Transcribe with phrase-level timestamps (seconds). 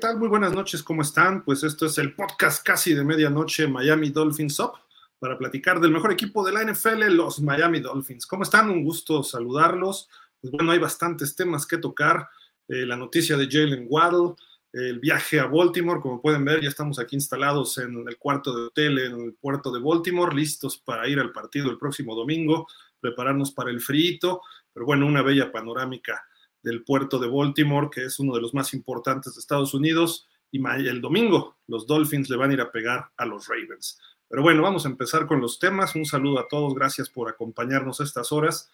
[0.00, 0.18] Hola, ¿qué tal?
[0.18, 1.44] Muy buenas noches, ¿cómo están?
[1.44, 4.72] Pues esto es el podcast casi de medianoche Miami Dolphins Up
[5.18, 8.24] para platicar del mejor equipo de la NFL, los Miami Dolphins.
[8.24, 8.70] ¿Cómo están?
[8.70, 10.08] Un gusto saludarlos.
[10.40, 12.30] Pues bueno, hay bastantes temas que tocar.
[12.66, 14.36] Eh, la noticia de Jalen Waddle,
[14.72, 18.62] el viaje a Baltimore, como pueden ver, ya estamos aquí instalados en el cuarto de
[18.68, 22.66] hotel en el puerto de Baltimore, listos para ir al partido el próximo domingo,
[23.00, 24.40] prepararnos para el frío,
[24.72, 26.24] pero bueno, una bella panorámica
[26.62, 30.28] del puerto de Baltimore, que es uno de los más importantes de Estados Unidos.
[30.50, 34.00] Y el domingo los Dolphins le van a ir a pegar a los Ravens.
[34.28, 35.94] Pero bueno, vamos a empezar con los temas.
[35.94, 38.70] Un saludo a todos, gracias por acompañarnos estas horas.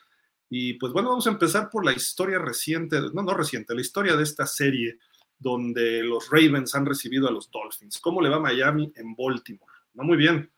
[0.49, 4.17] Y pues bueno, vamos a empezar por la historia reciente, no, no reciente, la historia
[4.17, 4.99] de esta serie
[5.39, 7.99] donde los Ravens han recibido a los Dolphins.
[7.99, 9.73] ¿Cómo le va Miami en Baltimore?
[9.95, 10.51] No muy bien,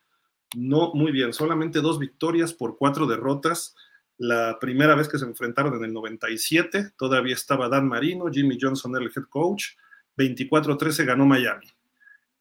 [0.57, 3.75] no muy bien, solamente dos victorias por cuatro derrotas
[4.19, 8.95] la primera vez que se enfrentaron en el 97, todavía estaba Dan Marino, Jimmy Johnson
[8.97, 9.77] era el head coach,
[10.17, 11.67] 24-13 ganó Miami.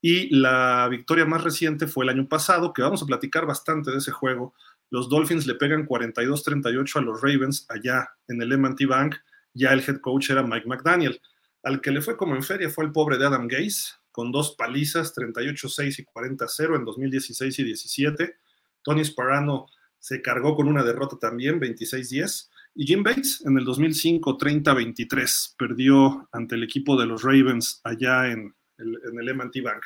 [0.01, 3.97] Y la victoria más reciente fue el año pasado, que vamos a platicar bastante de
[3.97, 4.55] ese juego.
[4.89, 9.15] Los Dolphins le pegan 42-38 a los Ravens allá en el M&T Bank.
[9.53, 11.21] Ya el head coach era Mike McDaniel.
[11.63, 14.55] Al que le fue como en feria fue el pobre de Adam Gase, con dos
[14.55, 18.35] palizas, 38-6 y 40-0 en 2016 y 17.
[18.81, 19.67] Tony Sparano
[19.99, 22.49] se cargó con una derrota también, 26-10.
[22.75, 28.31] Y Jim Bates en el 2005, 30-23, perdió ante el equipo de los Ravens allá
[28.31, 29.83] en el, M&T Bank.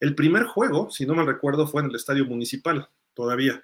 [0.00, 3.62] El primer juego, si no me recuerdo, fue en el estadio municipal, todavía.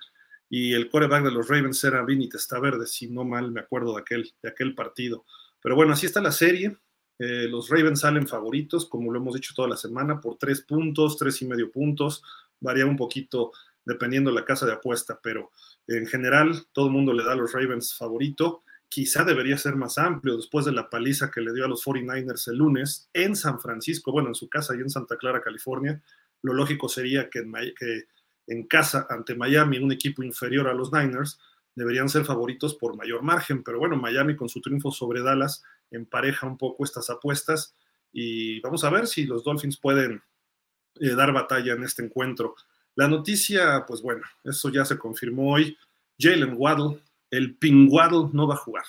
[0.48, 4.00] Y el coreback de los Ravens era Vinny Testaverde, si no mal me acuerdo de
[4.00, 5.24] aquel, de aquel partido.
[5.60, 6.76] Pero bueno, así está la serie.
[7.18, 11.18] Eh, los Ravens salen favoritos, como lo hemos dicho toda la semana, por tres puntos,
[11.18, 12.22] tres y medio puntos.
[12.60, 13.52] Varía un poquito
[13.84, 15.50] dependiendo la casa de apuesta, pero
[15.86, 18.62] en general todo el mundo le da a los Ravens favorito.
[18.88, 22.48] Quizá debería ser más amplio después de la paliza que le dio a los 49ers
[22.50, 26.02] el lunes en San Francisco, bueno, en su casa y en Santa Clara, California.
[26.42, 27.44] Lo lógico sería que
[28.46, 31.38] en, casa ante Miami, un equipo inferior a los Niners,
[31.74, 36.46] deberían ser favoritos por mayor margen, pero bueno, Miami con su triunfo sobre Dallas empareja
[36.46, 37.76] un poco estas apuestas
[38.12, 40.22] y vamos a ver si los Dolphins pueden
[40.96, 42.54] eh, dar batalla en este encuentro.
[42.96, 45.76] La noticia, pues bueno, eso ya se confirmó hoy.
[46.18, 47.56] Jalen Waddle, el
[47.88, 48.84] Waddle no va a jugar.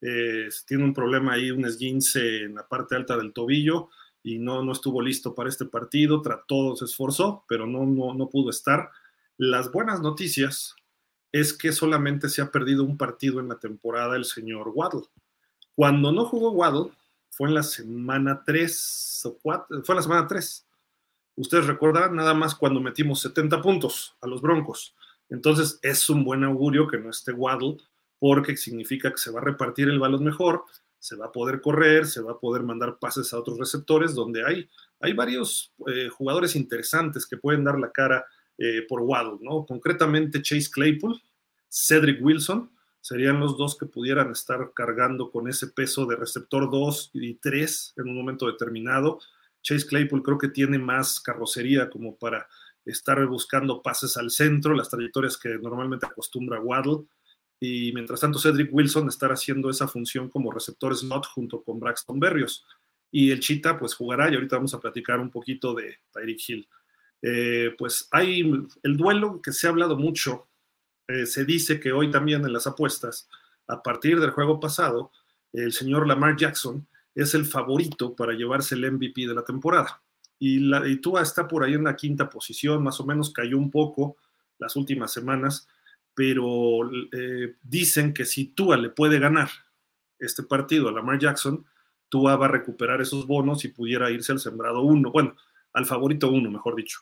[0.00, 3.90] Eh, tiene un problema ahí, un esguince en la parte alta del tobillo
[4.22, 6.20] y no, no estuvo listo para este partido.
[6.22, 8.90] Trató, se esforzó, pero no, no, no pudo estar.
[9.36, 10.74] Las buenas noticias
[11.32, 15.06] es que solamente se ha perdido un partido en la temporada el señor Waddle.
[15.74, 16.92] Cuando no jugó Waddle,
[17.30, 20.67] fue en la semana 3 o 4, fue en la semana 3.
[21.38, 24.96] Ustedes recuerdan nada más cuando metimos 70 puntos a los Broncos.
[25.30, 27.76] Entonces es un buen augurio que no esté Waddle
[28.18, 30.64] porque significa que se va a repartir el balón mejor,
[30.98, 34.44] se va a poder correr, se va a poder mandar pases a otros receptores donde
[34.44, 34.68] hay,
[34.98, 38.26] hay varios eh, jugadores interesantes que pueden dar la cara
[38.58, 39.64] eh, por Waddle, ¿no?
[39.64, 41.22] Concretamente Chase Claypool,
[41.68, 42.68] Cedric Wilson,
[43.00, 47.94] serían los dos que pudieran estar cargando con ese peso de receptor 2 y 3
[47.98, 49.20] en un momento determinado.
[49.68, 52.48] Chase Claypool creo que tiene más carrocería como para
[52.86, 57.04] estar buscando pases al centro, las trayectorias que normalmente acostumbra Waddle.
[57.60, 62.18] Y mientras tanto, Cedric Wilson estar haciendo esa función como receptor slot junto con Braxton
[62.18, 62.64] Berrios.
[63.10, 66.68] Y el Chita, pues jugará, y ahorita vamos a platicar un poquito de Tyreek Hill.
[67.20, 68.50] Eh, pues hay
[68.82, 70.48] el duelo que se ha hablado mucho.
[71.08, 73.28] Eh, se dice que hoy también en las apuestas,
[73.66, 75.10] a partir del juego pasado,
[75.52, 80.02] el señor Lamar Jackson es el favorito para llevarse el MVP de la temporada.
[80.38, 83.58] Y, la, y Tua está por ahí en la quinta posición, más o menos cayó
[83.58, 84.16] un poco
[84.58, 85.68] las últimas semanas,
[86.14, 89.48] pero eh, dicen que si Tua le puede ganar
[90.18, 91.64] este partido a Lamar Jackson,
[92.08, 95.36] Tua va a recuperar esos bonos y pudiera irse al sembrado uno, bueno,
[95.72, 97.00] al favorito uno, mejor dicho.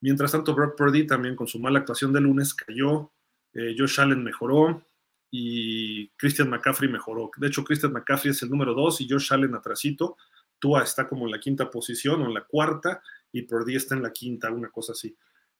[0.00, 3.12] Mientras tanto, Brock Purdy también con su mala actuación de lunes cayó,
[3.52, 4.82] eh, Josh Allen mejoró,
[5.30, 7.30] y Christian McCaffrey mejoró.
[7.36, 10.16] De hecho, Christian McCaffrey es el número dos y Josh Allen atrasito.
[10.58, 14.02] Tua está como en la quinta posición o en la cuarta y Purdy está en
[14.02, 15.16] la quinta, una cosa así.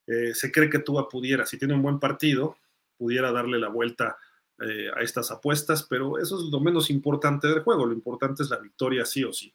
[0.06, 2.56] Eh, se cree que Tua pudiera, si tiene un buen partido,
[2.96, 4.16] pudiera darle la vuelta
[4.58, 7.86] eh, a estas apuestas, pero eso es lo menos importante del juego.
[7.86, 9.54] Lo importante es la victoria sí o sí.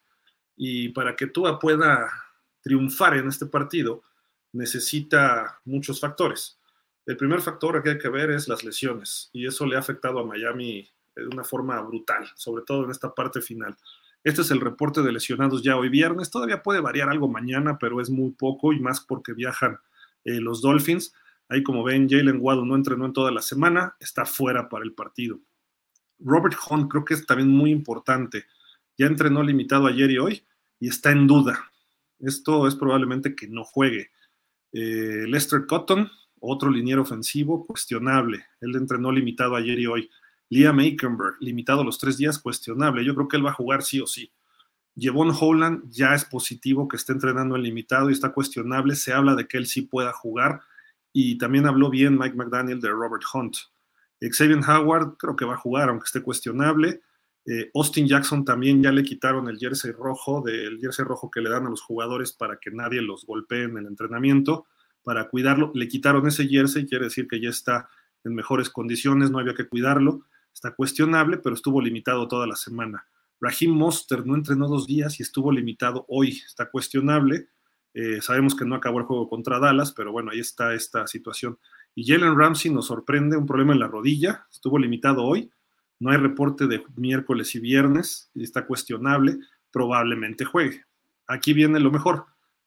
[0.56, 2.10] Y para que Tua pueda
[2.62, 4.02] triunfar en este partido,
[4.54, 6.58] necesita muchos factores.
[7.06, 10.20] El primer factor que hay que ver es las lesiones y eso le ha afectado
[10.20, 13.76] a Miami de una forma brutal, sobre todo en esta parte final.
[14.24, 16.32] Este es el reporte de lesionados ya hoy viernes.
[16.32, 19.78] Todavía puede variar algo mañana, pero es muy poco y más porque viajan
[20.24, 21.14] eh, los Dolphins.
[21.48, 24.94] Ahí como ven, Jalen Waddle no entrenó en toda la semana, está fuera para el
[24.94, 25.40] partido.
[26.18, 28.46] Robert Hunt creo que es también muy importante.
[28.98, 30.44] Ya entrenó limitado ayer y hoy
[30.80, 31.72] y está en duda.
[32.20, 34.10] Esto es probablemente que no juegue.
[34.72, 36.10] Eh, Lester Cotton,
[36.46, 38.46] otro liniero ofensivo, cuestionable.
[38.62, 40.10] Él entrenó limitado ayer y hoy.
[40.50, 43.04] Liam Aikenberg, limitado los tres días, cuestionable.
[43.04, 44.32] Yo creo que él va a jugar sí o sí.
[44.98, 48.96] Jevon Holland ya es positivo que esté entrenando en limitado y está cuestionable.
[48.96, 50.62] Se habla de que él sí pueda jugar.
[51.12, 53.56] Y también habló bien Mike McDaniel de Robert Hunt.
[54.22, 57.02] Xavier Howard creo que va a jugar, aunque esté cuestionable.
[57.46, 61.50] Eh, Austin Jackson también ya le quitaron el jersey rojo, del jersey rojo que le
[61.50, 64.66] dan a los jugadores para que nadie los golpee en el entrenamiento,
[65.06, 65.72] para cuidarlo.
[65.74, 67.88] Le quitaron ese jersey, quiere decir que ya está
[68.26, 70.26] en mejores condiciones, no había que cuidarlo.
[70.54, 73.06] Está cuestionable, pero estuvo limitado toda la semana.
[73.40, 76.42] Raheem Monster no entrenó dos días y estuvo limitado hoy.
[76.46, 77.48] Está cuestionable.
[77.94, 81.58] Eh, sabemos que no acabó el juego contra Dallas, pero bueno, ahí está esta situación.
[81.94, 85.50] Y Jalen Ramsey nos sorprende, un problema en la rodilla, estuvo limitado hoy,
[86.00, 89.38] no hay reporte de miércoles y viernes, está cuestionable,
[89.72, 90.84] probablemente juegue.
[91.26, 92.26] Aquí viene lo mejor.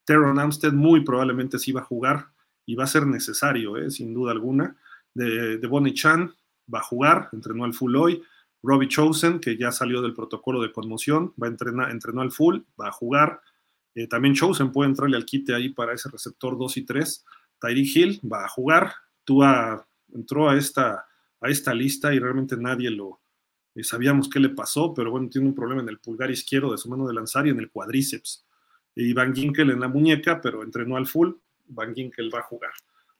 [0.09, 2.29] Teron Amstead muy probablemente sí va a jugar
[2.65, 3.91] y va a ser necesario, ¿eh?
[3.91, 4.75] sin duda alguna.
[5.13, 6.33] De, de Bonnie Chan
[6.73, 8.23] va a jugar, entrenó al full hoy.
[8.63, 12.61] Robbie Chosen, que ya salió del protocolo de conmoción, va a entrenar, entrenó al full,
[12.81, 13.39] va a jugar.
[13.93, 17.25] Eh, también Chosen puede entrarle al quite ahí para ese receptor 2 y 3.
[17.61, 18.91] Tyree Hill va a jugar.
[19.25, 21.05] Tua entró a esta,
[21.39, 23.21] a esta lista y realmente nadie lo
[23.75, 26.79] eh, sabíamos qué le pasó, pero bueno, tiene un problema en el pulgar izquierdo de
[26.79, 28.47] su mano de lanzar y en el cuádriceps.
[28.95, 31.31] Y Van Ginkel en la muñeca, pero entrenó al full.
[31.67, 32.73] Van Ginkel va a jugar.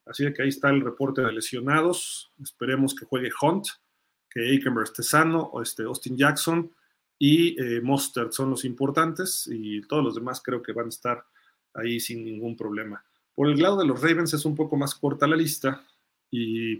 [0.06, 2.31] Así que ahí está el reporte de lesionados.
[2.42, 3.68] Esperemos que juegue Hunt,
[4.30, 6.71] que Aikenberg esté sano, o este Austin Jackson
[7.19, 11.25] y eh, Mostert son los importantes y todos los demás creo que van a estar
[11.74, 13.03] ahí sin ningún problema.
[13.36, 15.86] Por el lado de los Ravens es un poco más corta la lista
[16.32, 16.79] y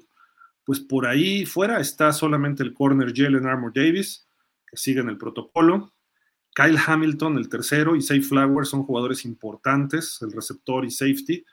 [0.63, 4.27] pues por ahí fuera está solamente el corner Jalen Armour Davis,
[4.65, 5.93] que sigue en el protocolo.
[6.59, 11.45] Kyle Hamilton, el tercero, y Safe Flower son jugadores importantes, el receptor y safety.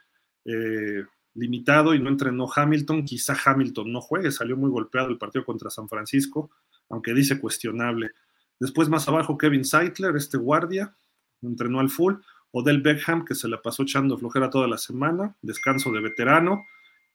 [0.43, 5.45] Eh, limitado y no entrenó Hamilton, quizá Hamilton no juegue, salió muy golpeado el partido
[5.45, 6.49] contra San Francisco,
[6.89, 8.11] aunque dice cuestionable.
[8.59, 10.95] Después más abajo Kevin Seitler, este guardia,
[11.41, 12.15] entrenó al full.
[12.51, 16.65] Odell Beckham, que se la pasó echando flojera toda la semana, descanso de veterano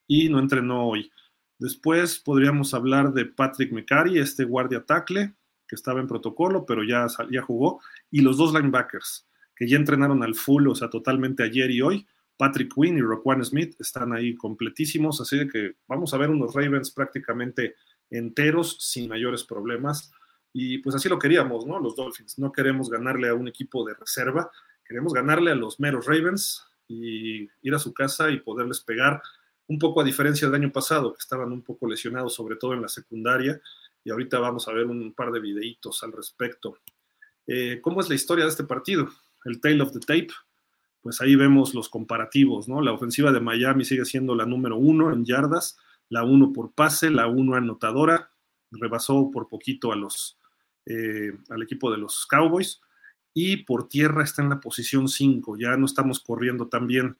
[0.07, 1.11] y no entrenó hoy.
[1.59, 5.35] Después podríamos hablar de Patrick McCarry, este guardia tackle,
[5.73, 9.27] que estaba en protocolo, pero ya, ya jugó, y los dos linebackers,
[9.57, 12.07] que ya entrenaron al full, o sea, totalmente ayer y hoy.
[12.37, 16.55] Patrick Quinn y Roquan Smith están ahí completísimos, así de que vamos a ver unos
[16.55, 17.77] Ravens prácticamente
[18.11, 20.13] enteros, sin mayores problemas.
[20.53, 21.81] Y pues así lo queríamos, ¿no?
[21.81, 22.39] Los Dolphins.
[22.39, 24.51] No queremos ganarle a un equipo de reserva,
[24.85, 29.23] queremos ganarle a los meros Ravens y ir a su casa y poderles pegar
[29.69, 32.83] un poco a diferencia del año pasado, que estaban un poco lesionados, sobre todo en
[32.83, 33.59] la secundaria.
[34.05, 36.79] Y ahorita vamos a ver un par de videitos al respecto.
[37.47, 39.09] Eh, ¿Cómo es la historia de este partido?
[39.45, 40.29] El Tale of the Tape.
[41.01, 42.81] Pues ahí vemos los comparativos, ¿no?
[42.81, 45.77] La ofensiva de Miami sigue siendo la número uno en yardas,
[46.09, 48.31] la uno por pase, la uno anotadora,
[48.71, 50.39] rebasó por poquito a los,
[50.87, 52.81] eh, al equipo de los Cowboys.
[53.35, 57.17] Y por tierra está en la posición 5, ya no estamos corriendo tan bien.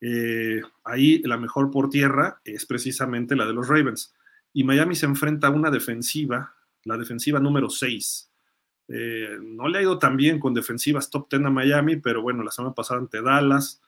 [0.00, 4.14] Eh, ahí la mejor por tierra es precisamente la de los Ravens.
[4.52, 6.54] Y Miami se enfrenta a una defensiva,
[6.84, 8.30] la defensiva número 6.
[8.88, 12.42] Eh, no le ha ido tan bien con defensivas top 10 a Miami, pero bueno,
[12.42, 13.80] la semana pasada ante Dallas,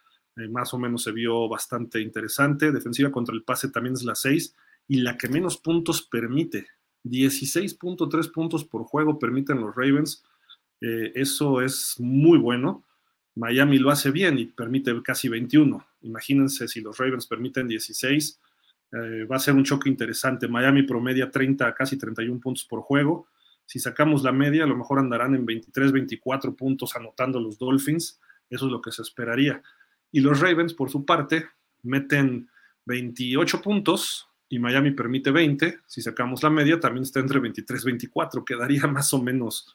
[0.50, 2.72] más o menos se vio bastante interesante.
[2.72, 4.54] Defensiva contra el pase también es la 6
[4.88, 6.66] y la que menos puntos permite.
[7.04, 10.24] 16.3 puntos por juego permiten los Ravens.
[10.80, 12.84] Eh, eso es muy bueno.
[13.36, 15.84] Miami lo hace bien y permite casi 21.
[16.02, 18.40] Imagínense si los Ravens permiten 16.
[18.94, 20.46] Eh, va a ser un choque interesante.
[20.46, 23.28] Miami promedia 30, casi 31 puntos por juego.
[23.66, 28.20] Si sacamos la media, a lo mejor andarán en 23, 24 puntos anotando los Dolphins.
[28.48, 29.62] Eso es lo que se esperaría.
[30.12, 31.46] Y los Ravens, por su parte,
[31.82, 32.48] meten
[32.86, 37.86] 28 puntos, y Miami permite 20, si sacamos la media, también está entre 23 y
[37.86, 39.74] 24, quedaría más o menos,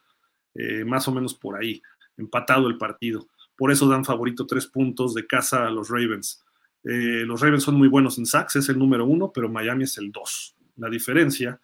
[0.53, 1.81] eh, más o menos por ahí,
[2.17, 3.27] empatado el partido.
[3.57, 6.45] Por eso dan favorito tres puntos de casa a los Ravens.
[6.83, 9.97] Eh, los Ravens son muy buenos en sacks, es el número uno, pero Miami es
[9.97, 10.55] el dos.
[10.77, 11.59] La diferencia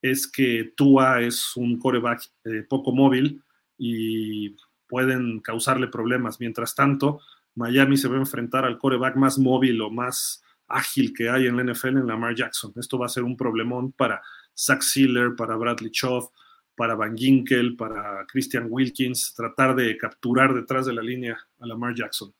[0.00, 3.42] es que Tua es un coreback eh, poco móvil
[3.78, 4.56] y
[4.88, 6.40] pueden causarle problemas.
[6.40, 7.20] Mientras tanto,
[7.54, 11.56] Miami se va a enfrentar al coreback más móvil o más ágil que hay en
[11.56, 12.72] la NFL en Lamar Jackson.
[12.76, 14.22] Esto va a ser un problemón para
[14.56, 16.30] Zach Sealer, para Bradley Chow,
[16.74, 21.94] para Van Ginkel, para Christian Wilkins, tratar de capturar detrás de la línea a Lamar
[21.94, 22.32] Jackson.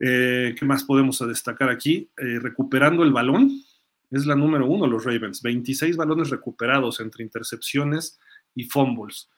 [0.00, 2.10] Eh, ¿Qué más podemos destacar aquí?
[2.16, 3.50] Eh, recuperando el balón,
[4.10, 5.42] es la número uno los Ravens.
[5.42, 8.18] 26 balones recuperados entre intercepciones
[8.54, 9.30] y fumbles.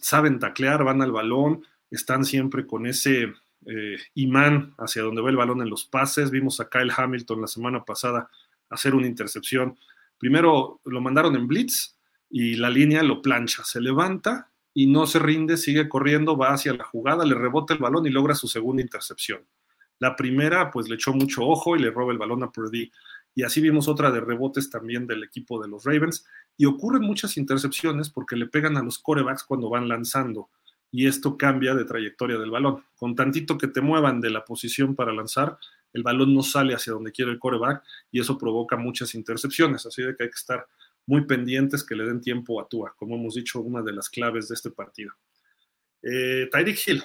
[0.00, 3.34] saben taclear, van al balón, están siempre con ese
[3.66, 6.30] eh, imán hacia donde va el balón en los pases.
[6.30, 8.30] Vimos a Kyle Hamilton la semana pasada
[8.70, 9.76] hacer una intercepción.
[10.18, 11.98] Primero lo mandaron en blitz
[12.30, 16.74] y la línea lo plancha, se levanta y no se rinde, sigue corriendo, va hacia
[16.74, 19.40] la jugada, le rebota el balón y logra su segunda intercepción.
[19.98, 22.90] La primera, pues le echó mucho ojo y le roba el balón a Purdy.
[23.34, 26.26] Y así vimos otra de rebotes también del equipo de los Ravens.
[26.56, 30.50] Y ocurren muchas intercepciones porque le pegan a los corebacks cuando van lanzando.
[30.90, 32.84] Y esto cambia de trayectoria del balón.
[32.96, 35.58] Con tantito que te muevan de la posición para lanzar,
[35.92, 39.86] el balón no sale hacia donde quiere el coreback y eso provoca muchas intercepciones.
[39.86, 40.66] Así de que hay que estar
[41.06, 44.48] muy pendientes que le den tiempo a Tua, como hemos dicho, una de las claves
[44.48, 45.12] de este partido.
[46.02, 47.04] Eh, Tyreek Hill,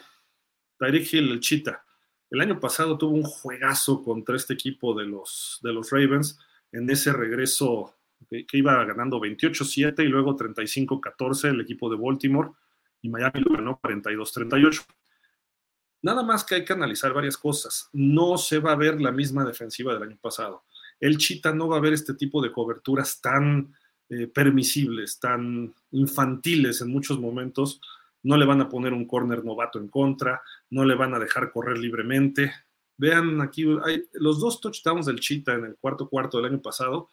[0.78, 1.84] Tyreek Hill, el Chita.
[2.32, 6.40] El año pasado tuvo un juegazo contra este equipo de los, de los Ravens
[6.72, 7.94] en ese regreso
[8.30, 12.52] que, iba ganando 28-7 y luego 35-14 el equipo de Baltimore
[13.02, 14.86] y Miami lo ganó 42-38.
[16.04, 17.90] Nada más que hay que analizar varias cosas.
[17.92, 20.64] No se va a ver la misma defensiva del año pasado.
[21.02, 23.76] El Chita no va a ver este tipo de coberturas tan
[24.10, 27.82] eh, permisibles, tan infantiles en muchos momentos.
[28.24, 31.52] No le van a poner un corner novato en contra, no le van a dejar
[31.52, 32.52] correr libremente.
[32.98, 37.10] Vean aquí, hay los dos touchdowns del Chita en el cuarto cuarto del año pasado.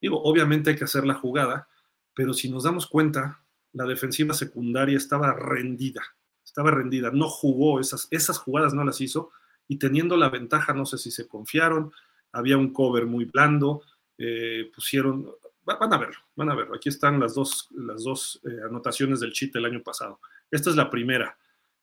[0.00, 1.68] Digo, obviamente hay que hacer la jugada,
[2.14, 6.02] pero si nos damos cuenta, la defensiva secundaria estaba rendida
[6.50, 9.30] estaba rendida, no jugó esas, esas jugadas, no las hizo,
[9.68, 11.92] y teniendo la ventaja, no sé si se confiaron,
[12.32, 13.82] había un cover muy blando,
[14.18, 15.30] eh, pusieron,
[15.64, 19.32] van a verlo, van a verlo, aquí están las dos, las dos eh, anotaciones del
[19.32, 20.20] cheat del año pasado.
[20.50, 21.36] Esta es la primera,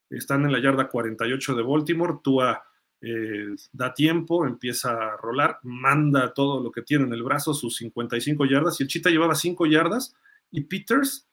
[0.10, 2.64] están en la yarda 48 de Baltimore, Tua
[3.02, 7.76] eh, da tiempo, empieza a rolar, manda todo lo que tiene en el brazo, sus
[7.78, 10.16] 55 yardas, y el Chita llevaba 5 yardas,
[10.52, 11.28] y Peters,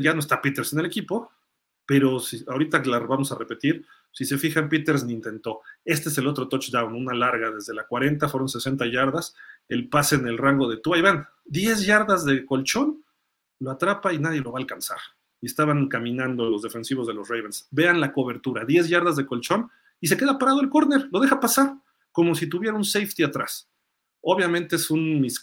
[0.00, 1.32] ya no está Peters en el equipo,
[1.86, 5.62] pero si, ahorita la vamos a repetir, si se fijan, Peters ni intentó.
[5.84, 9.34] Este es el otro touchdown, una larga desde la 40, fueron 60 yardas,
[9.68, 13.04] el pase en el rango de Tua, y van, 10 yardas de colchón,
[13.60, 14.98] lo atrapa y nadie lo va a alcanzar.
[15.40, 17.68] Y estaban caminando los defensivos de los Ravens.
[17.70, 21.40] Vean la cobertura, 10 yardas de colchón y se queda parado el corner, lo deja
[21.40, 21.74] pasar,
[22.12, 23.68] como si tuviera un safety atrás.
[24.20, 25.42] Obviamente es un mis,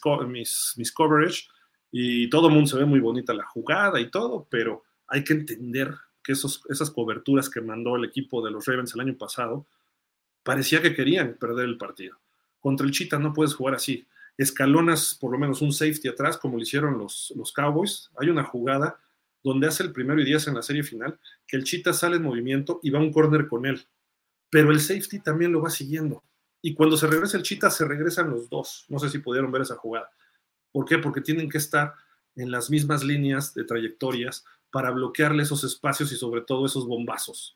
[0.78, 1.48] mis coverage
[1.92, 5.96] y todo mundo se ve muy bonita la jugada y todo, pero hay que entender
[6.24, 9.66] que esos, esas coberturas que mandó el equipo de los Ravens el año pasado,
[10.44, 12.18] parecía que querían perder el partido.
[12.60, 14.06] Contra el Cheetah no puedes jugar así.
[14.38, 18.10] Escalonas por lo menos un safety atrás, como lo hicieron los, los Cowboys.
[18.20, 19.00] Hay una jugada
[19.46, 22.24] donde hace el primero y diez en la serie final, que el Cheetah sale en
[22.24, 23.86] movimiento y va un corner con él.
[24.50, 26.24] Pero el safety también lo va siguiendo.
[26.64, 28.86] Y cuando se regresa el Cheetah, se regresan los dos.
[28.90, 30.10] No sé si pudieron ver esa jugada.
[30.72, 30.98] ¿Por qué?
[30.98, 31.94] Porque tienen que estar
[32.36, 37.56] en las mismas líneas de trayectorias para bloquearle esos espacios y sobre todo esos bombazos.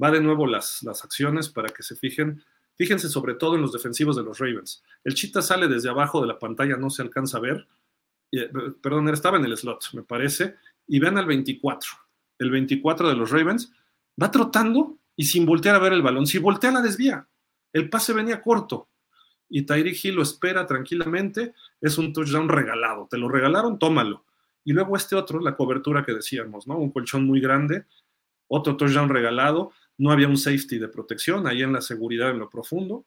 [0.00, 2.44] Va de nuevo las, las acciones para que se fijen.
[2.76, 4.84] Fíjense sobre todo en los defensivos de los Ravens.
[5.02, 7.66] El Chita sale desde abajo de la pantalla, no se alcanza a ver.
[8.30, 10.54] Eh, perdón, estaba en el slot, me parece.
[10.88, 11.90] Y vean al 24.
[12.38, 13.72] El 24 de los Ravens
[14.20, 16.26] va trotando y sin voltear a ver el balón.
[16.26, 17.28] Si voltea, la desvía.
[17.72, 18.88] El pase venía corto.
[19.48, 21.54] Y Tyreek Hill lo espera tranquilamente.
[21.80, 23.06] Es un touchdown regalado.
[23.10, 24.24] Te lo regalaron, tómalo.
[24.64, 26.76] Y luego este otro, la cobertura que decíamos, ¿no?
[26.76, 27.86] Un colchón muy grande,
[28.48, 32.50] otro touchdown regalado, no había un safety de protección, ahí en la seguridad en lo
[32.50, 33.06] profundo.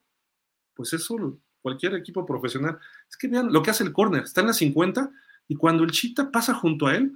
[0.73, 2.79] Pues eso, cualquier equipo profesional.
[3.09, 5.11] Es que vean lo que hace el corner, está en la 50
[5.47, 7.13] y cuando el chita pasa junto a él,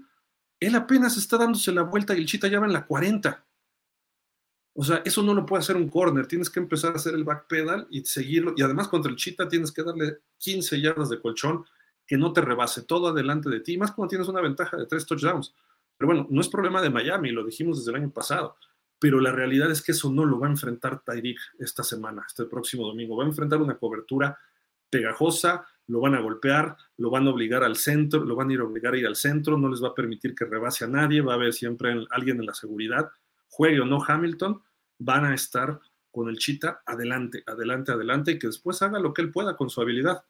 [0.59, 3.45] él apenas está dándose la vuelta y el chita ya va en la 40.
[4.77, 7.23] O sea, eso no lo puede hacer un corner, tienes que empezar a hacer el
[7.23, 8.53] back pedal y seguirlo.
[8.57, 11.65] Y además contra el chita tienes que darle 15 yardas de colchón
[12.05, 15.05] que no te rebase todo adelante de ti, más cuando tienes una ventaja de tres
[15.05, 15.55] touchdowns.
[15.97, 18.57] Pero bueno, no es problema de Miami, lo dijimos desde el año pasado,
[18.99, 22.45] pero la realidad es que eso no lo va a enfrentar Tyreek esta semana, este
[22.45, 23.15] próximo domingo.
[23.15, 24.37] Va a enfrentar una cobertura
[24.89, 28.59] pegajosa, lo van a golpear, lo van a obligar al centro, lo van a ir
[28.59, 31.21] a obligar a ir al centro, no les va a permitir que rebase a nadie,
[31.21, 33.09] va a haber siempre alguien en la seguridad,
[33.49, 34.61] juegue o no Hamilton,
[34.97, 35.79] van a estar
[36.11, 39.69] con el chita adelante, adelante, adelante y que después haga lo que él pueda con
[39.69, 40.23] su habilidad.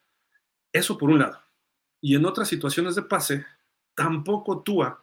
[0.72, 1.40] Eso por un lado.
[2.00, 3.46] Y en otras situaciones de pase,
[3.94, 5.02] tampoco Tua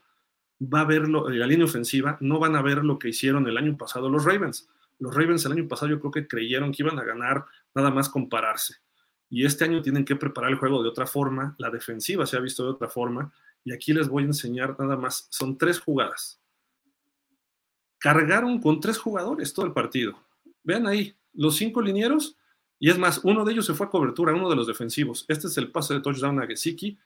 [0.61, 3.77] va a ver la línea ofensiva, no van a ver lo que hicieron el año
[3.77, 4.69] pasado los Ravens.
[4.99, 8.09] Los Ravens el año pasado yo creo que creyeron que iban a ganar nada más
[8.09, 8.75] compararse.
[9.29, 12.39] Y este año tienen que preparar el juego de otra forma, la defensiva se ha
[12.39, 16.39] visto de otra forma, y aquí les voy a enseñar nada más, son tres jugadas.
[17.97, 20.19] Cargaron con tres jugadores todo el partido.
[20.63, 22.37] Vean ahí, los cinco linieros
[22.83, 25.23] y es más, uno de ellos se fue a cobertura, uno de los defensivos.
[25.29, 26.99] Este es el pase de touchdown a Gesicki.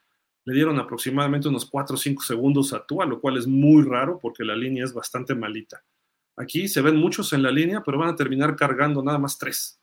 [0.44, 4.18] Le dieron aproximadamente unos 4 o 5 segundos a Tua, lo cual es muy raro
[4.20, 5.84] porque la línea es bastante malita.
[6.36, 9.80] Aquí se ven muchos en la línea, pero van a terminar cargando nada más tres.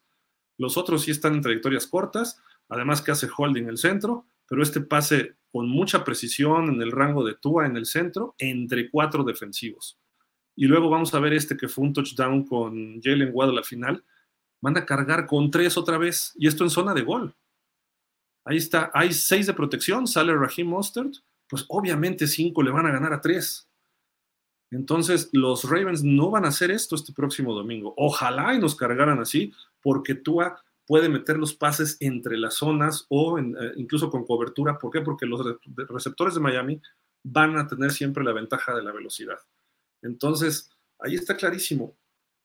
[0.59, 4.81] Los otros sí están en trayectorias cortas, además que hace holding el centro, pero este
[4.81, 9.99] pase con mucha precisión en el rango de Tua en el centro, entre cuatro defensivos.
[10.57, 14.05] Y luego vamos a ver este que fue un touchdown con Jalen Waddle al final.
[14.61, 17.35] Van a cargar con tres otra vez, y esto en zona de gol.
[18.45, 21.15] Ahí está, hay seis de protección, sale Raheem Mostert,
[21.49, 23.69] pues obviamente cinco le van a ganar a tres.
[24.71, 27.95] Entonces, los Ravens no van a hacer esto este próximo domingo.
[27.97, 29.53] Ojalá y nos cargaran así,
[29.85, 33.45] porque Tua puede meter los pases entre las zonas o eh,
[33.77, 34.79] incluso con cobertura.
[34.79, 35.03] ¿Por qué?
[35.03, 35.41] Porque los
[35.89, 36.81] receptores de Miami
[37.23, 39.39] van a tener siempre la ventaja de la velocidad.
[40.03, 41.97] Entonces, ahí está clarísimo.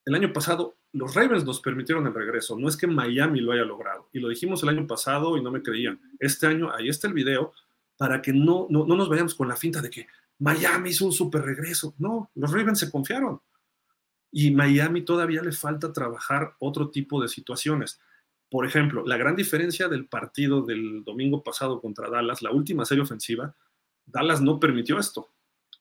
[0.06, 2.58] El año pasado, los Ravens nos permitieron el regreso.
[2.58, 4.10] No es que Miami lo haya logrado.
[4.12, 6.00] Y lo dijimos el año pasado y no me creían.
[6.20, 7.54] Este año, ahí está el video,
[7.98, 10.08] para que no, no, no nos vayamos con la finta de que
[10.40, 11.94] Miami hizo un super regreso.
[12.00, 13.42] No, los Ravens se confiaron.
[14.32, 18.00] Y Miami todavía le falta trabajar otro tipo de situaciones.
[18.50, 23.04] Por ejemplo, la gran diferencia del partido del domingo pasado contra Dallas, la última serie
[23.04, 23.56] ofensiva,
[24.06, 25.30] Dallas no permitió esto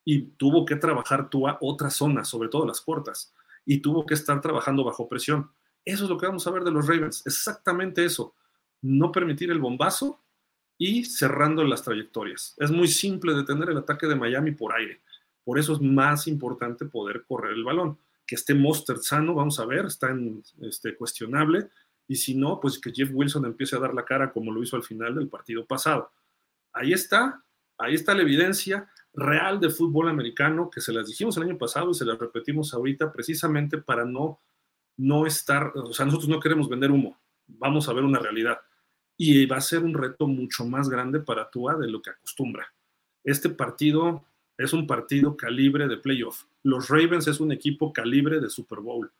[0.04, 3.34] y tuvo que trabajar tú a otras zonas, sobre todo las cortas,
[3.64, 5.50] y tuvo que estar trabajando bajo presión.
[5.84, 8.34] Eso es lo que vamos a ver de los Ravens, exactamente eso.
[8.80, 10.22] No permitir el bombazo
[10.78, 12.54] y cerrando las trayectorias.
[12.58, 15.00] Es muy simple detener el ataque de Miami por aire.
[15.44, 17.98] Por eso es más importante poder correr el balón.
[18.28, 21.70] Que esté Monster sano, vamos a ver, está en, este, cuestionable.
[22.06, 24.76] Y si no, pues que Jeff Wilson empiece a dar la cara como lo hizo
[24.76, 26.12] al final del partido pasado.
[26.72, 27.42] Ahí está,
[27.78, 31.90] ahí está la evidencia real de fútbol americano que se las dijimos el año pasado
[31.90, 34.38] y se las repetimos ahorita precisamente para no,
[34.96, 38.58] no estar, o sea, nosotros no queremos vender humo, vamos a ver una realidad
[39.16, 42.72] y va a ser un reto mucho más grande para Tua de lo que acostumbra.
[43.24, 44.24] Este partido
[44.56, 46.44] es un partido calibre de playoff.
[46.62, 49.10] Los Ravens es un equipo calibre de Super Bowl.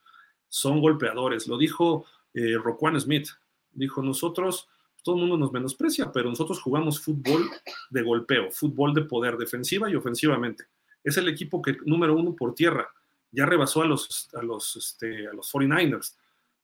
[0.48, 1.46] Son golpeadores.
[1.46, 3.29] Lo dijo eh, Roquan Smith.
[3.72, 4.68] Dijo, nosotros,
[5.03, 7.48] todo el mundo nos menosprecia, pero nosotros jugamos fútbol
[7.90, 10.64] de golpeo, fútbol de poder, defensiva y ofensivamente.
[11.05, 12.88] Es el equipo que número uno por tierra.
[13.31, 16.16] Ya rebasó a los, a los, este, a los 49ers.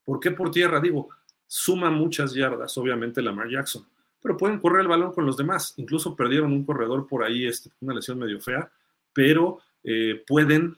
[0.05, 0.81] ¿Por qué por tierra?
[0.81, 1.09] Digo,
[1.47, 3.87] suma muchas yardas, obviamente, Lamar Jackson,
[4.21, 5.75] pero pueden correr el balón con los demás.
[5.77, 8.71] Incluso perdieron un corredor por ahí, este, una lesión medio fea,
[9.13, 10.77] pero eh, pueden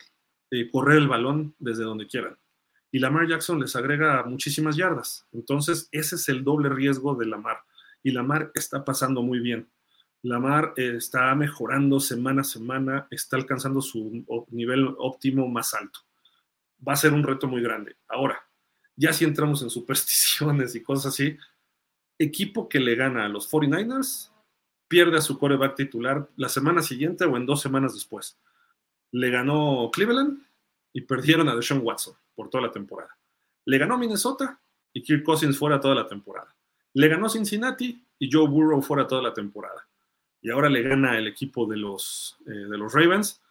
[0.50, 2.36] eh, correr el balón desde donde quieran.
[2.90, 5.26] Y Lamar Jackson les agrega muchísimas yardas.
[5.32, 7.58] Entonces, ese es el doble riesgo de Lamar.
[8.02, 9.68] Y Lamar está pasando muy bien.
[10.22, 16.00] Lamar eh, está mejorando semana a semana, está alcanzando su nivel óptimo más alto.
[16.86, 17.96] Va a ser un reto muy grande.
[18.08, 18.40] Ahora,
[18.96, 21.36] ya si entramos en supersticiones y cosas así,
[22.18, 24.32] equipo que le gana a los 49ers
[24.88, 28.38] pierde a su coreback titular la semana siguiente o en dos semanas después.
[29.12, 30.42] Le ganó Cleveland
[30.92, 33.16] y perdieron a Deshaun Watson por toda la temporada.
[33.64, 34.60] Le ganó Minnesota
[34.92, 36.54] y Kirk Cousins fuera toda la temporada.
[36.94, 39.86] Le ganó Cincinnati y Joe Burrow fuera toda la temporada.
[40.40, 43.42] Y ahora le gana el equipo de los, eh, de los Ravens.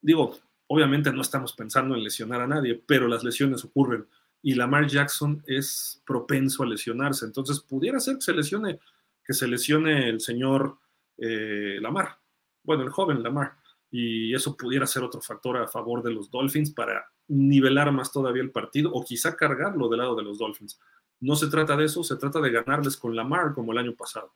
[0.00, 4.06] Digo, obviamente no estamos pensando en lesionar a nadie, pero las lesiones ocurren
[4.42, 7.24] y Lamar Jackson es propenso a lesionarse.
[7.24, 8.80] Entonces, pudiera ser que se lesione,
[9.24, 10.78] que se lesione el señor
[11.16, 12.18] eh, Lamar,
[12.64, 13.56] bueno, el joven Lamar,
[13.94, 18.42] y eso pudiera ser otro factor a favor de los Dolphins para nivelar más todavía
[18.42, 20.80] el partido o quizá cargarlo del lado de los Dolphins.
[21.20, 24.32] No se trata de eso, se trata de ganarles con Lamar como el año pasado.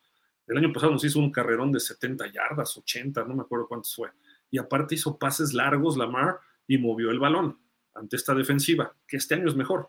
[0.47, 3.97] El año pasado nos hizo un carrerón de 70 yardas, 80, no me acuerdo cuántos
[3.97, 4.11] fue.
[4.51, 6.38] Y aparte hizo pases largos Lamar
[6.69, 7.59] y movió el balón
[7.95, 9.88] ante esta defensiva, que este año es mejor.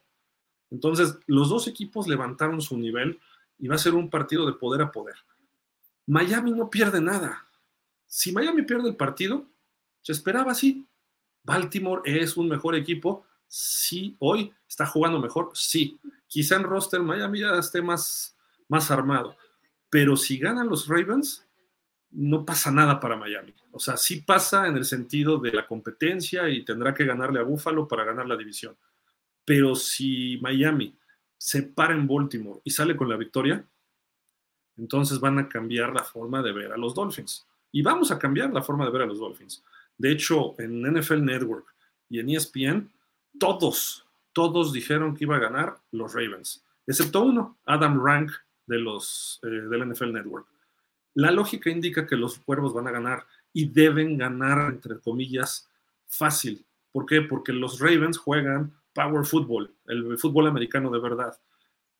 [0.72, 3.20] Entonces, los dos equipos levantaron su nivel
[3.60, 5.16] y va a ser un partido de poder a poder.
[6.06, 7.48] Miami no pierde nada.
[8.06, 9.46] Si Miami pierde el partido,
[10.08, 10.88] se esperaba así.
[11.44, 13.26] Baltimore es un mejor equipo.
[13.46, 15.52] Sí, hoy está jugando mejor.
[15.54, 18.38] Sí, quizá en roster Miami ya esté más,
[18.70, 19.36] más armado.
[19.90, 21.46] Pero si ganan los Ravens,
[22.12, 23.54] no pasa nada para Miami.
[23.74, 27.44] O sea, sí pasa en el sentido de la competencia y tendrá que ganarle a
[27.44, 28.78] Buffalo para ganar la división.
[29.44, 30.98] Pero si Miami
[31.38, 33.62] se para en Baltimore y sale con la victoria,
[34.78, 37.46] entonces van a cambiar la forma de ver a los Dolphins.
[37.74, 39.62] Y vamos a cambiar la forma de ver a los Dolphins.
[39.98, 41.74] De hecho, en NFL Network
[42.10, 42.90] y en ESPN,
[43.40, 48.32] todos, todos dijeron que iba a ganar los Ravens, excepto uno, Adam Rank
[48.68, 50.48] de los, eh, del NFL Network.
[51.16, 55.68] La lógica indica que los cuervos van a ganar y deben ganar, entre comillas,
[56.06, 56.64] fácil.
[56.92, 57.22] ¿Por qué?
[57.22, 61.36] Porque los Ravens juegan power football, el fútbol americano de verdad.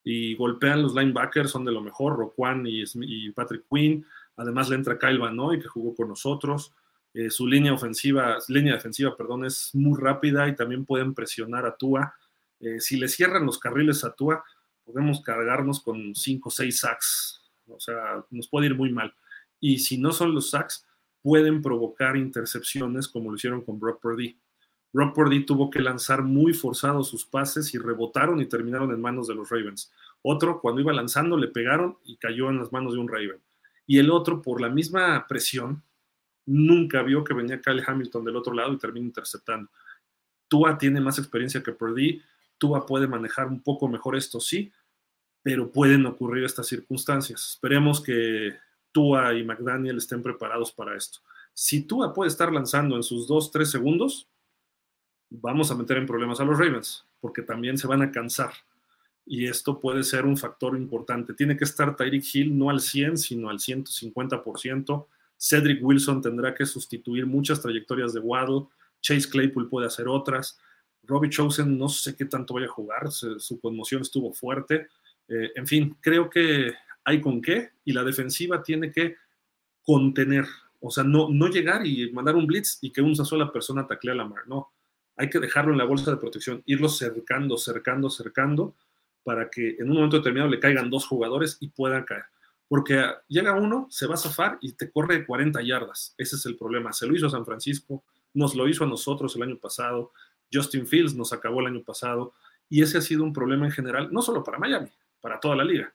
[0.04, 4.06] Y golpean los linebackers, son de lo mejor, Roquan y, Patrick Quinn.
[4.36, 6.72] Además le entra Kyle Van que jugó con nosotros.
[7.14, 11.76] Eh, su línea ofensiva, línea defensiva, perdón, es muy rápida y también pueden presionar a
[11.76, 12.14] Tua.
[12.60, 14.44] Eh, si le cierran los carriles a Tua,
[14.84, 17.42] podemos cargarnos con 5 o 6 sacks.
[17.66, 19.14] O sea, nos puede ir muy mal.
[19.60, 20.86] Y si no son los sacks,
[21.22, 24.38] pueden provocar intercepciones como lo hicieron con Brock Purdy.
[24.92, 29.28] Brock Purdy tuvo que lanzar muy forzado sus pases y rebotaron y terminaron en manos
[29.28, 29.92] de los Ravens.
[30.22, 33.40] Otro, cuando iba lanzando, le pegaron y cayó en las manos de un Raven.
[33.86, 35.82] Y el otro, por la misma presión,
[36.48, 39.70] nunca vio que venía Kyle Hamilton del otro lado y terminó interceptando.
[40.48, 42.22] Tua tiene más experiencia que Purdy.
[42.56, 44.72] Tua puede manejar un poco mejor esto, sí,
[45.42, 47.50] pero pueden ocurrir estas circunstancias.
[47.50, 48.56] Esperemos que
[48.92, 51.18] Tua y McDaniel estén preparados para esto.
[51.52, 54.26] Si Tua puede estar lanzando en sus 2-3 segundos,
[55.28, 58.52] vamos a meter en problemas a los Ravens, porque también se van a cansar.
[59.26, 61.34] Y esto puede ser un factor importante.
[61.34, 65.06] Tiene que estar Tyreek Hill no al 100, sino al 150%.
[65.38, 68.66] Cedric Wilson tendrá que sustituir muchas trayectorias de Waddle.
[69.00, 70.58] Chase Claypool puede hacer otras.
[71.04, 73.10] Robbie Chosen no sé qué tanto vaya a jugar.
[73.10, 74.88] Su conmoción estuvo fuerte.
[75.28, 76.72] Eh, en fin, creo que
[77.04, 79.16] hay con qué y la defensiva tiene que
[79.82, 80.44] contener.
[80.80, 84.10] O sea, no, no llegar y mandar un blitz y que una sola persona tacle
[84.10, 84.42] a la mar.
[84.46, 84.72] No,
[85.16, 88.74] hay que dejarlo en la bolsa de protección, irlo cercando, cercando, cercando,
[89.24, 92.24] para que en un momento determinado le caigan dos jugadores y puedan caer.
[92.68, 96.14] Porque llega uno, se va a zafar y te corre 40 yardas.
[96.18, 96.92] Ese es el problema.
[96.92, 98.04] Se lo hizo a San Francisco,
[98.34, 100.12] nos lo hizo a nosotros el año pasado.
[100.52, 102.34] Justin Fields nos acabó el año pasado.
[102.68, 105.64] Y ese ha sido un problema en general, no solo para Miami, para toda la
[105.64, 105.92] liga.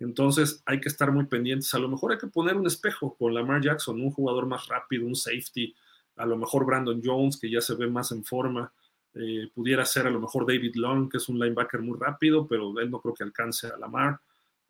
[0.00, 1.72] Entonces hay que estar muy pendientes.
[1.74, 5.06] A lo mejor hay que poner un espejo con Lamar Jackson, un jugador más rápido,
[5.06, 5.74] un safety,
[6.16, 8.72] a lo mejor Brandon Jones, que ya se ve más en forma,
[9.14, 12.78] eh, pudiera ser a lo mejor David Long, que es un linebacker muy rápido, pero
[12.78, 14.20] él no creo que alcance a Lamar.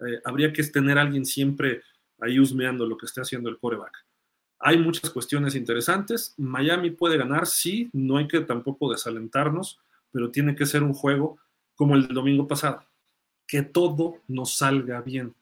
[0.01, 1.83] Eh, habría que tener alguien siempre
[2.21, 4.05] ahí husmeando lo que esté haciendo el coreback.
[4.61, 6.35] Hay muchas cuestiones interesantes.
[6.37, 9.79] Miami puede ganar, sí, no hay que tampoco desalentarnos,
[10.11, 11.39] pero tiene que ser un juego
[11.75, 12.85] como el del domingo pasado,
[13.47, 15.35] que todo nos salga bien,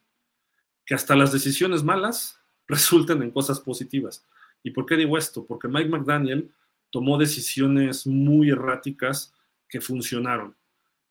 [0.85, 2.39] que hasta las decisiones malas
[2.69, 4.27] resulten en cosas positivas.
[4.63, 5.47] ¿Y por qué digo esto?
[5.47, 6.51] Porque Mike McDaniel
[6.91, 9.33] tomó decisiones muy erráticas
[9.69, 10.55] que funcionaron.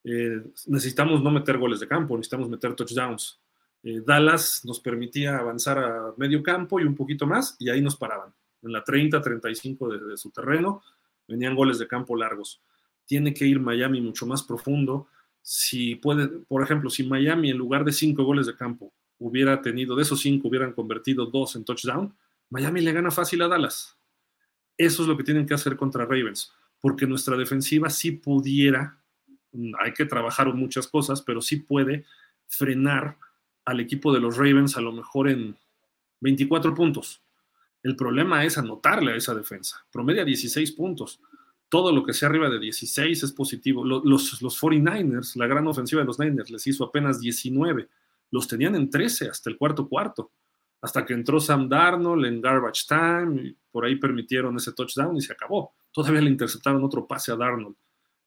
[0.06, 3.40] Eh, necesitamos no meter goles de campo, necesitamos meter touchdowns.
[3.84, 7.96] Eh, Dallas nos permitía avanzar a medio campo y un poquito más, y ahí nos
[7.96, 8.34] paraban.
[8.62, 10.84] En la 30, 35 de, de su terreno,
[11.28, 12.62] venían goles de campo largos.
[13.06, 15.08] Tiene que ir Miami mucho más profundo.
[15.42, 19.96] Si puede, por ejemplo, si Miami en lugar de cinco goles de campo hubiera tenido,
[19.96, 22.14] de esos cinco hubieran convertido dos en touchdown,
[22.50, 23.98] Miami le gana fácil a Dallas.
[24.78, 28.98] Eso es lo que tienen que hacer contra Ravens, porque nuestra defensiva sí pudiera,
[29.80, 32.06] hay que trabajar muchas cosas, pero sí puede
[32.48, 33.18] frenar
[33.66, 35.58] al equipo de los Ravens a lo mejor en
[36.22, 37.22] 24 puntos.
[37.84, 39.86] El problema es anotarle a esa defensa.
[39.92, 41.20] Promedia 16 puntos.
[41.70, 43.84] Todo lo que sea arriba de 16 es positivo.
[43.84, 47.88] Los, los, los 49ers, la gran ofensiva de los Niners, les hizo apenas 19.
[48.32, 50.32] Los tenían en 13 hasta el cuarto cuarto
[50.86, 55.22] hasta que entró Sam Darnold en garbage time, y por ahí permitieron ese touchdown y
[55.22, 55.74] se acabó.
[55.92, 57.76] Todavía le interceptaron otro pase a Darnold.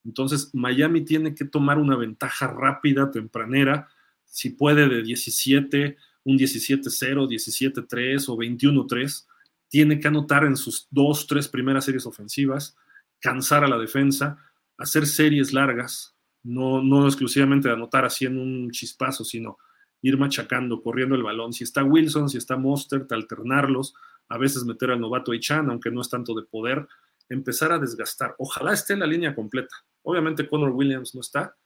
[0.09, 3.88] Entonces, Miami tiene que tomar una ventaja rápida, tempranera,
[4.25, 9.27] si puede de 17, un 17-0, 17-3 o 21-3.
[9.68, 12.75] Tiene que anotar en sus dos, tres primeras series ofensivas,
[13.21, 14.38] cansar a la defensa,
[14.79, 19.59] hacer series largas, no, no exclusivamente anotar así en un chispazo, sino
[20.01, 21.53] ir machacando, corriendo el balón.
[21.53, 23.92] Si está Wilson, si está Mostert, alternarlos,
[24.31, 26.88] a veces meter al novato Ichan, aunque no es tanto de poder,
[27.29, 28.35] empezar a desgastar.
[28.38, 29.75] Ojalá esté en la línea completa.
[30.03, 31.57] Obviamente Connor Williams no está,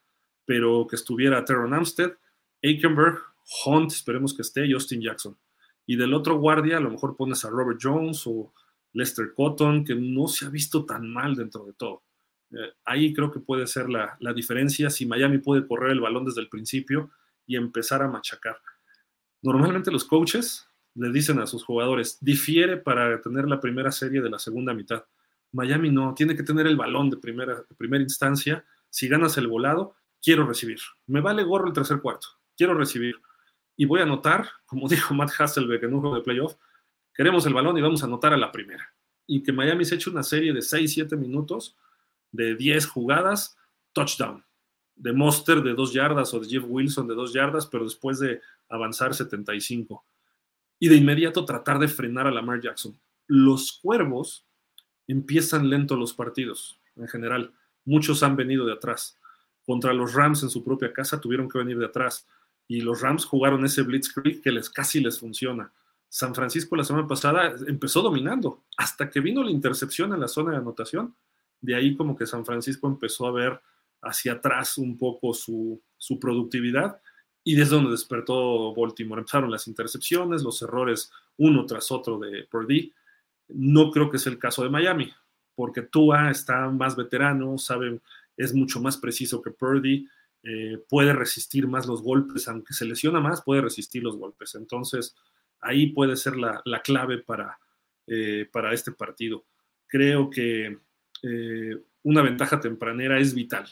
[0.44, 2.12] pero que estuviera Terron Amstead,
[2.62, 3.18] Aikenberg,
[3.64, 5.38] Hunt, esperemos que esté, Justin Jackson.
[5.86, 8.52] Y del otro guardia, a lo mejor pones a Robert Jones o
[8.92, 12.02] Lester Cotton, que no se ha visto tan mal dentro de todo.
[12.50, 14.90] Eh, ahí creo que puede ser la, la diferencia.
[14.90, 17.10] Si Miami puede correr el balón desde el principio,
[17.46, 18.56] y empezar a machacar.
[19.42, 24.30] Normalmente los coaches le dicen a sus jugadores, difiere para tener la primera serie de
[24.30, 25.04] la segunda mitad.
[25.52, 28.64] Miami no, tiene que tener el balón de primera, primera instancia.
[28.90, 30.78] Si ganas el volado, quiero recibir.
[31.06, 33.16] Me vale gorro el tercer cuarto, quiero recibir.
[33.76, 36.54] Y voy a anotar, como dijo Matt Hasselbeck en un juego de playoff,
[37.14, 38.94] queremos el balón y vamos a anotar a la primera.
[39.26, 41.76] Y que Miami se eche una serie de 6-7 minutos,
[42.32, 43.56] de 10 jugadas,
[43.92, 44.44] touchdown
[44.96, 48.40] de Monster de dos yardas o de Jeff Wilson de dos yardas, pero después de
[48.68, 50.04] avanzar 75.
[50.78, 52.98] Y de inmediato tratar de frenar a Lamar Jackson.
[53.26, 54.46] Los cuervos
[55.06, 57.52] empiezan lento los partidos, en general.
[57.84, 59.18] Muchos han venido de atrás.
[59.64, 62.26] Contra los Rams en su propia casa tuvieron que venir de atrás.
[62.68, 65.72] Y los Rams jugaron ese blitzkrieg que les, casi les funciona.
[66.08, 70.52] San Francisco la semana pasada empezó dominando, hasta que vino la intercepción en la zona
[70.52, 71.14] de anotación.
[71.60, 73.60] De ahí como que San Francisco empezó a ver
[74.02, 77.00] hacia atrás un poco su, su productividad
[77.44, 79.20] y desde donde despertó Baltimore.
[79.20, 82.92] Empezaron las intercepciones, los errores uno tras otro de Purdy.
[83.54, 85.12] No creo que sea el caso de Miami,
[85.54, 88.00] porque Tua está más veterano, sabe,
[88.36, 90.08] es mucho más preciso que Purdy,
[90.42, 94.54] eh, puede resistir más los golpes, aunque se lesiona más, puede resistir los golpes.
[94.54, 95.14] Entonces,
[95.60, 97.58] ahí puede ser la, clave para,
[98.06, 99.44] eh, para este partido.
[99.86, 100.78] Creo que
[101.22, 103.66] eh, una ventaja tempranera es vital.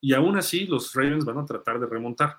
[0.00, 2.36] Y aún así, los Ravens van a tratar de remontar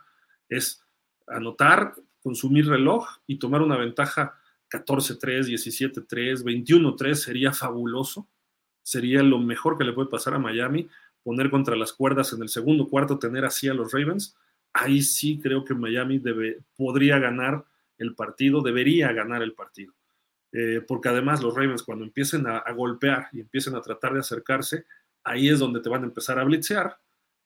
[0.49, 0.83] es
[1.27, 4.39] anotar, consumir reloj y tomar una ventaja
[4.73, 8.27] 14-3, 17-3, 21-3 sería fabuloso.
[8.81, 10.89] Sería lo mejor que le puede pasar a Miami,
[11.23, 14.35] poner contra las cuerdas en el segundo cuarto, tener así a los Ravens.
[14.73, 17.63] Ahí sí creo que Miami debe, podría ganar
[17.97, 19.93] el partido, debería ganar el partido.
[20.51, 24.19] Eh, porque además los Ravens cuando empiecen a, a, golpear y empiecen a tratar de
[24.19, 24.85] acercarse,
[25.23, 26.97] ahí es donde te van a empezar a blitzear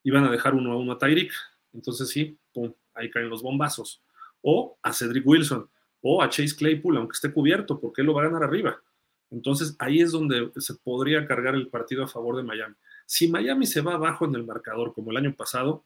[0.04, 1.32] y van a dejar uno a uno a Tyreek.
[1.74, 4.02] Entonces sí, pum, ahí caen los bombazos.
[4.42, 5.70] O a Cedric Wilson,
[6.10, 8.82] o a Chase Claypool, aunque esté cubierto, porque él lo va a ganar arriba.
[9.30, 12.76] Entonces ahí es donde se podría cargar el partido a favor de Miami.
[13.06, 15.84] Si Miami se va abajo en el marcador como el año pasado,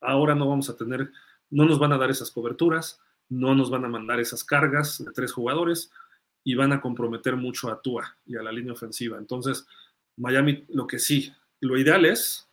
[0.00, 1.10] ahora no vamos a tener,
[1.50, 5.12] no nos van a dar esas coberturas, no nos van a mandar esas cargas de
[5.12, 5.92] tres jugadores
[6.42, 9.18] y van a comprometer mucho a Tua y a la línea ofensiva.
[9.18, 9.66] Entonces,
[10.16, 11.30] Miami, lo que sí,
[11.60, 12.48] lo ideal es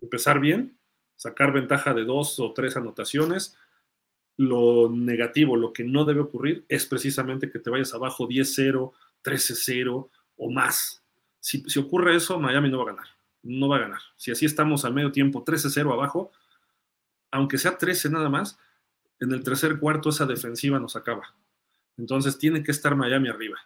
[0.00, 0.78] empezar bien,
[1.16, 3.56] sacar ventaja de dos o tres anotaciones.
[4.36, 8.92] Lo negativo, lo que no debe ocurrir es precisamente que te vayas abajo 10-0,
[9.24, 11.02] 13-0 o más.
[11.40, 13.06] Si, ocurre eso, Miami no va a ganar.
[13.42, 14.00] No va a ganar.
[14.16, 16.32] Si así estamos al medio tiempo 13-0 abajo,
[17.30, 18.58] aunque sea 13 nada más,
[19.20, 21.34] en el tercer cuarto esa defensiva nos acaba.
[21.96, 23.58] Entonces tiene que estar Miami arriba.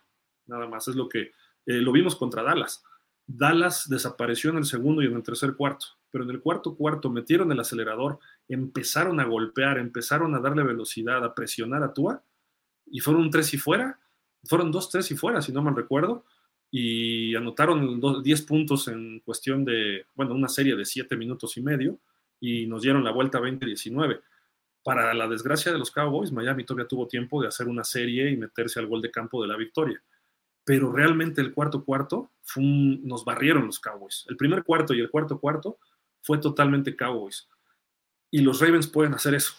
[0.47, 0.87] Nada más.
[0.89, 1.33] Es lo que
[1.67, 2.85] eh, lo vimos contra Dallas.
[3.27, 7.11] Dallas desapareció en el segundo y en el tercer cuarto pero en el cuarto cuarto
[7.11, 8.19] metieron el acelerador,
[8.49, 12.23] empezaron a golpear, empezaron a darle velocidad, a presionar a Tua,
[12.87, 13.99] y fueron tres y fuera,
[14.45, 16.25] fueron dos, tres y fuera, si no mal recuerdo,
[16.73, 21.99] y anotaron 10 puntos en cuestión de, bueno, una serie de 7 minutos y medio,
[22.41, 24.21] y nos dieron la vuelta 20-19.
[24.83, 28.37] Para la desgracia de los Cowboys, Miami todavía tuvo tiempo de hacer una serie y
[28.37, 30.01] meterse al gol de campo de la victoria
[30.65, 34.25] pero realmente el cuarto cuarto nos barrieron los Cowboys.
[34.29, 35.79] El primer cuarto y el cuarto cuarto
[36.23, 37.49] fue totalmente Cowboys.
[38.31, 39.55] Y los Ravens pueden hacer eso.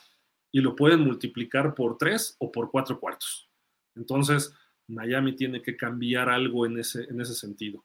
[0.51, 3.49] Y lo pueden multiplicar por tres o por cuatro cuartos.
[3.95, 4.53] Entonces,
[4.87, 7.83] Miami tiene que cambiar algo en ese, en ese sentido.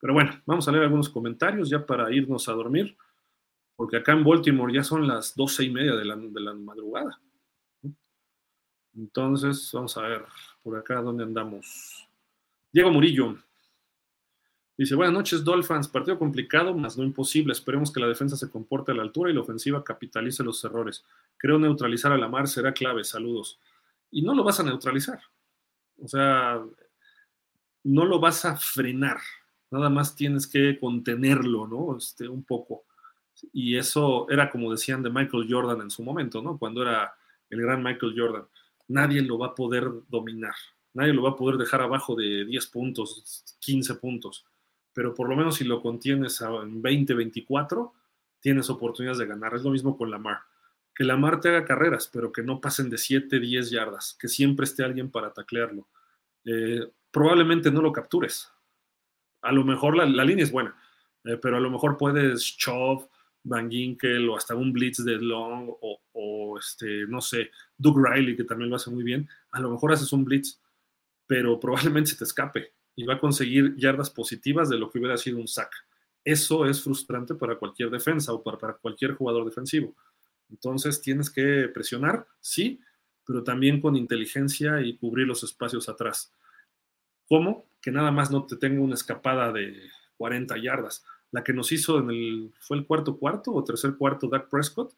[0.00, 2.96] Pero bueno, vamos a leer algunos comentarios ya para irnos a dormir,
[3.76, 7.20] porque acá en Baltimore ya son las doce y media de la, de la madrugada.
[8.96, 10.24] Entonces, vamos a ver
[10.62, 12.08] por acá dónde andamos.
[12.72, 13.38] Diego Murillo,
[14.78, 15.88] Dice, buenas noches, Dolphins.
[15.88, 17.52] Partido complicado, más no imposible.
[17.52, 21.04] Esperemos que la defensa se comporte a la altura y la ofensiva capitalice los errores.
[21.36, 23.02] Creo neutralizar a la mar será clave.
[23.02, 23.58] Saludos.
[24.12, 25.20] Y no lo vas a neutralizar.
[26.00, 26.62] O sea,
[27.82, 29.18] no lo vas a frenar.
[29.72, 31.96] Nada más tienes que contenerlo, ¿no?
[31.96, 32.84] Este, un poco.
[33.52, 36.56] Y eso era como decían de Michael Jordan en su momento, ¿no?
[36.56, 37.16] Cuando era
[37.50, 38.44] el gran Michael Jordan.
[38.86, 40.54] Nadie lo va a poder dominar.
[40.94, 44.44] Nadie lo va a poder dejar abajo de 10 puntos, 15 puntos
[44.98, 47.94] pero por lo menos si lo contienes en 20, 24,
[48.40, 49.54] tienes oportunidades de ganar.
[49.54, 50.40] Es lo mismo con Lamar.
[50.92, 54.64] Que Lamar te haga carreras, pero que no pasen de 7, 10 yardas, que siempre
[54.64, 55.86] esté alguien para taclearlo.
[56.44, 58.50] Eh, probablemente no lo captures.
[59.42, 60.74] A lo mejor la, línea es buena,
[61.22, 63.08] eh, pero a lo mejor puedes shove,
[63.44, 68.34] Van Ginkel o hasta un blitz de long o, o, este, no sé, Doug Riley,
[68.34, 69.28] que también lo hace muy bien.
[69.52, 70.60] A lo mejor haces un blitz,
[71.24, 75.16] pero probablemente se te escape y va a conseguir yardas positivas de lo que hubiera
[75.16, 75.72] sido un sack.
[76.24, 79.94] Eso es frustrante para cualquier defensa o para, cualquier jugador defensivo.
[80.50, 82.80] Entonces tienes que presionar, sí,
[83.24, 86.32] pero también con inteligencia y cubrir los espacios atrás.
[87.28, 87.66] ¿Cómo?
[87.80, 89.80] Que nada más no te tenga una escapada de
[90.16, 91.04] 40 yardas.
[91.30, 94.92] La que nos hizo en el, fue el cuarto cuarto o tercer cuarto Dak Prescott,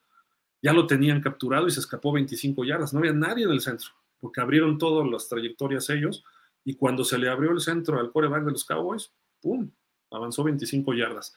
[0.62, 2.94] ya lo tenían capturado y se escapó 25 yardas.
[2.94, 6.24] No había nadie en el centro, porque abrieron todas las trayectorias ellos
[6.64, 9.70] y cuando se le abrió el centro al coreback de los Cowboys, ¡pum!
[10.10, 11.34] Avanzó 25 yardas.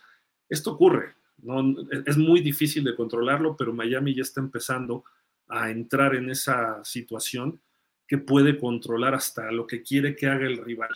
[0.49, 1.75] Esto ocurre, ¿no?
[2.05, 5.03] es muy difícil de controlarlo, pero Miami ya está empezando
[5.47, 7.61] a entrar en esa situación
[8.07, 10.91] que puede controlar hasta lo que quiere que haga el rival.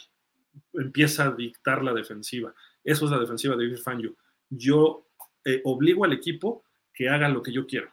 [0.73, 2.53] Empieza a dictar la defensiva.
[2.83, 4.15] Eso es la defensiva de Bill Fangio.
[4.49, 5.07] Yo
[5.45, 6.63] eh, obligo al equipo
[6.93, 7.91] que haga lo que yo quiero.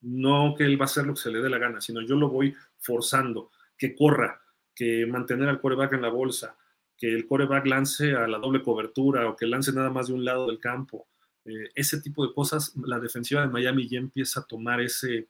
[0.00, 2.16] No que él va a hacer lo que se le dé la gana, sino yo
[2.16, 4.40] lo voy forzando que corra,
[4.80, 6.56] que mantener al coreback en la bolsa,
[6.96, 10.24] que el coreback lance a la doble cobertura o que lance nada más de un
[10.24, 11.06] lado del campo.
[11.44, 15.28] Eh, ese tipo de cosas, la defensiva de Miami ya empieza a tomar ese,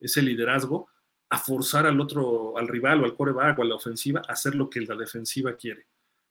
[0.00, 0.88] ese liderazgo,
[1.28, 4.56] a forzar al otro, al rival o al coreback o a la ofensiva a hacer
[4.56, 5.86] lo que la defensiva quiere.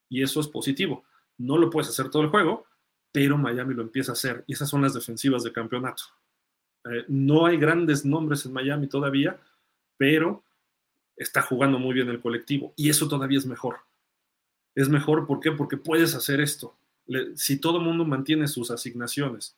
[0.09, 1.05] Y eso es positivo.
[1.37, 2.65] No lo puedes hacer todo el juego,
[3.13, 4.43] pero Miami lo empieza a hacer.
[4.47, 6.03] Y esas son las defensivas de campeonato.
[6.83, 9.39] Eh, no hay grandes nombres en Miami todavía,
[9.95, 10.43] pero
[11.19, 12.73] está jugando muy bien el colectivo.
[12.75, 13.81] Y eso todavía es mejor.
[14.73, 15.55] Es mejor, ¿por?
[15.55, 16.75] Porque puedes hacer esto.
[17.35, 19.57] si todo mundo mantiene sus asignaciones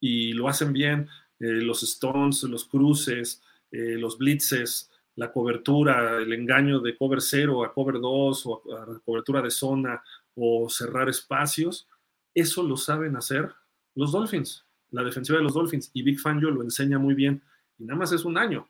[0.00, 1.08] y lo hacen bien,
[1.38, 7.64] eh, los stones, los cruces, eh, los blitzes, la cobertura, el engaño de cover 0
[7.64, 10.02] a cover 2 o a cobertura de zona
[10.34, 11.88] o cerrar espacios,
[12.34, 13.52] eso lo saben hacer
[13.94, 15.90] los Dolphins, la defensiva de los Dolphins.
[15.92, 17.42] Y Big Fangio lo enseña muy bien.
[17.78, 18.68] Y nada más es un año.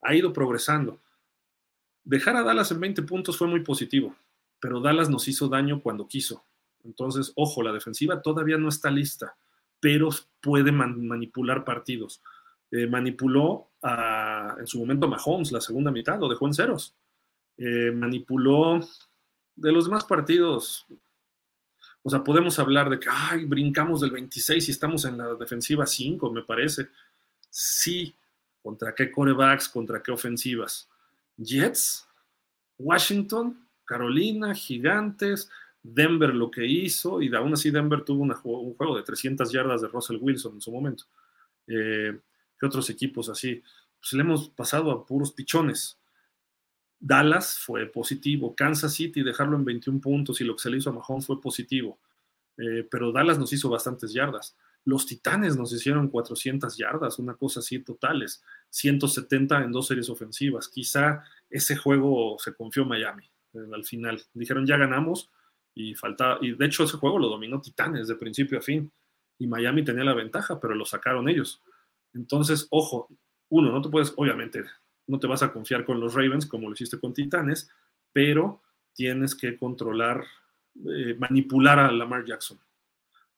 [0.00, 1.00] Ha ido progresando.
[2.04, 4.14] Dejar a Dallas en 20 puntos fue muy positivo,
[4.58, 6.44] pero Dallas nos hizo daño cuando quiso.
[6.84, 9.36] Entonces, ojo, la defensiva todavía no está lista,
[9.80, 10.08] pero
[10.40, 12.22] puede manipular partidos.
[12.70, 16.94] Eh, manipuló en su momento a Mahomes la segunda mitad, lo dejó en ceros.
[17.56, 18.80] Eh, manipuló
[19.56, 20.86] de los demás partidos,
[22.02, 25.86] o sea, podemos hablar de que, ay, brincamos del 26 y estamos en la defensiva
[25.86, 26.88] 5, me parece.
[27.50, 28.14] Sí,
[28.62, 29.68] ¿contra qué corebacks?
[29.68, 30.88] ¿Contra qué ofensivas?
[31.40, 32.06] Jets,
[32.78, 35.50] Washington, Carolina, Gigantes,
[35.82, 39.88] Denver lo que hizo, y aún así Denver tuvo un juego de 300 yardas de
[39.88, 41.04] Russell Wilson en su momento.
[41.66, 42.18] Eh,
[42.58, 43.62] ¿Qué otros equipos así?
[43.98, 45.98] Pues le hemos pasado a puros pichones.
[46.98, 50.90] Dallas fue positivo, Kansas City dejarlo en 21 puntos y lo que se le hizo
[50.90, 51.98] a Mahomes fue positivo,
[52.58, 54.54] eh, pero Dallas nos hizo bastantes yardas.
[54.84, 60.68] Los Titanes nos hicieron 400 yardas, una cosa así totales, 170 en dos series ofensivas.
[60.68, 64.22] Quizá ese juego se confió Miami eh, al final.
[64.32, 65.30] Dijeron ya ganamos
[65.74, 68.90] y faltaba, y de hecho ese juego lo dominó Titanes de principio a fin
[69.38, 71.62] y Miami tenía la ventaja, pero lo sacaron ellos.
[72.12, 73.08] Entonces, ojo,
[73.48, 74.64] uno, no te puedes, obviamente,
[75.06, 77.70] no te vas a confiar con los Ravens como lo hiciste con Titanes,
[78.12, 78.62] pero
[78.94, 80.24] tienes que controlar,
[80.86, 82.58] eh, manipular a Lamar Jackson.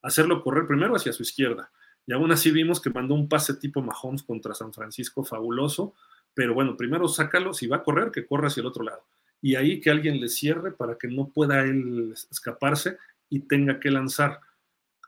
[0.02, 1.70] Hacerlo correr primero hacia su izquierda.
[2.06, 5.94] Y aún así vimos que mandó un pase tipo Mahomes contra San Francisco fabuloso,
[6.34, 9.04] pero bueno, primero sácalo, si va a correr, que corra hacia el otro lado.
[9.40, 12.98] Y ahí que alguien le cierre para que no pueda él escaparse
[13.28, 14.40] y tenga que lanzar.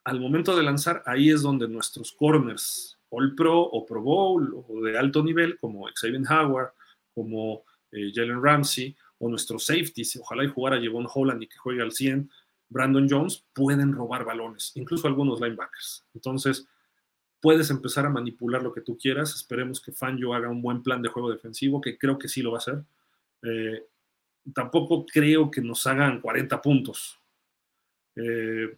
[0.05, 4.82] Al momento de lanzar, ahí es donde nuestros corners, All Pro o Pro Bowl o
[4.82, 6.72] de alto nivel, como Xavier Howard,
[7.14, 11.82] como eh, Jalen Ramsey, o nuestros safeties, ojalá y jugara Jevon Holland y que juegue
[11.82, 12.30] al 100,
[12.68, 16.06] Brandon Jones, pueden robar balones, incluso algunos linebackers.
[16.14, 16.66] Entonces,
[17.40, 19.34] puedes empezar a manipular lo que tú quieras.
[19.34, 22.52] Esperemos que Fangio haga un buen plan de juego defensivo, que creo que sí lo
[22.52, 22.82] va a hacer.
[23.42, 23.86] Eh,
[24.54, 27.20] tampoco creo que nos hagan 40 puntos.
[28.16, 28.76] Eh,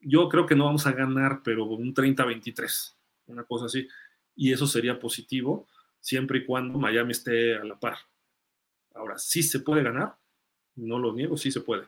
[0.00, 2.94] yo creo que no vamos a ganar, pero un 30-23
[3.26, 3.88] una cosa así.
[4.34, 5.66] Y eso sería positivo
[6.00, 7.96] siempre y cuando Miami esté a la par.
[8.94, 10.16] Ahora, sí se puede ganar,
[10.76, 11.86] no lo niego, sí se puede.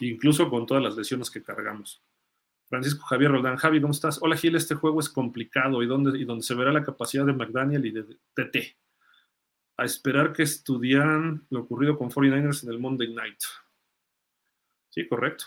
[0.00, 2.02] Incluso con todas las lesiones que cargamos.
[2.68, 4.20] Francisco Javier Roldán, Javi, ¿cómo estás?
[4.22, 7.86] Hola Gil, este juego es complicado y donde, y se verá la capacidad de McDaniel
[7.86, 8.02] y de
[8.34, 8.76] TT.
[9.76, 13.38] A esperar que estudiaran lo ocurrido con 49ers en el Monday Night.
[14.90, 15.44] Sí, correcto.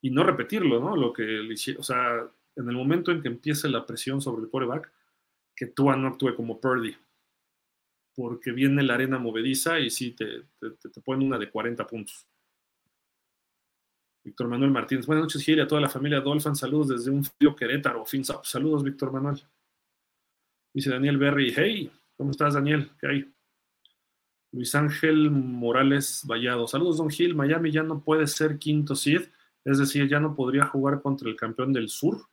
[0.00, 0.96] Y no repetirlo, ¿no?
[0.96, 4.48] Lo que le o sea, en el momento en que empiece la presión sobre el
[4.48, 4.90] quarterback,
[5.54, 6.96] que Tua no actúe como Purdy,
[8.14, 12.26] porque viene la arena movediza y sí, te, te, ponen una de 40 puntos.
[14.26, 15.06] Víctor Manuel Martínez.
[15.06, 16.56] Buenas noches, Gil, a toda la familia Dolphin.
[16.56, 18.44] Saludos desde un frío Querétaro, FinSap.
[18.44, 19.40] Saludos, Víctor Manuel.
[20.74, 21.54] Dice Daniel Berry.
[21.56, 22.90] Hey, ¿cómo estás, Daniel?
[23.00, 23.32] ¿Qué hay?
[24.50, 26.66] Luis Ángel Morales Vallado.
[26.66, 27.36] Saludos, Don Gil.
[27.36, 29.28] Miami ya no puede ser quinto seed,
[29.64, 32.26] es decir, ya no podría jugar contra el campeón del sur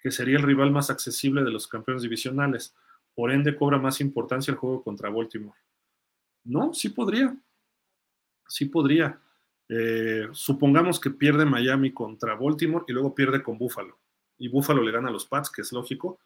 [0.00, 2.74] que sería el rival más accesible de los campeones divisionales.
[3.14, 5.60] Por ende, cobra más importancia el juego contra Baltimore.
[6.42, 7.36] No, sí podría.
[8.48, 9.20] Sí podría.
[9.72, 13.96] Eh, supongamos que pierde Miami contra Baltimore y luego pierde con Buffalo.
[14.36, 16.18] Y Buffalo le gana a los Pats, que es lógico.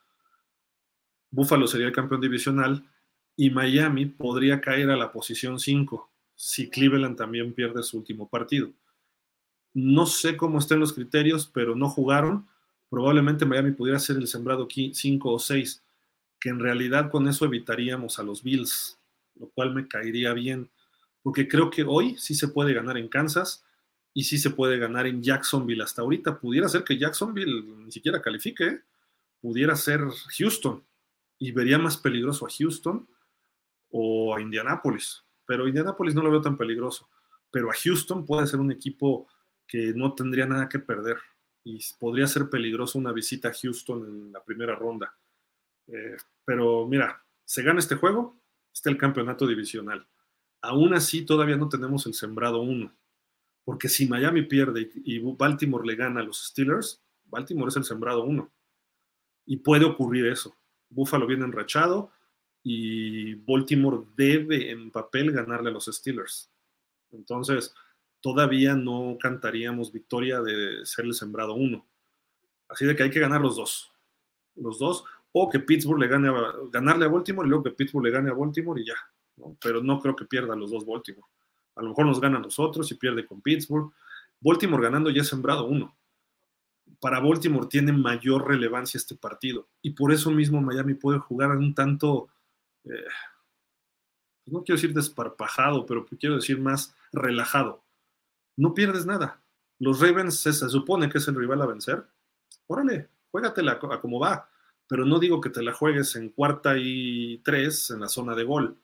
[1.30, 2.88] Buffalo sería el campeón divisional
[3.36, 8.70] y Miami podría caer a la posición 5 si Cleveland también pierde su último partido.
[9.74, 12.48] No sé cómo estén los criterios, pero no jugaron
[12.94, 15.82] probablemente Miami pudiera ser el sembrado 5 o 6,
[16.38, 19.00] que en realidad con eso evitaríamos a los Bills,
[19.34, 20.70] lo cual me caería bien,
[21.24, 23.64] porque creo que hoy sí se puede ganar en Kansas
[24.12, 26.38] y sí se puede ganar en Jacksonville hasta ahorita.
[26.38, 28.82] Pudiera ser que Jacksonville ni siquiera califique, ¿eh?
[29.40, 30.00] pudiera ser
[30.38, 30.84] Houston
[31.38, 33.08] y vería más peligroso a Houston
[33.90, 35.24] o a Indianapolis.
[35.46, 37.08] pero Indianapolis no lo veo tan peligroso.
[37.50, 39.26] Pero a Houston puede ser un equipo
[39.66, 41.16] que no tendría nada que perder
[41.64, 45.16] y podría ser peligroso una visita a Houston en la primera ronda.
[45.86, 48.38] Eh, pero mira, se gana este juego,
[48.74, 50.06] está el campeonato divisional.
[50.64, 52.90] Aún así, todavía no tenemos el sembrado uno,
[53.64, 58.24] porque si Miami pierde y Baltimore le gana a los Steelers, Baltimore es el sembrado
[58.24, 58.50] uno.
[59.44, 60.56] Y puede ocurrir eso.
[60.88, 62.12] Buffalo viene enrachado
[62.62, 66.50] y Baltimore debe en papel ganarle a los Steelers.
[67.12, 67.74] Entonces,
[68.22, 71.86] todavía no cantaríamos victoria de ser el sembrado uno.
[72.68, 73.92] Así de que hay que ganar los dos.
[74.54, 78.06] Los dos, o que Pittsburgh le gane a, ganarle a Baltimore y luego que Pittsburgh
[78.06, 78.94] le gane a Baltimore y ya.
[79.60, 81.26] Pero no creo que pierdan los dos Baltimore.
[81.76, 83.92] A lo mejor nos gana a nosotros y pierde con Pittsburgh.
[84.40, 85.96] Baltimore ganando ya sembrado uno.
[87.00, 91.74] Para Baltimore tiene mayor relevancia este partido y por eso mismo Miami puede jugar un
[91.74, 92.28] tanto
[92.84, 93.04] eh,
[94.46, 97.82] no quiero decir desparpajado, pero quiero decir más relajado.
[98.56, 99.40] No pierdes nada.
[99.78, 102.04] Los Ravens se, supone que es el rival a vencer.
[102.66, 104.48] Órale, juégatela a como va,
[104.86, 108.44] pero no digo que te la juegues en cuarta y tres en la zona de
[108.44, 108.76] gol.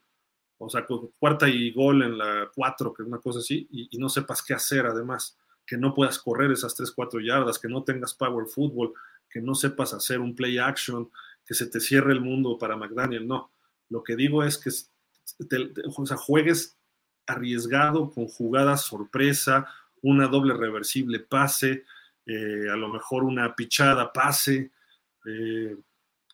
[0.63, 0.85] O sea,
[1.17, 4.53] cuarta y gol en la cuatro, que es una cosa así, y, no sepas qué
[4.53, 5.37] hacer además.
[5.65, 8.93] Que no puedas correr esas tres, cuatro yardas, que no tengas power football,
[9.27, 11.09] que no sepas hacer un play action,
[11.45, 13.27] que se te cierre el mundo para McDaniel.
[13.27, 13.51] No,
[13.89, 14.69] lo que digo es que
[16.17, 16.77] juegues
[17.25, 19.67] arriesgado con jugadas sorpresa,
[20.03, 21.85] una doble reversible pase,
[22.25, 24.71] eh, a lo mejor una pichada pase.
[25.25, 25.75] Eh,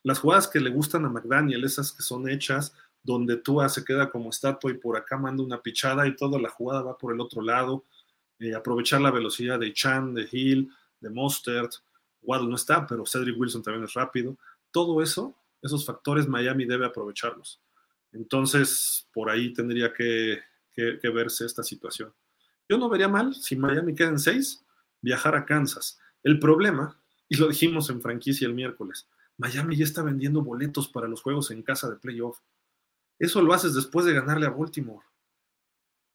[0.02, 4.10] las jugadas que le gustan a McDaniel, esas que son hechas, donde tú se queda
[4.10, 7.20] como estatua y por acá manda una pichada y toda la jugada va por el
[7.20, 7.84] otro lado.
[8.38, 10.70] Eh, aprovechar la velocidad de Chan, de Hill,
[11.00, 11.72] de Mostert.
[12.22, 14.36] Waddle no está, pero Cedric Wilson también es rápido.
[14.70, 17.60] Todo eso esos factores Miami debe aprovecharlos.
[18.12, 20.40] Entonces, por ahí tendría que,
[21.02, 22.12] verse esta situación.
[22.68, 24.64] Yo no vería mal si Miami queda en seis,
[25.00, 25.98] viajar a Kansas.
[26.22, 31.08] El problema, y lo dijimos en franquicia el miércoles, Miami ya está vendiendo boletos para
[31.08, 32.38] los juegos en casa de playoff.
[33.18, 35.04] Eso lo haces después de ganarle a Baltimore.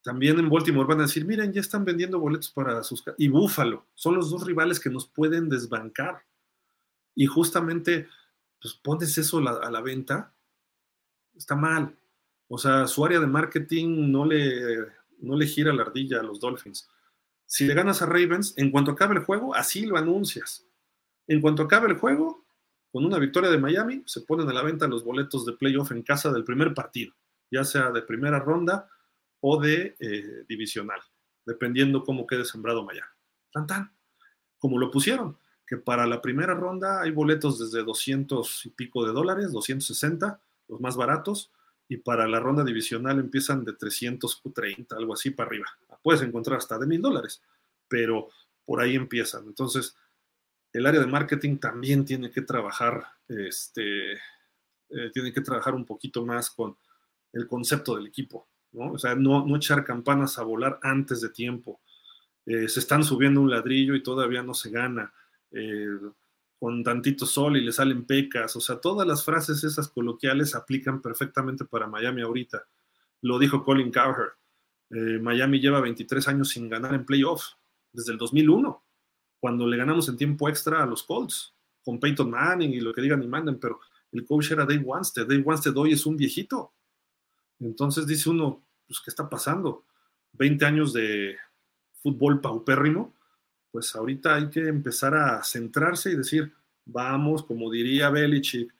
[0.03, 3.03] También en Baltimore van a decir, miren, ya están vendiendo boletos para sus...
[3.17, 6.23] Y Búfalo, son los dos rivales que nos pueden desbancar.
[7.15, 8.07] Y justamente
[8.63, 10.33] pues pones eso a la venta,
[11.35, 11.97] está mal.
[12.47, 14.87] O sea, su área de marketing no le,
[15.19, 16.89] no le gira la ardilla a los Dolphins.
[17.45, 20.65] Si le ganas a Ravens, en cuanto acabe el juego, así lo anuncias.
[21.27, 22.42] En cuanto acabe el juego,
[22.93, 26.03] con una victoria de Miami, se ponen a la venta los boletos de playoff en
[26.03, 27.11] casa del primer partido,
[27.49, 28.87] ya sea de primera ronda
[29.39, 31.01] o de eh, divisional,
[31.43, 33.09] dependiendo cómo quede sembrado Miami.
[33.51, 33.91] Tan, tan,
[34.59, 39.11] como lo pusieron que para la primera ronda hay boletos desde 200 y pico de
[39.11, 41.51] dólares, 260, los más baratos,
[41.89, 45.65] y para la ronda divisional empiezan de 330, algo así para arriba.
[46.03, 47.41] Puedes encontrar hasta de mil dólares,
[47.87, 48.29] pero
[48.65, 49.45] por ahí empiezan.
[49.45, 49.95] Entonces,
[50.73, 56.25] el área de marketing también tiene que trabajar, este, eh, tiene que trabajar un poquito
[56.25, 56.75] más con
[57.31, 58.91] el concepto del equipo, ¿no?
[58.91, 61.81] O sea, no, no echar campanas a volar antes de tiempo.
[62.45, 65.13] Eh, se están subiendo un ladrillo y todavía no se gana
[65.51, 65.87] eh,
[66.59, 71.01] con tantito sol y le salen pecas, o sea, todas las frases esas coloquiales aplican
[71.01, 72.65] perfectamente para Miami ahorita.
[73.21, 74.31] Lo dijo Colin Cowher.
[74.89, 77.57] Eh, Miami lleva 23 años sin ganar en playoffs,
[77.91, 78.82] desde el 2001,
[79.43, 83.01] cuando le ganamos en tiempo extra a los Colts, con Peyton Manning y lo que
[83.01, 83.81] digan y manden, pero
[84.13, 85.27] el coach era Dave Wanstead.
[85.27, 86.71] Dave Wanstead hoy es un viejito.
[87.59, 89.83] Entonces dice uno, pues, ¿qué está pasando?
[90.31, 91.35] 20 años de
[92.01, 93.13] fútbol paupérrimo
[93.69, 96.53] pues ahorita hay que empezar a centrarse y decir,
[96.85, 98.71] vamos, como diría Belichick,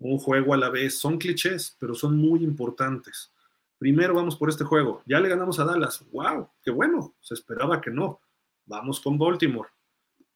[0.00, 0.98] un juego a la vez.
[0.98, 3.32] Son clichés, pero son muy importantes.
[3.78, 5.02] Primero vamos por este juego.
[5.06, 6.04] Ya le ganamos a Dallas.
[6.10, 6.50] ¡Wow!
[6.62, 7.14] ¡Qué bueno!
[7.20, 8.20] Se esperaba que no.
[8.66, 9.70] Vamos con Baltimore.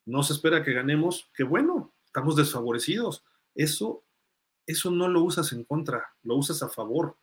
[0.09, 1.29] No se espera que ganemos.
[1.35, 1.93] ¡Qué bueno!
[2.07, 3.23] Estamos desfavorecidos.
[3.55, 4.03] Eso,
[4.67, 7.17] eso no lo usas en contra, lo usas a favor.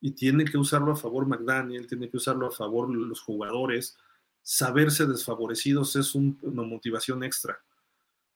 [0.00, 3.96] Y tiene que usarlo a favor McDaniel, tiene que usarlo a favor los jugadores,
[4.42, 7.60] saberse desfavorecidos es una motivación extra.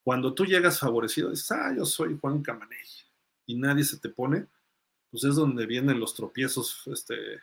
[0.03, 2.79] Cuando tú llegas favorecido, dices, ah, yo soy Juan Camaney,
[3.47, 4.47] y nadie se te pone,
[5.11, 7.41] pues es donde vienen los tropiezos este,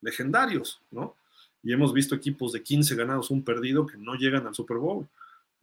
[0.00, 1.16] legendarios, ¿no?
[1.62, 5.08] Y hemos visto equipos de 15 ganados, un perdido, que no llegan al Super Bowl.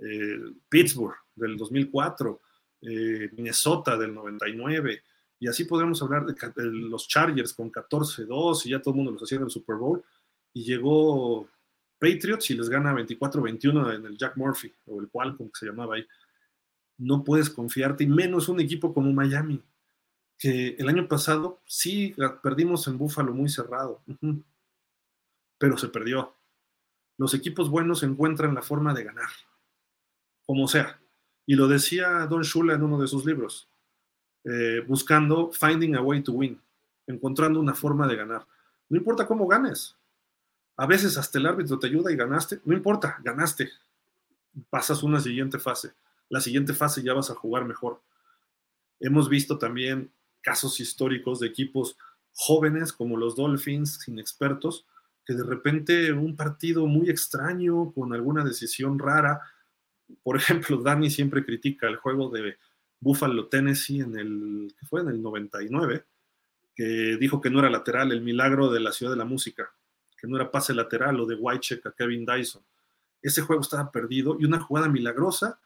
[0.02, 2.42] Eh, Pittsburgh del 2004,
[2.82, 5.04] eh, Minnesota del 99,
[5.40, 6.36] y así podemos hablar de,
[6.66, 10.04] los Chargers con 14-2 y ya todo el mundo los hacía en el Super Bowl,
[10.54, 11.48] y llegó
[12.00, 15.96] Patriots y les gana 24-21 en el Jack Murphy, o el cual, como se llamaba
[15.96, 16.08] ahí.
[16.98, 19.62] No puedes confiarte, y menos un equipo como Miami,
[20.38, 24.02] que el año pasado sí perdimos en Búfalo muy cerrado,
[25.60, 26.34] pero se perdió.
[27.18, 29.30] Los equipos buenos encuentran la forma de ganar,
[30.52, 31.00] como sea.
[31.46, 33.70] Y lo decía Don Shula en uno de sus libros,
[34.44, 36.60] eh, buscando, finding a way to win,
[37.08, 38.46] encontrando una forma de ganar.
[38.90, 39.96] No importa cómo ganes.
[40.76, 42.60] A veces hasta el árbitro te ayuda y ganaste.
[42.66, 43.70] No importa, ganaste.
[44.70, 45.94] Pasas una siguiente fase.
[46.28, 48.02] La siguiente fase ya vas a jugar mejor.
[49.00, 51.96] Hemos visto también casos históricos de equipos
[52.34, 54.86] jóvenes como los Dolphins, inexpertos,
[55.26, 59.40] que de repente un partido muy extraño, con alguna decisión rara,
[60.24, 62.58] por ejemplo, Dani siempre critica el juego de
[63.00, 66.06] Buffalo, Tennessee en el, que fue en el 99,
[66.76, 69.72] que dijo que no era lateral, el milagro de la ciudad de la música,
[70.18, 72.64] que no era pase lateral o de Whitecheck a Kevin Dyson.
[73.22, 75.60] Ese juego estaba perdido y una jugada milagrosa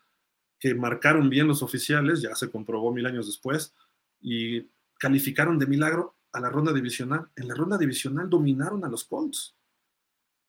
[0.59, 3.73] que marcaron bien los oficiales, ya se comprobó mil años después,
[4.21, 4.67] y
[4.97, 7.29] calificaron de milagro a la ronda divisional.
[7.35, 9.55] En la ronda divisional dominaron a los Colts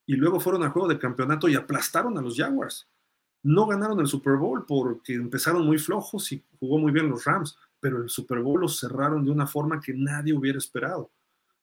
[0.07, 2.89] y luego fueron al juego de campeonato y aplastaron a los Jaguars.
[3.47, 7.59] No ganaron el Super Bowl porque empezaron muy flojos y jugó muy bien los Rams,
[7.81, 11.11] pero el Super Bowl los cerraron de una forma que nadie hubiera esperado.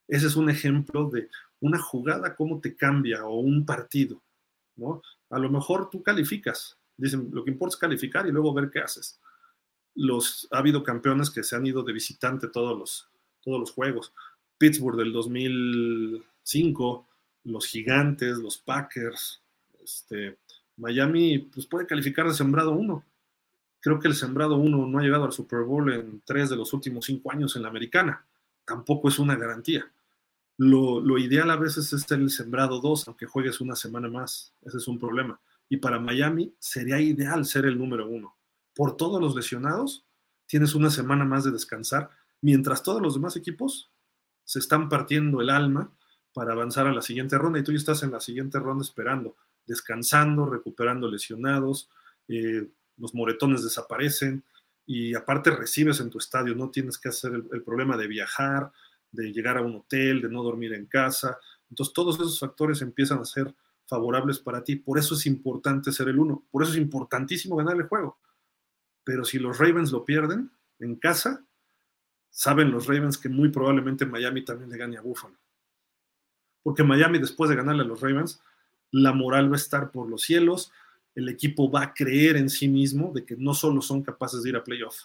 [0.08, 1.28] Ese es un ejemplo de
[1.60, 4.22] una jugada, cómo te cambia o un partido.
[4.76, 5.02] ¿no?
[5.30, 8.80] A lo mejor tú calificas, dicen, lo que importa es calificar y luego ver qué
[8.80, 9.20] haces
[9.94, 13.08] los, ha habido campeones que se han ido de visitante todos los,
[13.40, 14.12] todos los juegos.
[14.58, 17.08] Pittsburgh del 2005,
[17.44, 19.42] los Gigantes, los Packers,
[19.82, 20.38] este,
[20.76, 23.04] Miami pues puede calificar de sembrado uno.
[23.80, 26.72] Creo que el sembrado uno no ha llegado al Super Bowl en tres de los
[26.72, 28.24] últimos cinco años en la americana.
[28.64, 29.90] Tampoco es una garantía.
[30.56, 34.52] Lo, lo ideal a veces es el sembrado dos, aunque juegues una semana más.
[34.62, 35.38] Ese es un problema.
[35.68, 38.34] Y para Miami sería ideal ser el número uno
[38.74, 40.04] por todos los lesionados,
[40.46, 42.10] tienes una semana más de descansar,
[42.40, 43.90] mientras todos los demás equipos
[44.44, 45.90] se están partiendo el alma
[46.34, 49.36] para avanzar a la siguiente ronda y tú ya estás en la siguiente ronda esperando,
[49.66, 51.90] descansando, recuperando lesionados,
[52.28, 54.44] eh, los moretones desaparecen
[54.86, 58.70] y aparte recibes en tu estadio, no tienes que hacer el, el problema de viajar,
[59.10, 61.38] de llegar a un hotel, de no dormir en casa.
[61.70, 63.54] Entonces todos esos factores empiezan a ser
[63.86, 64.76] favorables para ti.
[64.76, 66.46] Por eso es importante ser el uno.
[66.50, 68.18] Por eso es importantísimo ganar el juego.
[69.04, 71.44] Pero si los Ravens lo pierden en casa,
[72.30, 75.38] saben los Ravens que muy probablemente Miami también le gane a Buffalo.
[76.62, 78.40] Porque Miami, después de ganarle a los Ravens,
[78.90, 80.72] la moral va a estar por los cielos,
[81.14, 84.50] el equipo va a creer en sí mismo de que no solo son capaces de
[84.50, 85.04] ir a playoff,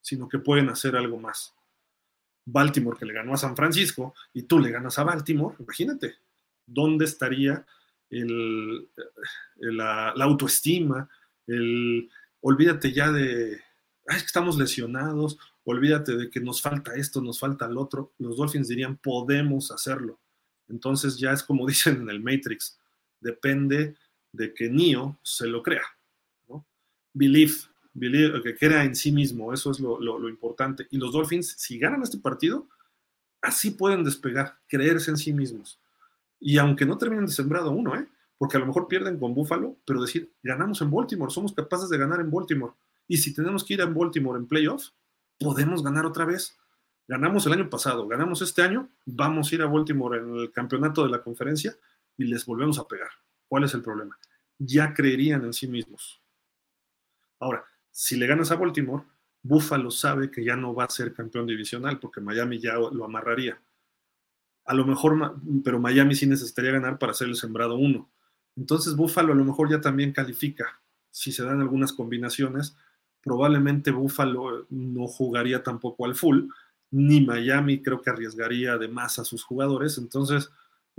[0.00, 1.54] sino que pueden hacer algo más.
[2.44, 6.16] Baltimore que le ganó a San Francisco y tú le ganas a Baltimore, imagínate,
[6.66, 7.64] ¿dónde estaría
[8.10, 11.08] la, la, autoestima,
[11.46, 12.10] el,
[12.40, 13.60] olvídate ya de,
[14.10, 18.12] Ay, estamos lesionados, olvídate de que nos falta esto, nos falta el otro.
[18.18, 20.18] Los Dolphins dirían, podemos hacerlo.
[20.68, 22.79] Entonces ya es como dicen en el Matrix,
[23.20, 23.96] depende
[24.32, 25.84] de que Neo se lo crea.
[26.48, 26.66] ¿no?
[27.12, 27.54] Believe,
[27.92, 30.86] believe, que crea en sí mismo, eso es lo, lo, importante.
[30.90, 32.68] Y los Dolphins, si ganan este partido,
[33.42, 35.80] así pueden despegar, creerse en sí mismos.
[36.38, 38.08] Y aunque no terminen de sembrado uno, ¿eh?
[38.38, 41.98] porque a lo mejor pierden con Buffalo, pero decir, ganamos en Baltimore, somos capaces de
[41.98, 42.72] ganar en Baltimore.
[43.06, 44.94] Y si tenemos que ir a Baltimore en playoffs,
[45.38, 46.56] podemos ganar otra vez.
[47.06, 51.02] Ganamos el año pasado, ganamos este año, vamos a ir a Baltimore en el campeonato
[51.02, 51.76] de la conferencia
[52.20, 53.10] y les volvemos a pegar.
[53.48, 54.18] ¿Cuál es el problema?
[54.58, 56.20] Ya creerían en sí mismos.
[57.38, 59.04] Ahora, si le ganas a Baltimore,
[59.42, 63.60] Buffalo sabe que ya no va a ser campeón divisional porque Miami ya lo amarraría.
[64.66, 68.10] A lo mejor, pero Miami sí necesitaría ganar para ser el sembrado uno
[68.56, 70.80] entonces Buffalo a lo mejor ya también califica.
[71.10, 72.76] Si se dan algunas combinaciones,
[73.22, 76.48] probablemente Buffalo no jugaría tampoco al full,
[76.90, 79.98] ni Miami creo que arriesgaría de más a sus jugadores.
[79.98, 80.50] Entonces,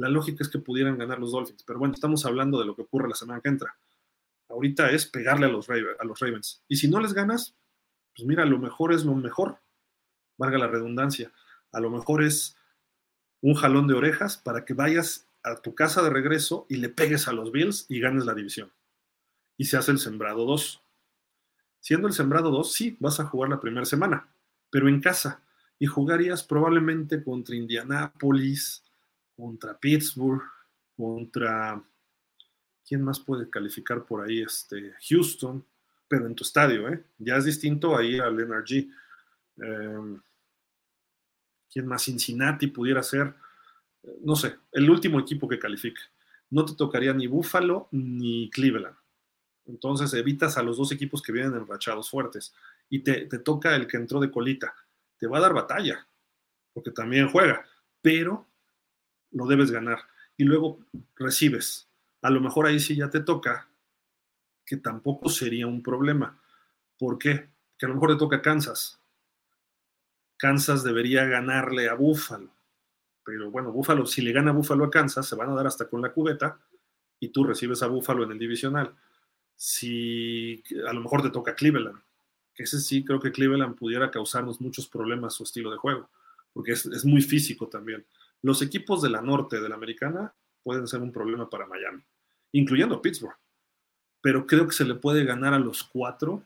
[0.02, 1.64] la lógica es que pudieran ganar los Dolphins.
[1.64, 3.78] Pero bueno, estamos hablando de lo que ocurre la semana que entra.
[4.50, 6.64] Ahorita es pegarle a los, a los Ravens.
[6.68, 7.56] Y si no les ganas,
[8.16, 9.60] pues mira, lo mejor es lo mejor.
[10.38, 11.32] Valga la redundancia.
[11.72, 12.58] A lo mejor es
[13.42, 17.28] un jalón de orejas para que vayas a tu casa de regreso y le pegues
[17.28, 18.72] a los Bills y ganes la división.
[19.58, 20.82] Y se hace el sembrado 2.
[21.80, 24.34] Siendo el sembrado 2, sí, vas a jugar la primera semana,
[24.70, 25.44] pero en casa.
[25.80, 28.84] Y jugarías probablemente contra Indianapolis,
[29.42, 30.44] contra Pittsburgh,
[30.96, 31.84] contra...
[32.88, 34.42] ¿Quién más puede calificar por ahí?
[34.42, 35.66] Este, Houston,
[36.08, 37.06] pero en tu estadio, ¿eh?
[37.18, 38.90] Ya es distinto a ir al NRG.
[39.58, 40.22] Em,
[41.72, 42.04] ¿Quién más?
[42.04, 43.34] Cincinnati pudiera ser
[44.22, 46.02] no sé, el último equipo que califique.
[46.50, 48.96] No te tocaría ni Buffalo ni Cleveland.
[49.66, 52.54] Entonces evitas a los dos equipos que vienen enrachados fuertes
[52.90, 54.74] y te, toca el que entró de colita.
[55.18, 56.08] te va a dar batalla,
[56.74, 57.64] porque también juega,
[58.02, 58.48] pero
[59.32, 60.00] lo debes ganar.
[60.38, 60.80] Y luego
[61.16, 61.88] recibes.
[62.22, 63.68] A lo mejor ahí sí ya te toca,
[64.66, 66.40] que tampoco sería un problema.
[66.98, 67.50] ¿Por qué?
[67.78, 69.00] Que a lo mejor te toca Kansas.
[70.38, 72.50] Kansas debería ganarle a Buffalo.
[73.24, 76.02] Pero bueno, Buffalo, si le gana Buffalo a Kansas, se van a dar hasta con
[76.02, 76.60] la cubeta
[77.20, 78.96] y tú recibes a Buffalo en el divisional.
[79.56, 82.00] Si a lo mejor te toca Cleveland,
[82.56, 86.10] que ese sí creo que Cleveland pudiera causarnos muchos problemas su estilo de juego,
[86.54, 88.04] porque es, es muy físico también.
[88.42, 90.34] Los equipos de la norte de la americana
[90.64, 92.04] pueden ser un problema para Miami,
[92.52, 93.38] incluyendo Pittsburgh.
[94.22, 96.44] Pero creo que se le puede ganar a los cuatro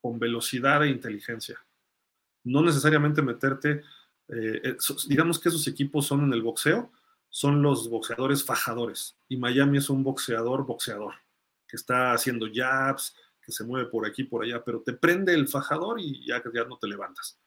[0.00, 1.58] con velocidad e inteligencia.
[2.44, 3.82] No necesariamente meterte,
[4.28, 4.76] eh, eh,
[5.08, 6.90] digamos que esos equipos son en el boxeo,
[7.28, 9.16] son los boxeadores fajadores.
[9.28, 11.14] Y Miami es un boxeador boxeador,
[11.66, 15.48] que está haciendo jabs, que se mueve por aquí, por allá, pero te prende el
[15.48, 17.38] fajador y ya, ya no te levantas.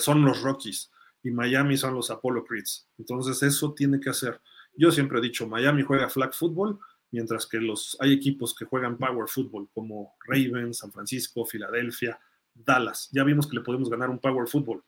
[0.00, 0.90] son los Rockies
[1.26, 2.88] y Miami son los Apollo Creeds.
[2.98, 4.40] Entonces eso tiene que hacer.
[4.74, 6.78] Yo siempre he dicho, Miami juega flag football,
[7.10, 12.20] mientras que los, hay equipos que juegan power football, como Ravens, San Francisco, Filadelfia,
[12.54, 13.08] Dallas.
[13.10, 14.84] Ya vimos que le podemos ganar un power football.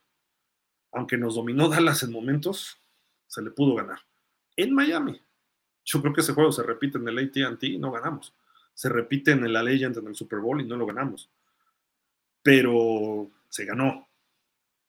[0.92, 2.80] Aunque nos dominó Dallas en momentos,
[3.26, 3.98] se le pudo ganar.
[4.54, 5.20] En Miami.
[5.84, 8.32] Yo creo que ese juego se repite en el ATT y no ganamos.
[8.74, 11.28] Se repite en la Legend en el Super Bowl y no lo ganamos.
[12.42, 14.07] Pero se ganó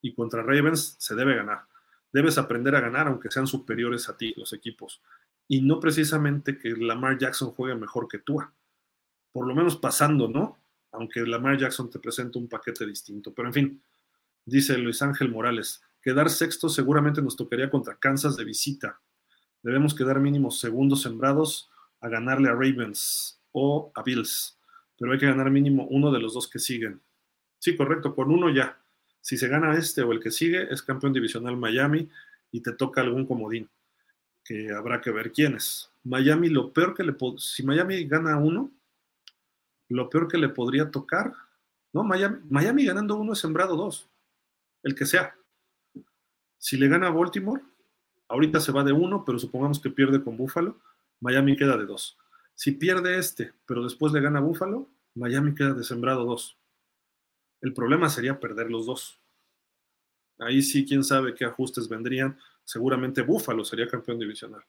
[0.01, 1.65] y contra Ravens se debe ganar.
[2.11, 5.01] Debes aprender a ganar aunque sean superiores a ti los equipos.
[5.47, 8.39] Y no precisamente que Lamar Jackson juegue mejor que tú.
[9.31, 10.57] Por lo menos pasando, ¿no?
[10.91, 13.33] Aunque Lamar Jackson te presente un paquete distinto.
[13.33, 13.83] Pero en fin,
[14.45, 18.99] dice Luis Ángel Morales, quedar sexto seguramente nos tocaría contra Kansas de visita.
[19.61, 21.69] Debemos quedar mínimos segundos sembrados
[21.99, 24.57] a ganarle a Ravens o a Bills.
[24.97, 27.01] Pero hay que ganar mínimo uno de los dos que siguen.
[27.59, 28.78] Sí, correcto, con uno ya.
[29.21, 32.09] Si se gana este o el que sigue, es campeón divisional Miami
[32.51, 33.69] y te toca algún comodín,
[34.43, 35.91] que habrá que ver quién es.
[36.03, 38.71] Miami, lo peor que le si Miami gana uno,
[39.89, 41.33] lo peor que le podría tocar,
[41.93, 44.09] no, Miami, Miami ganando uno es sembrado dos,
[44.83, 45.35] el que sea.
[46.57, 47.61] Si le gana Baltimore,
[48.27, 50.79] ahorita se va de uno, pero supongamos que pierde con Buffalo,
[51.19, 52.17] Miami queda de dos.
[52.55, 56.58] Si pierde este, pero después le gana a Buffalo, Miami queda de sembrado dos.
[57.61, 59.19] El problema sería perder los dos.
[60.39, 62.39] Ahí sí, quién sabe qué ajustes vendrían.
[62.63, 64.63] Seguramente Búfalo sería campeón divisional.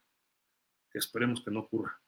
[0.92, 2.00] Esperemos que no ocurra.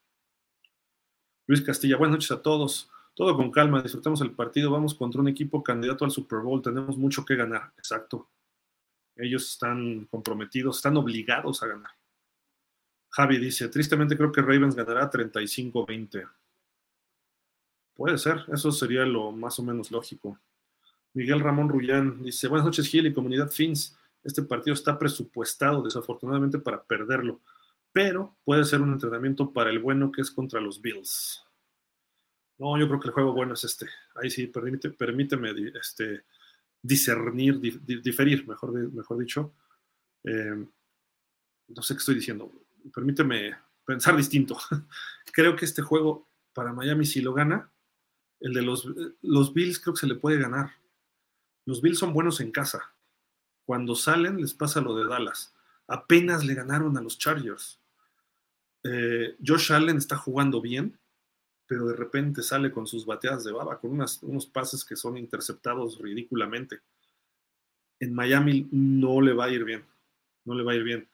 [1.47, 2.91] Luis Castilla, buenas noches a todos.
[3.15, 4.71] Todo con calma, disfrutemos el partido.
[4.71, 6.63] Vamos contra un equipo candidato al Super Bowl.
[6.63, 7.73] Tenemos mucho que ganar.
[7.77, 8.29] Exacto.
[9.17, 11.91] Ellos están comprometidos, están obligados a ganar.
[13.11, 16.29] Javi dice, tristemente creo que Ravens ganará 35-20.
[17.95, 20.39] Puede ser, eso sería lo más o menos lógico.
[21.15, 23.99] Miguel Ramón Rullán dice, buenas noches Gil y comunidad Fins.
[24.23, 27.41] Este partido está presupuestado desafortunadamente para perderlo,
[27.93, 31.45] pero puede ser un entrenamiento para el bueno que es contra los Bills.
[32.59, 33.89] No, yo creo que el juego bueno es este.
[34.15, 36.25] Ahí sí, permíteme este,
[36.81, 39.53] discernir, diferir, mejor, mejor dicho.
[40.25, 40.65] Eh,
[41.69, 42.53] no sé qué estoy diciendo.
[42.95, 44.57] Permíteme pensar distinto.
[45.33, 47.71] creo que este juego para Miami, si lo gana,
[48.41, 48.89] el de los,
[49.23, 50.82] los Bills creo que se le puede ganar
[51.65, 52.95] los Bills son buenos en casa.
[53.65, 55.55] Cuando salen les pasa lo de Dallas.
[55.87, 57.81] Apenas le ganaron a los Chargers.
[58.85, 60.99] Eh, Josh Allen está jugando bien,
[61.67, 65.99] pero de repente sale con sus bateadas de baba, con unos pases que son interceptados
[65.99, 66.81] ridículamente.
[68.01, 69.85] En Miami no le va a ir bien,
[70.45, 71.09] no le va a ir bien.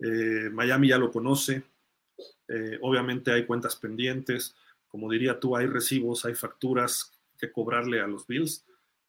[0.00, 1.64] Eh, Miami ya lo conoce,
[2.48, 4.54] eh, obviamente hay cuentas pendientes,
[4.88, 8.64] como diría tú, hay recibos, hay facturas que cobrarle a los Bills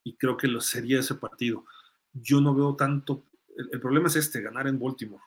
[0.10, 1.66] y creo que lo sería ese partido.
[2.14, 5.24] Yo no veo tanto, el, problema es este, ganar en Baltimore.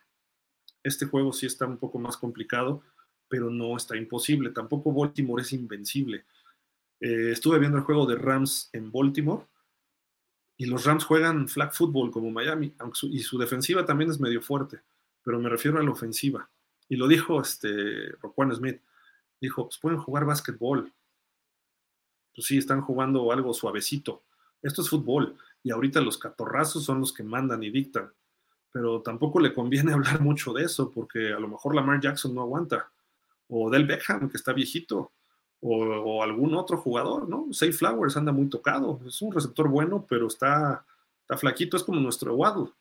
[0.83, 2.83] Este juego sí está un poco más complicado,
[3.29, 4.51] pero no está imposible.
[4.51, 6.25] Tampoco Baltimore es invencible.
[6.99, 9.45] Eh, estuve viendo el juego de Rams en Baltimore
[10.57, 12.75] y los Rams juegan flag football como Miami,
[13.05, 14.81] y su defensiva también es medio fuerte,
[15.23, 16.51] pero me refiero a la ofensiva.
[16.89, 18.81] Y lo dijo este Roquan Smith,
[19.41, 20.93] dijo, pues pueden jugar básquetbol.
[22.35, 24.25] Pues sí, están jugando algo suavecito.
[24.63, 28.13] Esto es fútbol y ahorita los catorrazos son los que mandan y dictan.
[28.73, 32.43] Pero tampoco le conviene hablar mucho de eso porque a lo mejor Lamar Jackson no
[32.43, 32.91] aguanta.
[33.49, 35.13] O Del Beckham, que está viejito.
[35.61, 37.47] O, algún otro jugador, ¿no?
[37.53, 39.01] Safe Flowers anda muy tocado.
[39.07, 40.85] Es un receptor bueno, pero está,
[41.21, 41.77] está flaquito.
[41.77, 42.73] Es como nuestro Waddle.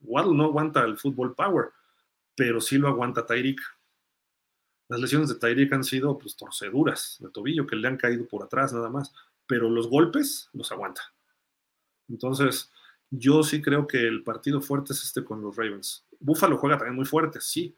[0.00, 1.70] Waddle no aguanta el fútbol power,
[2.34, 3.60] pero sí lo aguanta Tyreek.
[4.88, 8.42] Las lesiones de Tyreek han sido pues, torceduras de tobillo que le han caído por
[8.42, 9.12] atrás nada más,
[9.46, 11.02] pero los golpes los aguanta.
[12.08, 12.70] Entonces,
[13.10, 16.06] Yo sí creo que el partido fuerte es este con los Ravens.
[16.20, 17.74] Buffalo juega también muy fuerte, sí,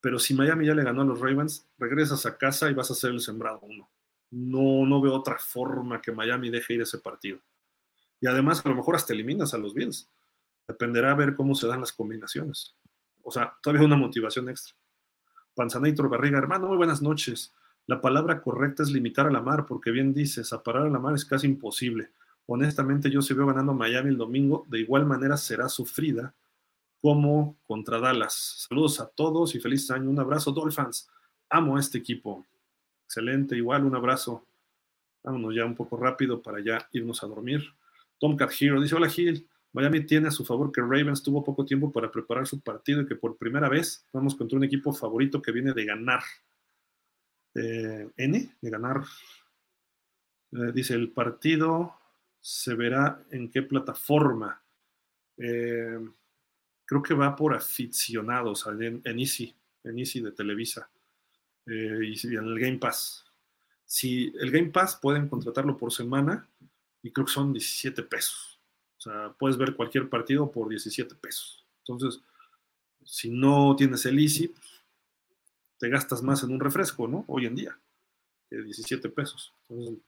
[0.00, 2.94] pero si Miami ya le ganó a los Ravens, regresas a casa y vas a
[2.94, 3.88] ser el sembrado uno.
[4.30, 7.40] No, no veo otra forma que Miami deje ir ese partido.
[8.20, 10.10] Y además, a lo mejor hasta eliminas a los Bills.
[10.66, 12.76] Dependerá a ver cómo se dan las combinaciones.
[13.22, 14.76] O sea, todavía una motivación extra.
[15.54, 17.54] Panzanator Barriga, hermano, muy buenas noches.
[17.86, 21.14] La palabra correcta es limitar a la mar, porque bien dices, aparar a la mar
[21.14, 22.10] es casi imposible.
[22.50, 26.34] Honestamente, yo si veo ganando Miami el domingo, de igual manera será sufrida
[27.02, 28.66] como contra Dallas.
[28.66, 30.08] Saludos a todos y feliz año.
[30.08, 31.10] Un abrazo, Dolphins.
[31.50, 32.46] Amo a este equipo.
[33.04, 34.46] Excelente, igual un abrazo.
[35.22, 37.62] Vámonos ya un poco rápido para ya irnos a dormir.
[38.18, 41.92] Tomcat Hero dice: Hola Gil, Miami tiene a su favor que Ravens tuvo poco tiempo
[41.92, 45.52] para preparar su partido y que por primera vez vamos contra un equipo favorito que
[45.52, 46.22] viene de ganar.
[47.54, 49.02] Eh, N, de ganar.
[50.52, 51.92] Eh, dice: El partido
[52.40, 54.62] se verá en qué plataforma.
[55.36, 55.98] Eh,
[56.84, 60.90] creo que va por aficionados en, en Easy, en Easy de Televisa
[61.66, 63.24] eh, y en el Game Pass.
[63.84, 66.48] Si el Game Pass pueden contratarlo por semana
[67.02, 68.60] y creo que son 17 pesos.
[68.98, 71.64] O sea, puedes ver cualquier partido por 17 pesos.
[71.80, 72.20] Entonces,
[73.04, 74.52] si no tienes el Easy,
[75.78, 77.24] te gastas más en un refresco, ¿no?
[77.28, 77.78] Hoy en día,
[78.50, 79.54] que 17 pesos.
[79.68, 79.98] Entonces,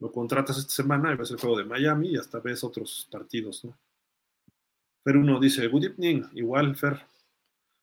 [0.00, 3.64] lo contratas esta semana y ves el juego de Miami y hasta ves otros partidos,
[3.64, 3.76] ¿no?
[5.04, 7.00] Fer uno dice, good evening, igual Fer.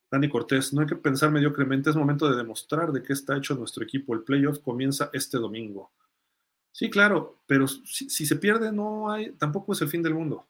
[0.10, 3.56] Dani Cortés, no hay que pensar mediocremente, es momento de demostrar de qué está hecho
[3.56, 4.14] nuestro equipo.
[4.14, 5.92] El playoff comienza este domingo.
[6.72, 10.46] Sí, claro, pero si, si, se pierde, no hay, tampoco es el fin del mundo.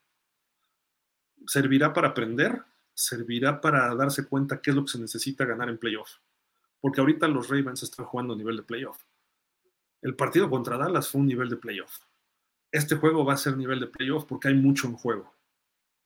[1.47, 2.61] Servirá para aprender,
[2.93, 6.17] servirá para darse cuenta qué es lo que se necesita ganar en playoff.
[6.81, 9.01] Porque ahorita los Ravens están jugando a nivel de playoff.
[10.01, 11.99] El partido contra Dallas fue un nivel de playoff.
[12.71, 15.33] Este juego va a ser nivel de playoff porque hay mucho en juego.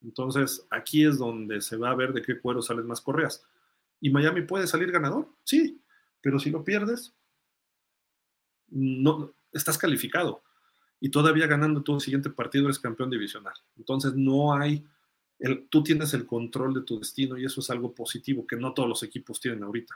[0.02, 3.46] Entonces, aquí es donde se va a ver de qué cuero salen más correas.
[4.00, 5.30] ¿Y Miami puede salir ganador?
[5.44, 5.80] Sí,
[6.22, 7.14] pero si lo pierdes,
[8.70, 10.44] no estás calificado.
[11.00, 13.54] Y todavía ganando tu siguiente partido eres campeón divisional.
[13.78, 14.86] Entonces, no hay,
[15.70, 18.90] tú tienes el control de tu destino y eso es algo positivo que no todos
[18.90, 19.96] los equipos tienen ahorita.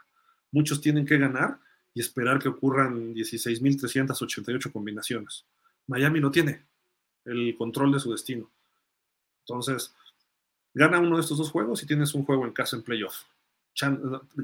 [0.51, 1.59] Muchos tienen que ganar
[1.95, 5.45] y esperar que ocurran 16.388 combinaciones.
[5.87, 6.61] Miami no tiene
[7.23, 8.51] el control de su destino.
[9.39, 9.95] Entonces,
[10.73, 13.23] gana uno de estos dos juegos y tienes un juego en casa en playoff.
[13.73, 13.97] Ya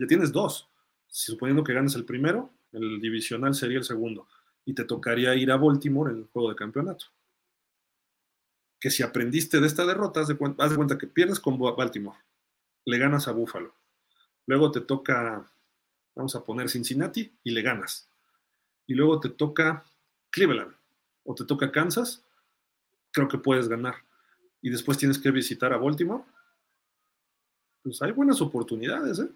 [0.07, 0.67] tienes dos.
[1.07, 4.27] Suponiendo que ganes el primero, el divisional sería el segundo.
[4.65, 7.05] Y te tocaría ir a Baltimore en el juego de campeonato.
[8.79, 12.17] Que si aprendiste de esta derrota, haz de, cuenta, cuenta que pierdes con Baltimore,
[12.85, 13.75] le ganas a Buffalo.
[14.47, 15.51] Luego te toca,
[16.15, 18.09] vamos a poner Cincinnati y le ganas.
[18.87, 19.85] Y luego te toca
[20.29, 20.73] Cleveland
[21.23, 22.23] o te toca Kansas,
[23.11, 23.95] creo que puedes ganar
[24.61, 26.23] y después tienes que visitar a Baltimore,
[27.83, 29.29] pues hay buenas oportunidades, ¿eh?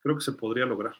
[0.00, 0.94] Creo que se podría lograr.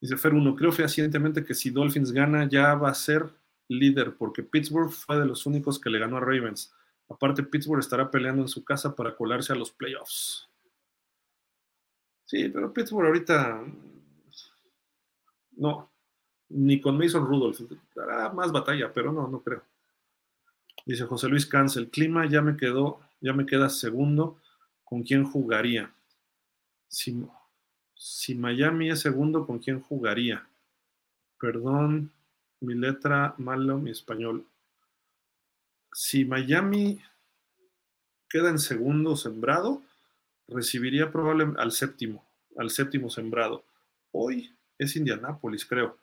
[0.00, 3.32] Dice Fer 1, creo fehacientemente que si Dolphins gana ya va a ser
[3.68, 6.74] líder, porque Pittsburgh fue de los únicos que le ganó a Ravens.
[7.08, 10.48] Aparte, Pittsburgh estará peleando en su casa para colarse a los playoffs.
[12.34, 13.64] Sí, pero Pittsburgh ahorita
[15.52, 15.92] no,
[16.48, 17.60] ni con Mason Rudolph.
[17.94, 19.62] Dará más batalla, pero no, no creo.
[20.84, 24.40] Dice José Luis Cáncer, el clima ya me quedó, ya me queda segundo.
[24.82, 25.94] ¿Con quién jugaría?
[26.88, 27.24] Si,
[27.94, 30.44] si Miami es segundo, ¿con quién jugaría?
[31.38, 32.10] Perdón,
[32.58, 34.44] mi letra malo, mi español.
[35.92, 37.00] Si Miami
[38.28, 39.84] queda en segundo sembrado,
[40.48, 42.24] recibiría probablemente al séptimo,
[42.56, 43.64] al séptimo sembrado.
[44.12, 45.98] Hoy es Indianápolis, creo.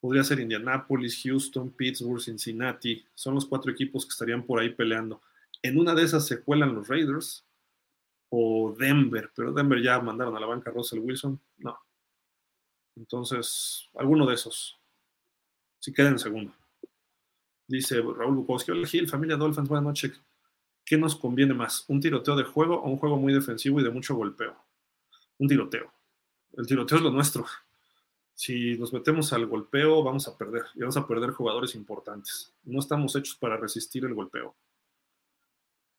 [0.00, 3.04] Podría ser Indianapolis, Houston, Pittsburgh, Cincinnati.
[3.14, 5.20] Son los cuatro equipos que estarían por ahí peleando.
[5.62, 7.46] En una de esas se cuelan los Raiders
[8.30, 11.40] o Denver, pero Denver ya mandaron a la banca a Russell Wilson.
[11.58, 11.78] No.
[12.96, 14.78] Entonces, alguno de esos.
[15.78, 16.52] Si queda en segundo.
[17.68, 18.72] Dice Raúl Bukowski.
[18.72, 20.20] Hola Gil, familia Dolphins, buenas noches.
[20.84, 21.84] ¿Qué nos conviene más?
[21.88, 24.56] ¿Un tiroteo de juego o un juego muy defensivo y de mucho golpeo?
[25.38, 25.92] Un tiroteo.
[26.56, 27.46] El tiroteo es lo nuestro
[28.34, 32.52] si nos metemos al golpeo, vamos a perder y vamos a perder jugadores importantes.
[32.64, 34.54] No estamos hechos para resistir el golpeo.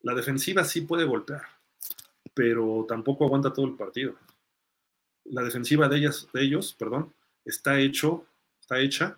[0.02, 1.44] La defensiva sí puede golpear,
[2.34, 4.16] pero tampoco aguanta todo el partido.
[5.26, 7.14] La defensiva de ellas, de ellos, perdón,
[7.46, 8.26] está hecho,
[8.60, 9.18] está hecha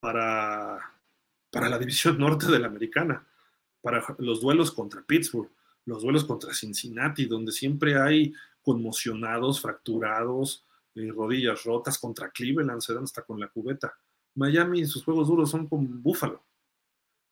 [0.00, 0.92] para,
[1.50, 3.26] para la división norte de la americana,
[3.82, 5.50] para los duelos contra Pittsburgh,
[5.84, 10.64] los duelos contra Cincinnati, donde siempre hay conmocionados, fracturados,
[10.94, 13.92] rodillas rotas contra Cleveland, se dan hasta con la cubeta.
[14.34, 16.42] Miami, sus juegos duros son con Buffalo.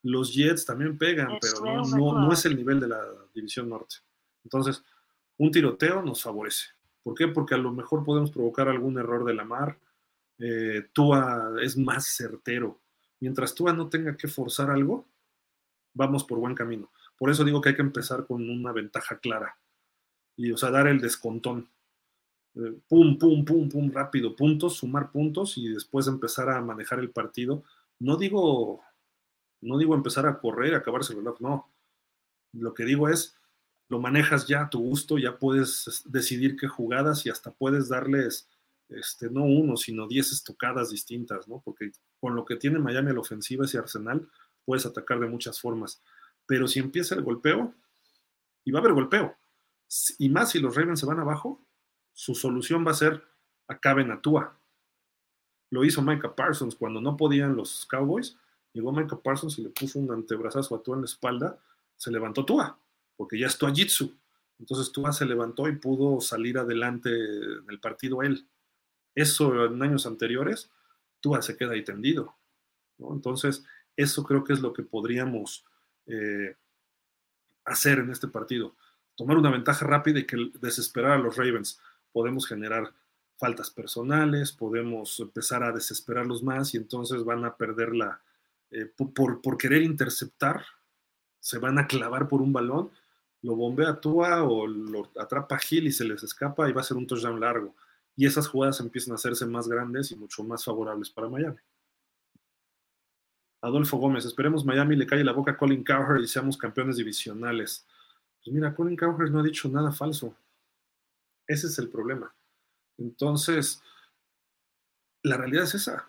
[0.02, 3.02] Los Jets también pegan, pero no, no, no es el nivel de la
[3.34, 3.96] División Norte.
[4.44, 4.82] Entonces,
[5.36, 6.66] un tiroteo nos favorece.
[7.02, 7.28] ¿Por qué?
[7.28, 9.78] Porque a lo mejor podemos provocar algún error de la mar.
[10.38, 12.80] Eh, Tua es más certero.
[13.20, 15.06] Mientras Tua no tenga que forzar algo,
[15.94, 16.90] vamos por buen camino.
[17.18, 19.56] Por eso digo que hay que empezar con una ventaja clara.
[20.36, 21.68] Y, o sea, dar el descontón.
[22.54, 27.10] Eh, pum, pum, pum, pum, rápido, puntos, sumar puntos y después empezar a manejar el
[27.10, 27.62] partido.
[27.98, 28.82] No digo,
[29.60, 31.70] no digo empezar a correr, acabarse el reloj, no.
[32.52, 33.36] Lo que digo es,
[33.88, 38.48] lo manejas ya a tu gusto, ya puedes decidir qué jugadas y hasta puedes darles,
[38.88, 41.60] este, no uno, sino diez estocadas distintas, ¿no?
[41.64, 44.28] Porque con lo que tiene Miami la ofensiva, ese arsenal,
[44.70, 46.00] puedes atacar de muchas formas.
[46.46, 47.74] Pero si empieza el golpeo,
[48.64, 49.36] y va a haber golpeo,
[50.16, 51.60] y más si los Ravens se van abajo,
[52.12, 53.20] su solución va a ser
[53.66, 54.56] acaben a Tua.
[55.70, 58.36] Lo hizo Micah Parsons cuando no podían los Cowboys.
[58.72, 61.58] Llegó Micah Parsons y le puso un antebrazazo a Tua en la espalda.
[61.96, 62.78] Se levantó Tua,
[63.16, 64.14] porque ya es Tua Jitsu.
[64.60, 68.46] Entonces Tua se levantó y pudo salir adelante del partido él.
[69.16, 70.70] Eso en años anteriores,
[71.20, 72.36] Tua se queda ahí tendido.
[72.98, 73.64] Entonces,
[73.96, 75.64] eso creo que es lo que podríamos
[76.06, 76.56] eh,
[77.64, 78.74] hacer en este partido.
[79.16, 81.80] Tomar una ventaja rápida y que desesperar a los Ravens
[82.12, 82.92] podemos generar
[83.36, 88.20] faltas personales, podemos empezar a desesperarlos más y entonces van a perder la,
[88.70, 90.64] eh, por, querer interceptar,
[91.40, 92.90] se van a clavar por un balón,
[93.42, 96.96] lo bombea Tua o lo atrapa Gil y se les escapa y va a ser
[96.96, 97.74] un touchdown largo.
[98.14, 101.58] Y esas jugadas empiezan a hacerse más grandes y mucho más favorables para Miami.
[103.62, 107.86] Adolfo Gómez, esperemos Miami le calle la boca a Colin Cowherd y seamos campeones divisionales.
[108.42, 110.34] Pues mira, Colin Cowherd no ha dicho nada falso.
[111.46, 112.32] Ese es el problema.
[112.96, 113.82] Entonces,
[115.22, 116.08] la realidad es esa.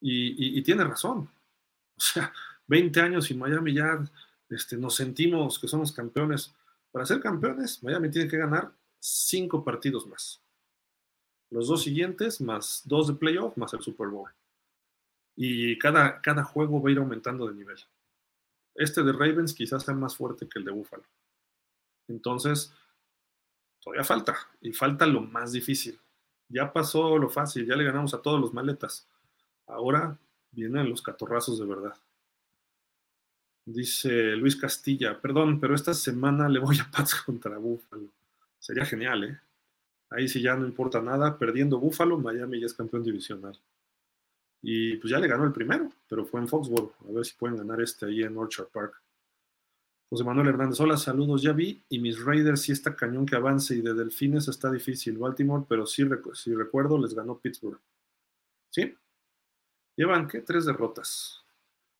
[0.00, 1.28] Y, tiene razón.
[1.96, 2.32] O sea,
[2.68, 3.98] 20 años y Miami ya
[4.48, 6.54] este, nos sentimos que somos campeones.
[6.92, 10.40] Para ser campeones, Miami tiene que ganar cinco partidos más.
[11.50, 14.30] Los dos siguientes, más dos de playoff, más el Super Bowl.
[15.40, 17.78] Y cada, cada juego va a ir aumentando de nivel.
[18.74, 21.04] Este de Ravens quizás sea más fuerte que el de Buffalo.
[22.08, 22.74] Entonces,
[23.80, 26.00] todavía falta, y falta lo más difícil.
[26.48, 29.06] Ya pasó lo fácil, ya le ganamos a todos los maletas.
[29.68, 30.18] Ahora
[30.50, 31.94] vienen los catorrazos de verdad.
[33.64, 38.08] Dice Luis Castilla, perdón, pero esta semana le voy a Pats contra Búfalo.
[38.58, 39.40] Sería genial, ¿eh?
[40.10, 41.38] Ahí sí ya no importa nada.
[41.38, 43.56] Perdiendo Búfalo, Miami ya es campeón divisional.
[44.62, 46.92] Y pues ya le ganó el primero, pero fue en Foxborough.
[47.08, 49.00] A ver si pueden ganar este ahí en Orchard Park.
[50.10, 53.74] José Manuel Hernández, hola, saludos, ya vi, y mis Raiders sí está cañón que avance
[53.74, 55.18] y de Delfines está difícil.
[55.18, 56.02] Baltimore, pero sí,
[56.32, 57.78] si recuerdo, les ganó Pittsburgh.
[58.70, 58.94] ¿Sí?
[59.96, 60.40] Llevan, ¿qué?
[60.40, 61.44] Tres derrotas.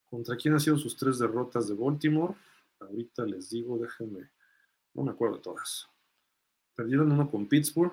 [0.09, 2.35] ¿Contra quién han sido sus tres derrotas de Baltimore?
[2.81, 4.31] Ahorita les digo, déjenme,
[4.95, 5.87] no me acuerdo todas.
[6.75, 7.93] Perdieron uno con Pittsburgh,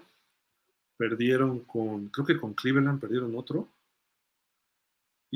[0.95, 3.68] perdieron con, creo que con Cleveland, perdieron otro.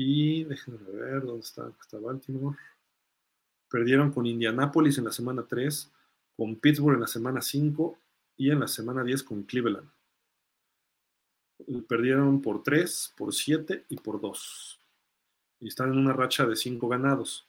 [0.02, 2.56] Y déjenme ver dónde está, está Baltimore.
[3.68, 5.92] Perdieron con Indianapolis en la semana 3,
[6.38, 7.98] con Pittsburgh en la semana 5
[8.38, 9.90] y en la semana 10 con Cleveland.
[11.86, 14.80] Perdieron por 3, por 7 y por 2.
[15.60, 17.46] Y están en una racha de 5 ganados.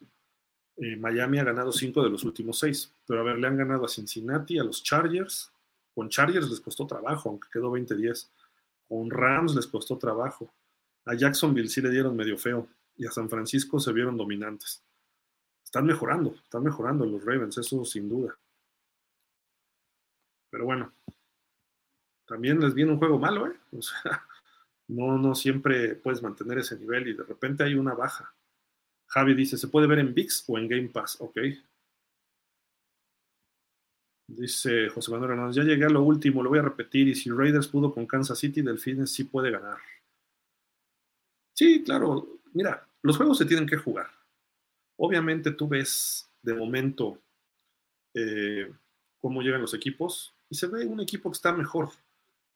[0.76, 2.94] Eh, Miami ha ganado 5 de los últimos 6.
[3.08, 5.54] Pero a ver, le han ganado a Cincinnati, a los Chargers.
[5.96, 8.30] Con Chargers les costó trabajo, aunque quedó 20-10.
[8.90, 10.54] Con Rams les costó trabajo.
[11.06, 12.68] A Jacksonville sí le dieron medio feo.
[12.98, 14.84] Y a San Francisco se vieron dominantes
[15.72, 18.38] están mejorando, están mejorando los Ravens, eso sin duda.
[20.50, 20.94] Pero bueno,
[22.28, 23.58] también les viene un juego malo, ¿eh?
[23.72, 24.22] O sea,
[24.90, 28.36] no, no siempre puedes mantener ese nivel y de repente hay una baja.
[29.08, 31.22] Javi dice, ¿se puede ver en VIX o en Game Pass?
[31.22, 31.38] Ok.
[34.28, 37.30] Dice José Manuel Hernández, ya llegué a lo último, lo voy a repetir, y si
[37.30, 39.78] Raiders pudo con Kansas City, Delfines sí puede ganar.
[41.62, 44.08] Sí, claro, mira, los juegos se tienen que jugar.
[44.98, 47.20] Obviamente tú ves de momento
[48.16, 48.74] eh,
[49.20, 51.92] cómo llegan los equipos y se ve un equipo que está mejor,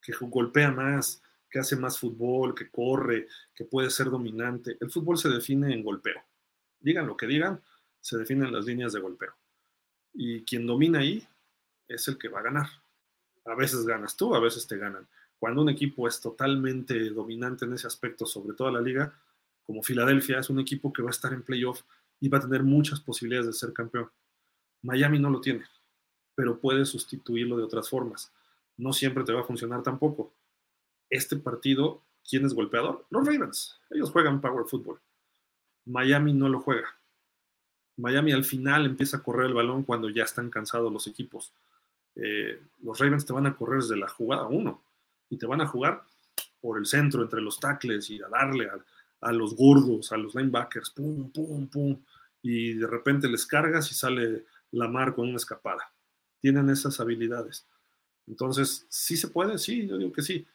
[0.01, 4.75] que golpea más, que hace más fútbol, que corre, que puede ser dominante.
[4.81, 6.23] El fútbol se define en golpeo.
[6.79, 7.61] Digan lo que digan,
[8.01, 9.35] se definen las líneas de golpeo.
[10.15, 11.27] Y quien domina ahí
[11.87, 12.69] es el que va a ganar.
[13.45, 15.07] A veces ganas tú, a veces te ganan.
[15.39, 19.13] Cuando un equipo es totalmente dominante en ese aspecto, sobre toda la liga,
[19.65, 21.81] como Filadelfia, es un equipo que va a estar en playoff
[22.19, 24.09] y va a tener muchas posibilidades de ser campeón.
[24.81, 25.65] Miami no lo tiene,
[26.35, 28.31] pero puede sustituirlo de otras formas.
[28.77, 30.33] No siempre te va a funcionar tampoco.
[31.09, 33.05] Este partido, ¿quién es golpeador?
[33.09, 33.79] Los Ravens.
[33.89, 34.99] Ellos juegan Power Football.
[35.85, 36.95] Miami no lo juega.
[37.97, 41.53] Miami al final empieza a correr el balón cuando ya están cansados los equipos.
[42.15, 44.81] Eh, los Ravens te van a correr desde la jugada 1
[45.37, 46.03] te van a jugar
[46.59, 48.77] por el centro, entre los tackles y a darle a,
[49.21, 52.01] a los gordos, a los linebackers, pum, pum, pum,
[52.41, 55.91] y de repente les cargas y sale la mar con una escapada.
[56.39, 57.67] Tienen esas habilidades.
[58.27, 59.57] Entonces, ¿sí se puede?
[59.57, 60.45] Sí, yo digo que sí.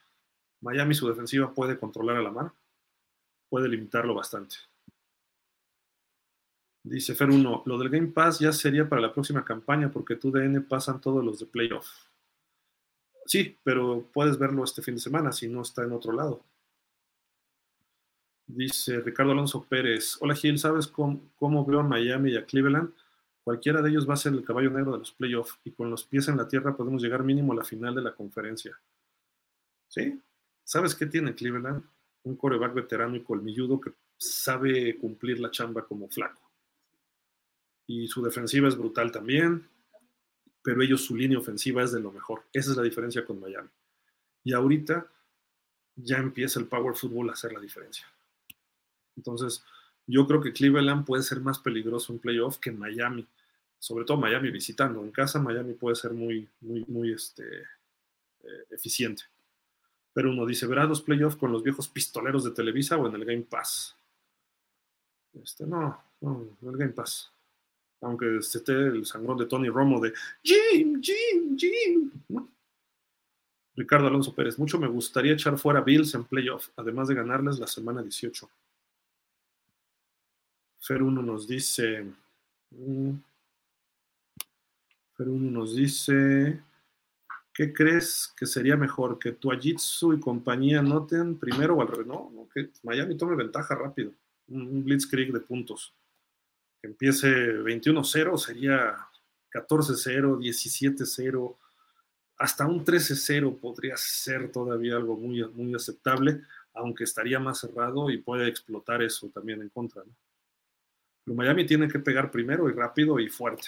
[0.61, 2.53] Miami, su defensiva puede controlar a la mar,
[3.49, 4.55] puede limitarlo bastante.
[6.83, 10.31] Dice Fer 1, lo del Game Pass ya sería para la próxima campaña porque tu
[10.31, 11.87] DN pasan todos los de playoff.
[13.25, 16.43] Sí, pero puedes verlo este fin de semana si no está en otro lado.
[18.47, 22.91] Dice Ricardo Alonso Pérez, hola Gil, ¿sabes cómo, veo a Miami y a Cleveland?
[23.43, 26.03] Cualquiera de ellos va a ser el caballo negro de los playoffs y con los
[26.03, 28.77] pies en la tierra podemos llegar mínimo a la final de la conferencia.
[29.87, 30.21] ¿Sí?
[30.63, 31.83] ¿Sabes qué tiene Cleveland?
[32.23, 36.41] Un coreback veterano y colmilludo que sabe cumplir la chamba como flaco.
[37.87, 39.67] Y su defensiva es brutal también,
[40.61, 42.43] pero ellos su línea ofensiva es de lo mejor.
[42.53, 43.69] Esa es la diferencia con Miami.
[44.43, 45.07] Y ahorita
[45.95, 48.05] ya empieza el power football a hacer la diferencia.
[49.15, 49.63] Entonces,
[50.07, 53.27] yo creo que Cleveland puede ser más peligroso en playoff que Miami,
[53.79, 55.03] sobre todo Miami visitando.
[55.03, 57.61] En casa Miami puede ser muy, muy, muy este,
[58.43, 59.23] eh, eficiente.
[60.13, 63.25] Pero uno dice, ¿verá los playoffs con los viejos pistoleros de Televisa o en el
[63.25, 63.95] Game Pass?
[65.33, 67.31] Este, no, no, en el Game Pass.
[68.01, 72.11] Aunque esté el sangrón de Tony Romo de Jim, Jim, Jim.
[73.75, 77.67] Ricardo Alonso Pérez, mucho me gustaría echar fuera Bills en playoff, además de ganarles la
[77.67, 78.49] semana 18.
[80.79, 82.11] Fer 1 nos dice.
[82.71, 83.11] Mm,
[85.15, 86.61] Fer 1 nos dice.
[87.53, 89.19] ¿Qué crees que sería mejor?
[89.19, 92.07] ¿Que Tuajitsu y compañía noten primero o al revés?
[92.07, 94.11] No, que Miami tome ventaja rápido.
[94.47, 95.93] Un, blitzkrieg de puntos.
[96.83, 98.97] Empiece 21-0 sería
[99.51, 101.57] 14-0, 17-0,
[102.37, 106.41] hasta un 13-0 podría ser todavía algo muy, muy aceptable,
[106.73, 110.03] aunque estaría más cerrado y puede explotar eso también en contra.
[111.23, 113.67] Pero Miami tiene que pegar primero y rápido y fuerte.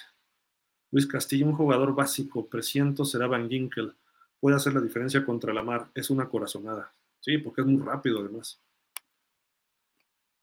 [0.92, 3.94] Luis Castillo, un jugador básico, presiento, será Van Ginkel.
[4.40, 5.90] Puede hacer la diferencia contra la mar.
[5.94, 6.94] Es una corazonada.
[7.20, 8.60] Sí, porque es muy rápido además.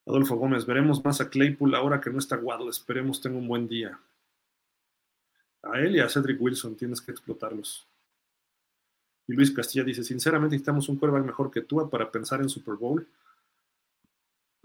[0.07, 2.71] Adolfo Gómez, veremos más a Claypool ahora que no está Waddle.
[2.71, 3.99] Esperemos tenga un buen día.
[5.63, 7.87] A él y a Cedric Wilson tienes que explotarlos.
[9.27, 12.75] Y Luis Castilla dice, sinceramente necesitamos un quarterback mejor que tú para pensar en Super
[12.75, 13.07] Bowl.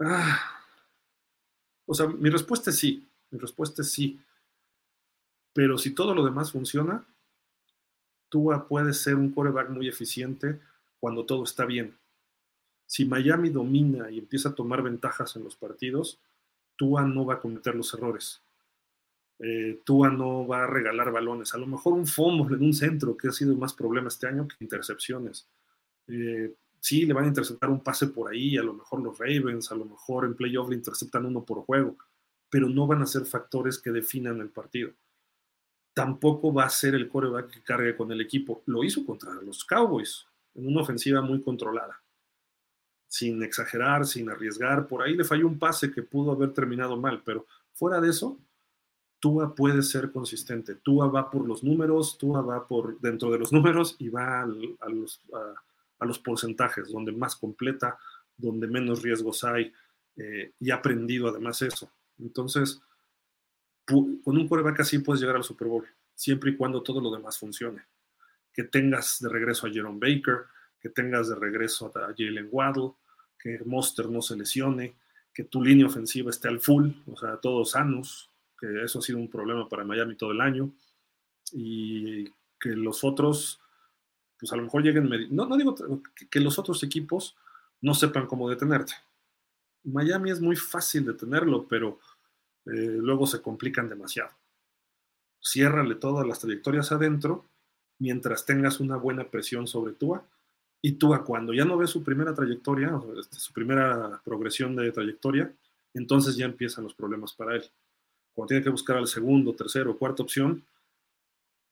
[0.00, 0.62] Ah,
[1.86, 4.18] o sea, mi respuesta es sí, mi respuesta es sí.
[5.52, 7.06] Pero si todo lo demás funciona,
[8.28, 10.60] Tua puede ser un coreback muy eficiente
[10.98, 11.96] cuando todo está bien.
[12.86, 16.20] Si Miami domina y empieza a tomar ventajas en los partidos,
[16.76, 18.42] Tua no va a cometer los errores.
[19.38, 21.54] Eh, Tua no va a regalar balones.
[21.54, 24.46] A lo mejor un fondo en un centro, que ha sido más problema este año
[24.46, 25.48] que intercepciones.
[26.08, 29.72] Eh, sí, le van a interceptar un pase por ahí, a lo mejor los Ravens,
[29.72, 31.96] a lo mejor en playoff le interceptan uno por juego,
[32.48, 34.92] pero no van a ser factores que definan el partido.
[35.92, 38.62] Tampoco va a ser el coreback que cargue con el equipo.
[38.66, 42.02] Lo hizo contra los Cowboys, en una ofensiva muy controlada,
[43.08, 44.86] sin exagerar, sin arriesgar.
[44.86, 48.38] Por ahí le falló un pase que pudo haber terminado mal, pero fuera de eso,
[49.20, 50.74] Tua puede ser consistente.
[50.74, 54.46] Tua va por los números, Tua va por dentro de los números y va a
[54.46, 57.98] los, porcentajes, donde más completa,
[58.36, 59.72] donde menos riesgos hay,
[60.16, 61.90] eh, y ha aprendido además eso.
[62.18, 62.80] Entonces,
[63.84, 67.38] con un coreback así puedes llegar al Super Bowl, siempre y cuando todo lo demás
[67.38, 67.82] funcione.
[68.52, 70.46] Que tengas de regreso a Jerome Baker,
[70.86, 72.92] que tengas de regreso a Jalen Waddle,
[73.36, 74.94] que Monster no se lesione,
[75.34, 79.18] que tu línea ofensiva esté al full, o sea, todos sanos, que eso ha sido
[79.18, 80.70] un problema para Miami todo el año,
[81.52, 82.24] y
[82.60, 83.60] que los otros
[84.38, 85.74] pues a lo mejor lleguen, no, no digo
[86.30, 87.36] que, los otros equipos
[87.80, 88.92] no sepan cómo detenerte.
[89.82, 91.98] Miami es muy fácil detenerlo, pero
[92.66, 94.30] eh, luego se complican demasiado.
[95.42, 97.46] Ciérrale todas las trayectorias adentro
[97.98, 100.24] mientras tengas una buena presión sobre Tua.
[100.82, 105.52] Y Tua, cuando ya no ve su primera trayectoria, este, su primera progresión de trayectoria,
[105.94, 107.64] entonces ya empiezan los problemas para él.
[108.34, 110.62] Cuando tiene que buscar al segundo, tercero, cuarta opción,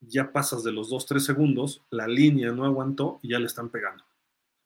[0.01, 4.03] ya pasas de los 2-3 segundos, la línea no aguantó y ya le están pegando.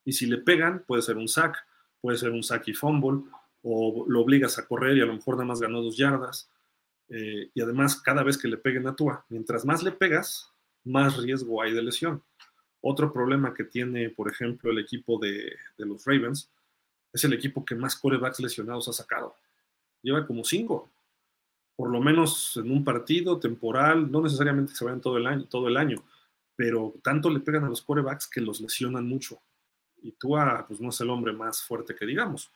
[0.06, 1.58] Y si le pegan, puede ser un sack,
[2.02, 3.24] puede ser un sack y fumble,
[3.62, 6.50] o lo obligas a correr y a lo mejor nada más ganó dos yardas.
[7.10, 10.52] Eh, y además, cada vez que le peguen a Tua, mientras más le pegas,
[10.84, 12.24] más riesgo hay de lesión.
[12.82, 16.50] Otro problema que tiene, por ejemplo, el equipo de, los Ravens
[17.12, 19.36] es el equipo que más corebacks lesionados ha sacado.
[20.02, 20.90] Lleva como cinco
[21.80, 25.70] por lo menos en un partido temporal, no necesariamente se vayan todo el año, todo
[25.70, 26.04] el año,
[26.54, 29.42] pero tanto le pegan a los corebacks que los lesionan mucho.
[30.02, 32.52] Y Tua, pues no es el hombre más fuerte que digamos.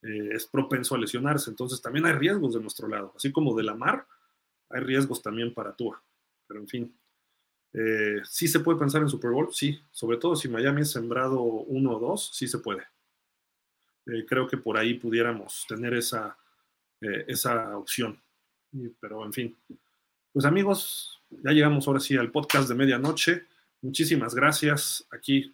[0.00, 3.12] Eh, es propenso a lesionarse, entonces también hay riesgos de nuestro lado.
[3.14, 4.06] Así como de la mar,
[4.70, 6.02] hay riesgos también para Tua.
[6.46, 6.98] Pero en fin,
[7.74, 11.42] eh, sí se puede pensar en Super Bowl, sí, sobre todo si Miami es sembrado
[11.42, 12.84] uno o dos, sí se puede.
[14.06, 16.38] Eh, creo que por ahí pudiéramos tener esa,
[17.00, 18.18] esa opción.
[19.00, 19.56] Pero en fin,
[20.32, 23.46] pues amigos, ya llegamos ahora sí al podcast de medianoche.
[23.82, 25.52] Muchísimas gracias aquí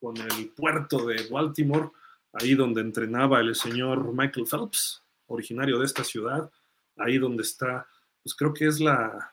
[0.00, 1.90] con el puerto de Baltimore,
[2.32, 6.50] ahí donde entrenaba el señor Michael Phelps, originario de esta ciudad,
[6.96, 7.86] ahí donde está,
[8.22, 9.32] pues creo que es la,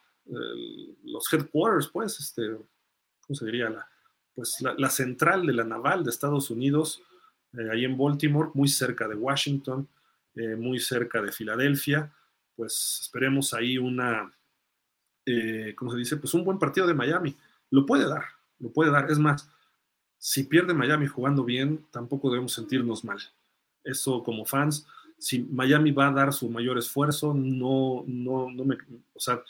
[1.04, 2.58] los headquarters, pues, este,
[3.22, 3.70] ¿cómo se diría?
[3.70, 3.88] La,
[4.38, 7.02] pues la, central de la naval de Estados Unidos,
[7.54, 9.88] eh, ahí en Baltimore, muy cerca de Washington,
[10.36, 12.14] eh, muy cerca de Filadelfia,
[12.56, 14.32] pues esperemos ahí una,
[15.26, 16.18] eh, ¿cómo se dice?
[16.18, 17.36] Pues un buen partido de Miami.
[17.72, 18.26] Lo puede dar,
[18.60, 19.10] lo puede dar.
[19.10, 19.50] Es más,
[20.20, 23.18] si pierde Miami jugando bien, tampoco debemos sentirnos mal.
[23.84, 24.86] Eso como fans,
[25.18, 28.78] si Miami va a dar su mayor esfuerzo, no, no, no me,
[29.16, 29.42] o sea,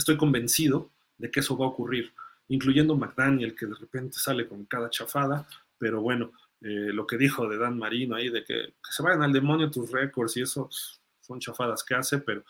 [0.00, 2.12] estoy convencido de que eso va a ocurrir,
[2.48, 5.46] incluyendo McDaniel, que de repente sale con cada chafada,
[5.78, 6.32] pero bueno,
[6.62, 9.90] eh, lo que dijo de Dan Marino ahí, de que, se vayan al demonio tus
[9.90, 12.42] récords y eso, pues, son chafadas que hace, pero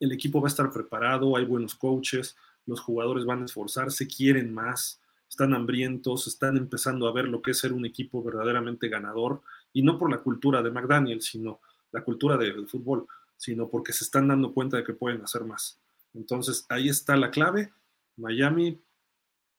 [0.00, 2.36] el equipo va a estar preparado, hay buenos coaches,
[2.66, 7.52] los jugadores van a esforzarse, quieren más, están hambrientos, están empezando a ver lo que
[7.52, 9.42] es ser un equipo verdaderamente ganador,
[9.72, 11.60] y no por la cultura de McDaniel, sino
[11.92, 13.06] la cultura del fútbol,
[13.36, 15.78] sino porque se están dando cuenta de que pueden hacer más.
[16.16, 17.72] Entonces, ahí está la clave.
[18.16, 18.80] Miami,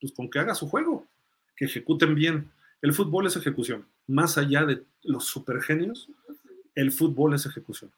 [0.01, 1.05] pues con que haga su juego,
[1.55, 2.51] que ejecuten bien.
[2.81, 3.85] El fútbol es ejecución.
[4.07, 6.09] Más allá de los supergenios,
[6.75, 7.91] el fútbol es ejecución.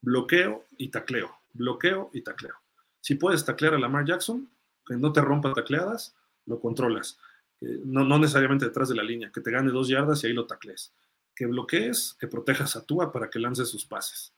[0.00, 2.54] Bloqueo y tacleo bloqueo y tacleo.
[3.00, 4.48] Si puedes taclear a Lamar Jackson,
[4.86, 6.14] que no te rompa tacleadas,
[6.46, 7.18] lo controlas.
[7.60, 10.46] No, no, necesariamente detrás de la línea, que te gane dos yardas y ahí lo
[10.46, 10.92] taclees.
[11.34, 14.32] Que bloquees, que protejas a Tua para que lance sus pases.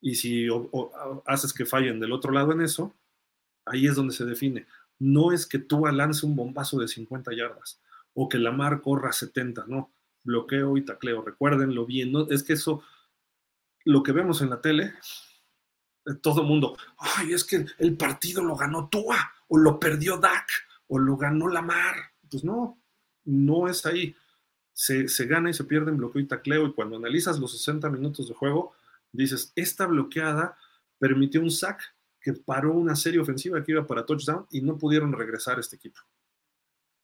[0.00, 0.48] Y si
[1.26, 2.92] haces que fallen del otro lado en eso,
[3.66, 4.66] ahí es donde se define.
[4.98, 7.80] No es que Tua lance un bombazo de 50 yardas
[8.14, 9.92] o que Lamar corra 70, no.
[10.22, 11.22] Bloqueo y tacleo.
[11.22, 12.12] Recuérdenlo bien.
[12.12, 12.28] ¿no?
[12.30, 12.82] Es que eso,
[13.84, 14.94] lo que vemos en la tele,
[16.22, 20.46] todo el mundo, ay, es que el partido lo ganó Tua, o lo perdió Dak,
[20.86, 21.96] o lo ganó Lamar.
[22.30, 22.78] Pues no,
[23.24, 24.14] no es ahí.
[24.72, 28.28] Se, gana y se pierde en bloqueo y tacleo, y cuando analizas los 60 minutos
[28.28, 28.74] de juego,
[29.12, 30.56] dices, esta bloqueada
[30.98, 31.93] permitió un sack
[32.24, 36.00] que paró una serie ofensiva que iba para touchdown y no pudieron regresar este equipo.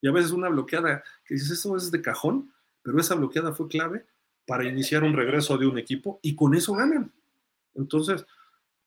[0.01, 3.69] Y a veces una bloqueada que dices, eso es de cajón, pero esa bloqueada fue
[3.69, 4.07] clave
[4.47, 7.13] para iniciar un regreso de un equipo y con eso ganan.
[7.75, 8.25] Entonces,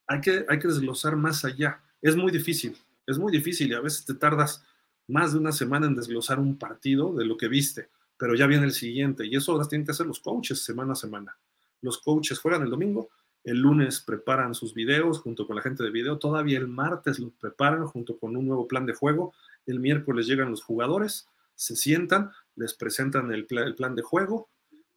[0.08, 1.84] hay que, hay que desglosar más allá.
[2.02, 4.66] Es muy difícil, es muy difícil y a veces te tardas
[5.08, 8.66] más de una semana en desglosar un partido de lo que viste, pero ya viene
[8.66, 11.38] el siguiente y eso las tienen que hacer los coaches semana a semana.
[11.82, 13.10] Los coaches juegan el domingo,
[13.44, 17.34] el lunes preparan sus videos junto con la gente de video, todavía el martes los
[17.34, 19.34] preparan junto con un nuevo plan de juego,
[19.66, 24.50] el miércoles llegan los jugadores, se sientan, les presentan el, plan de juego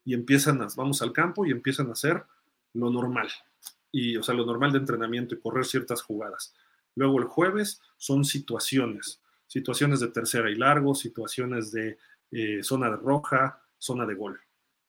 [0.05, 2.25] y empiezan a, vamos al campo y empiezan a hacer
[2.73, 3.29] lo normal,
[3.91, 6.55] y, o sea, lo normal de entrenamiento y correr ciertas jugadas.
[6.95, 11.99] Luego el jueves son situaciones, situaciones de tercera y largo, situaciones de
[12.31, 14.41] eh, zona de roja, zona de gol.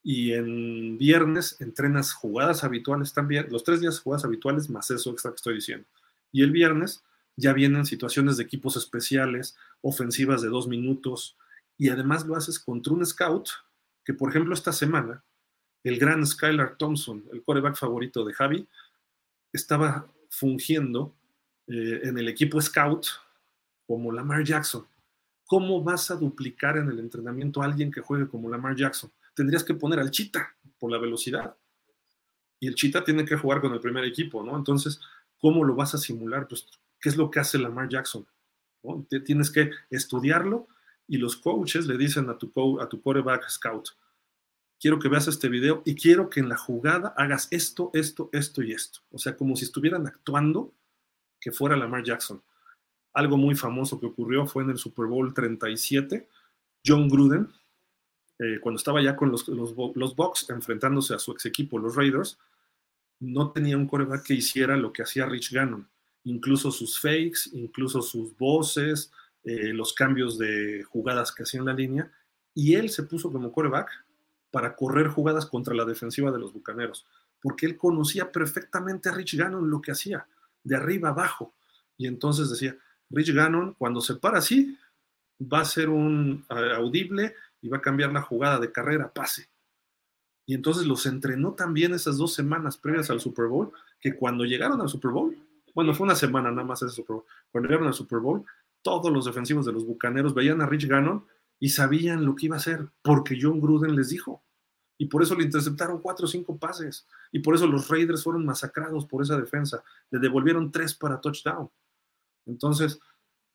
[0.03, 5.31] Y en viernes entrenas jugadas habituales también, los tres días jugadas habituales más eso extra
[5.31, 5.87] que estoy diciendo.
[6.31, 7.03] Y el viernes
[7.35, 11.37] ya vienen situaciones de equipos especiales, ofensivas de dos minutos,
[11.77, 13.49] y además lo haces contra un scout
[14.03, 15.23] que, por ejemplo, esta semana,
[15.83, 18.67] el gran Skylar Thompson, el coreback favorito de Javi,
[19.53, 21.13] estaba fungiendo
[21.67, 23.07] eh, en el equipo scout
[23.85, 24.85] como Lamar Jackson.
[25.45, 29.11] ¿Cómo vas a duplicar en el entrenamiento a alguien que juegue como Lamar Jackson?
[29.37, 31.55] Tendrías que poner al Chita por la velocidad.
[32.59, 34.57] Y el Chita tiene que jugar con el primer equipo, ¿no?
[34.57, 34.99] Entonces,
[35.37, 36.47] ¿cómo lo vas a simular?
[36.47, 36.65] Pues,
[36.99, 38.25] ¿qué es lo que hace Lamar Jackson?
[39.25, 40.67] Tienes que estudiarlo
[41.07, 42.51] y los coaches le dicen a tu,
[42.81, 43.89] a tu quarterback scout,
[44.79, 48.63] quiero que veas este video y quiero que en la jugada hagas esto, esto, esto
[48.63, 49.01] y esto.
[49.11, 50.73] O sea, como si estuvieran actuando
[51.39, 52.41] que fuera Lamar Jackson.
[53.13, 56.27] Algo muy famoso que ocurrió fue en el Super Bowl 37.
[56.83, 57.49] John Gruden,
[58.39, 61.95] eh, cuando estaba ya con los, los, los Bucks enfrentándose a su ex equipo, los
[61.95, 62.37] Raiders,
[63.19, 65.87] no tenía un coreback que hiciera lo que hacía Rich Gannon.
[66.23, 69.11] Incluso sus fakes, incluso sus voces,
[69.43, 72.11] eh, los cambios de jugadas que hacía en la línea.
[72.53, 73.89] Y él se puso como coreback
[74.51, 77.05] para correr jugadas contra la defensiva de los Bucaneros,
[77.41, 80.27] porque él conocía perfectamente a Rich Gannon lo que hacía.
[80.63, 81.53] de arriba abajo.
[81.97, 82.75] Y entonces decía,
[83.09, 84.77] Rich Gannon, cuando se para así,
[85.41, 89.49] va a ser un eh, audible y va a cambiar la jugada de carrera, pase.
[90.45, 94.79] Y entonces los entrenó también esas dos semanas previas al Super Bowl, que cuando llegaron
[94.81, 95.37] al Super Bowl,
[95.73, 98.45] bueno, fue una semana nada más ese Super Bowl, cuando llegaron al Super Bowl,
[98.81, 101.25] todos los defensivos de los Bucaneros veían a Rich Gannon
[101.59, 104.43] y sabían lo que iba a hacer, porque John Gruden les dijo.
[104.97, 107.05] Y por eso le interceptaron cuatro o cinco pases.
[107.31, 109.83] Y por eso los Raiders fueron masacrados por esa defensa.
[110.09, 111.69] Le devolvieron tres para touchdown.
[112.45, 112.99] Entonces,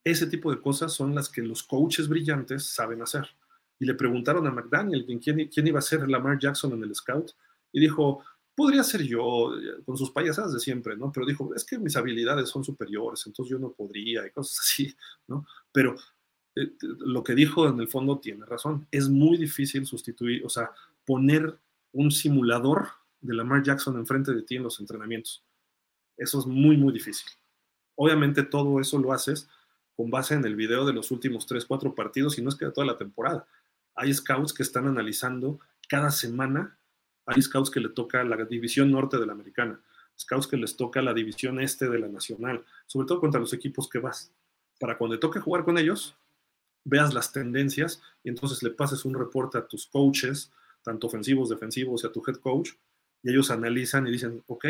[0.04, 3.28] ese tipo de cosas son las que los coaches brillantes saben hacer.
[3.82, 7.32] Y le preguntaron a McDaniel quién, quién iba a ser Lamar Jackson en el scout.
[7.72, 8.22] Y dijo,
[8.54, 9.50] podría ser yo,
[9.84, 11.10] con sus payasadas de siempre, ¿no?
[11.10, 14.94] Pero dijo, es que mis habilidades son superiores, entonces yo no podría, y cosas así,
[15.26, 15.44] ¿no?
[15.72, 15.96] Pero
[16.54, 18.86] eh, lo que dijo en el fondo tiene razón.
[18.92, 20.70] Es muy difícil sustituir, o sea,
[21.04, 21.58] poner
[21.90, 22.86] un simulador
[23.20, 25.42] de Lamar Jackson enfrente de ti en los entrenamientos.
[26.16, 27.28] Eso es muy, muy difícil.
[27.96, 29.48] Obviamente todo eso lo haces
[29.96, 32.66] con base en el video de los últimos 3, 4 partidos y no es que
[32.66, 33.44] de toda la temporada.
[33.94, 36.78] Hay scouts que están analizando cada semana,
[37.26, 39.80] hay scouts que le toca la división norte de la americana,
[40.18, 43.88] scouts que les toca la división este de la nacional, sobre todo contra los equipos
[43.88, 44.32] que vas.
[44.80, 46.16] Para cuando toque jugar con ellos,
[46.84, 50.50] veas las tendencias y entonces le pases un reporte a tus coaches,
[50.82, 52.70] tanto ofensivos, defensivos y a tu head coach,
[53.22, 54.66] y ellos analizan y dicen, ok,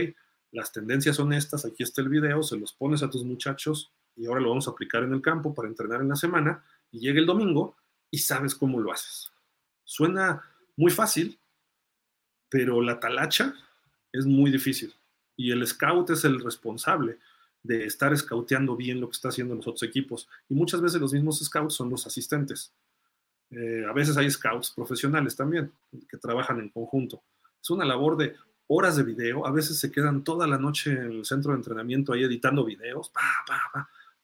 [0.51, 4.27] las tendencias son estas, aquí está el video, se los pones a tus muchachos y
[4.27, 7.19] ahora lo vamos a aplicar en el campo para entrenar en la semana y llega
[7.19, 7.77] el domingo
[8.13, 9.33] y sabes cómo lo haces.
[9.83, 10.43] Suena
[10.77, 11.39] muy fácil,
[12.49, 13.55] pero la talacha
[14.13, 14.95] es muy difícil
[15.37, 17.19] y el scout es el responsable
[17.63, 21.13] de estar scouteando bien lo que está haciendo los otros equipos y muchas veces los
[21.13, 22.73] mismos scouts son los asistentes.
[23.51, 25.73] Eh, a veces hay scouts profesionales también
[26.09, 27.23] que trabajan en conjunto.
[27.61, 28.37] Es una labor de
[28.67, 32.13] horas de video, a veces se quedan toda la noche en el centro de entrenamiento
[32.13, 33.11] ahí editando videos,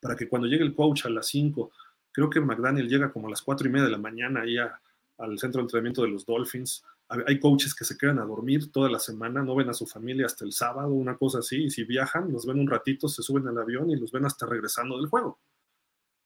[0.00, 1.70] para que cuando llegue el coach a las 5,
[2.18, 5.38] creo que McDaniel llega como a las 4 y media de la mañana ahí al
[5.38, 6.84] centro de entrenamiento de los Dolphins.
[7.08, 10.26] Hay coaches que se quedan a dormir toda la semana, no ven a su familia
[10.26, 13.46] hasta el sábado, una cosa así, y si viajan, los ven un ratito, se suben
[13.46, 15.38] al avión y los ven hasta regresando del juego.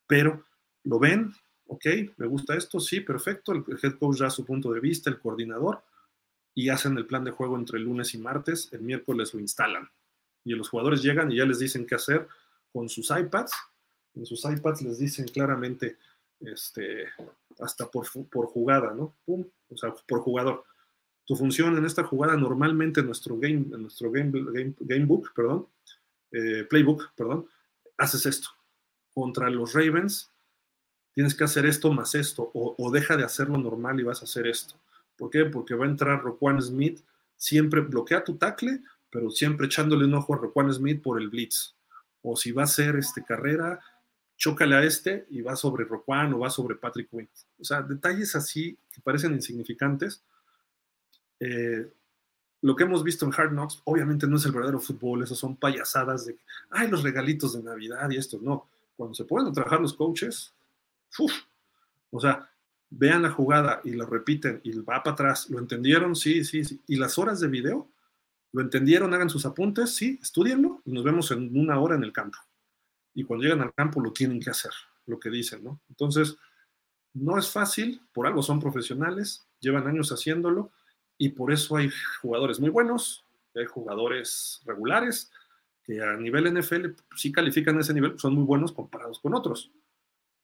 [0.07, 0.47] Pero
[0.85, 1.35] lo ven,
[1.67, 1.85] ok,
[2.17, 5.83] me gusta esto, sí, perfecto, el head coach da su punto de vista, el coordinador,
[6.55, 9.91] y hacen el plan de juego entre el lunes y martes, el miércoles lo instalan.
[10.43, 12.27] Y los jugadores llegan y ya les dicen qué hacer
[12.73, 13.53] con sus iPads.
[14.15, 15.97] En sus iPads les dicen claramente,
[16.41, 17.07] este,
[17.61, 19.15] hasta por, por jugada, ¿no?
[19.25, 20.65] Pum, o sea, por jugador.
[21.25, 25.69] Tu función en esta jugada, normalmente en nuestro game, nuestro game, game, book, perdón,
[26.33, 27.47] eh, playbook, perdón,
[27.97, 28.49] haces esto.
[29.15, 30.31] Contra los Ravens,
[31.15, 34.47] tienes que hacer esto más esto, o, deja de hacerlo normal y vas a hacer
[34.47, 34.75] esto.
[35.17, 35.45] ¿Por qué?
[35.45, 37.01] Porque va a entrar Roquan Smith,
[37.37, 38.81] siempre bloquea tu tackle,
[39.11, 41.75] pero siempre echándole un ojo a Roquan Smith por el blitz.
[42.23, 43.81] O si va a hacer este, carrera,
[44.43, 47.29] chócale a este y va sobre Roquan o va sobre Patrick Quinn.
[47.61, 50.21] O sea, detalles así que parecen insignificantes.
[51.39, 51.89] Eh,
[52.63, 55.55] lo que hemos visto en Hard Knocks, obviamente no es el verdadero fútbol, esos son
[55.55, 56.37] payasadas de,
[56.71, 58.69] ay, los regalitos de Navidad y esto, no.
[58.97, 60.53] Cuando se pueden trabajar los coaches,
[62.11, 62.51] o sea,
[62.91, 65.51] vean la jugada y la repiten y va para atrás.
[65.51, 66.17] ¿Lo entendieron?
[66.17, 66.81] Sí, sí, sí.
[66.89, 67.89] ¿Y las horas de video?
[68.51, 69.15] ¿Lo entendieron?
[69.15, 72.39] Hagan sus apuntes, sí, estudienlo y nos vemos en una hora en el campo.
[73.15, 74.73] Y cuando llegan al campo lo tienen que hacer,
[75.07, 75.81] lo que dicen, ¿no?
[75.89, 76.37] Entonces,
[77.15, 80.73] no es fácil, por algo son profesionales, llevan años haciéndolo
[81.19, 81.91] y por eso hay
[82.21, 83.25] jugadores muy buenos,
[83.55, 85.31] hay jugadores regulares
[85.85, 89.71] que a nivel NFL sí califican ese nivel, son muy buenos comparados con otros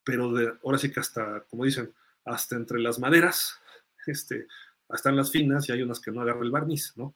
[0.09, 1.93] pero de, ahora sí que hasta, como dicen,
[2.25, 3.61] hasta entre las maderas,
[4.07, 4.47] este,
[4.89, 7.15] están las finas y hay unas que no agarran el barniz, ¿no?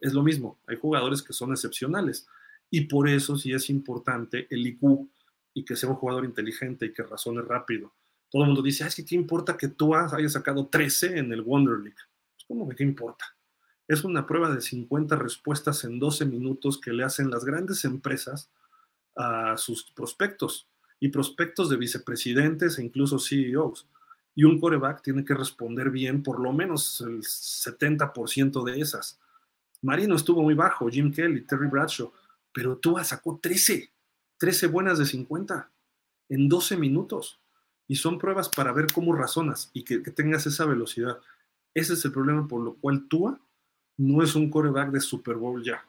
[0.00, 2.26] Es lo mismo, hay jugadores que son excepcionales
[2.72, 5.06] y por eso sí es importante el IQ
[5.52, 7.92] y que sea un jugador inteligente y que razone rápido.
[8.30, 11.42] Todo el mundo dice, es que qué importa que tú hayas sacado 13 en el
[11.42, 11.98] Wonder League.
[12.34, 13.26] Pues, ¿Cómo qué importa?
[13.86, 18.50] Es una prueba de 50 respuestas en 12 minutos que le hacen las grandes empresas
[19.16, 20.66] a sus prospectos
[20.98, 23.86] y prospectos de vicepresidentes e incluso CEOs.
[24.34, 29.20] Y un coreback tiene que responder bien por lo menos el 70% de esas.
[29.82, 32.10] Marino estuvo muy bajo, Jim Kelly, Terry Bradshaw,
[32.52, 33.92] pero Tua sacó 13,
[34.38, 35.70] 13 buenas de 50
[36.28, 37.40] en 12 minutos.
[37.88, 41.18] Y son pruebas para ver cómo razonas y que, tengas esa velocidad.
[41.74, 43.40] Ese es el problema por lo cual Tua
[43.96, 45.84] no es un coreback de Super Bowl ya.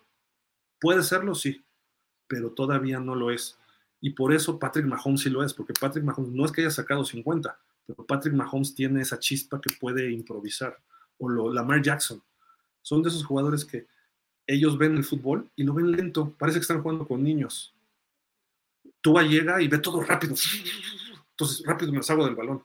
[0.80, 1.64] Puede serlo, sí,
[2.28, 3.58] pero todavía no lo es.
[4.02, 6.72] Y por eso Patrick Mahomes sí lo es, porque Patrick Mahomes no es que haya
[6.72, 10.78] sacado 50, pero Patrick Mahomes tiene esa chispa que puede improvisar.
[11.20, 12.22] O lo, Lamar Jackson.
[12.82, 13.88] Son de esos jugadores que
[14.48, 17.74] ellos ven el fútbol y lo ven lento, parece que están jugando con niños.
[19.02, 20.36] Tua llega y ve todo rápido,
[21.32, 22.64] entonces rápido me salgo del balón.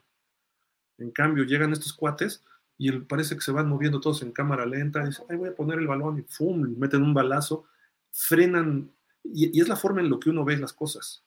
[0.98, 2.44] En cambio, llegan estos cuates
[2.76, 5.55] y parece que se van moviendo todos en cámara lenta, y dicen, ay, voy a
[5.55, 6.76] poner el balón y ¡fum!
[6.78, 7.66] meten un balazo,
[8.12, 8.92] frenan,
[9.24, 11.24] y, y, es la forma en lo que uno ve las cosas.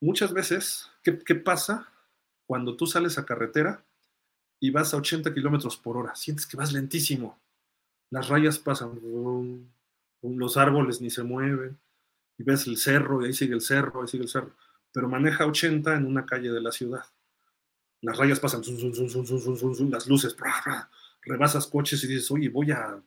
[0.00, 1.92] Muchas veces, ¿qué, ¿qué pasa
[2.44, 3.84] cuando tú sales a carretera
[4.60, 6.14] y vas a 80 kilómetros por hora?
[6.16, 7.38] Sientes que vas lentísimo
[8.10, 9.00] las rayas pasan,
[10.22, 11.78] los árboles ni se mueven,
[12.38, 14.52] y ves el cerro, y ahí sigue el cerro, ahí sigue el cerro,
[14.92, 17.04] pero maneja 80 en una calle de la ciudad.
[18.02, 18.62] Las rayas pasan,
[19.90, 20.36] las luces,
[21.22, 23.02] rebasas coches y dices, oye, voy a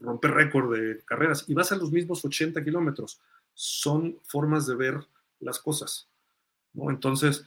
[0.00, 3.20] romper récord de carreras, y vas a los mismos 80 kilómetros.
[3.54, 5.06] Son formas de ver
[5.40, 6.08] las cosas,
[6.72, 6.90] ¿no?
[6.90, 7.44] Entonces,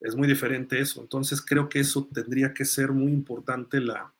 [0.00, 1.00] es muy diferente eso.
[1.00, 4.12] Entonces, creo que eso tendría que ser muy importante la,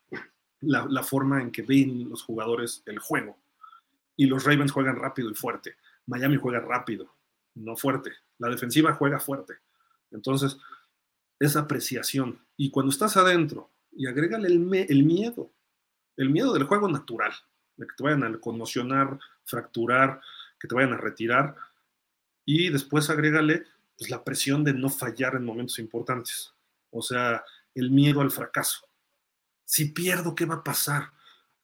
[0.66, 3.36] la, forma en que ven los jugadores el juego.
[4.16, 5.76] Y los Ravens juegan rápido y fuerte.
[6.06, 7.14] Miami juega rápido,
[7.54, 8.12] no fuerte.
[8.38, 9.54] La defensiva juega fuerte.
[10.10, 10.58] Entonces,
[11.38, 12.40] esa apreciación.
[12.56, 15.50] Y cuando estás adentro, y agrégale el, miedo,
[16.16, 17.32] el miedo del juego natural,
[17.76, 20.20] de que te vayan a conmocionar, fracturar,
[20.58, 21.56] que te vayan a retirar.
[22.44, 23.64] Y después agrégale
[23.96, 26.52] pues, la presión de no fallar en momentos importantes.
[26.90, 28.86] O sea, el miedo al fracaso.
[29.64, 31.10] Si pierdo, ¿qué va a pasar?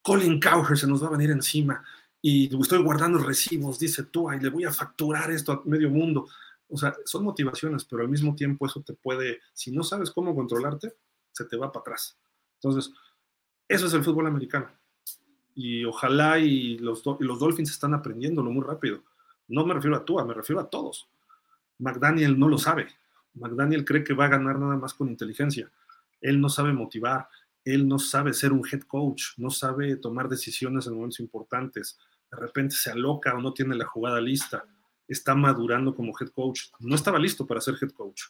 [0.03, 1.85] Colin Cowher se nos va a venir encima
[2.23, 6.29] y estoy guardando recibos, dice tú, y le voy a facturar esto a medio mundo.
[6.69, 10.35] O sea, son motivaciones, pero al mismo tiempo eso te puede, si no sabes cómo
[10.35, 10.95] controlarte,
[11.33, 12.19] se te va para atrás.
[12.57, 12.93] Entonces,
[13.67, 14.71] eso es el fútbol americano.
[15.55, 19.03] Y ojalá y los, los Dolphins están aprendiéndolo muy rápido.
[19.49, 21.09] No me refiero a tú, me refiero a todos.
[21.79, 22.89] McDaniel no lo sabe.
[23.35, 25.71] McDaniel cree que va a ganar nada más con inteligencia.
[26.21, 27.29] Él no sabe motivar,
[27.65, 31.99] él no sabe ser un head coach, no sabe tomar decisiones en momentos importantes,
[32.31, 34.65] de repente se aloca o no tiene la jugada lista,
[35.09, 38.23] está madurando como head coach, no estaba listo para ser head coach.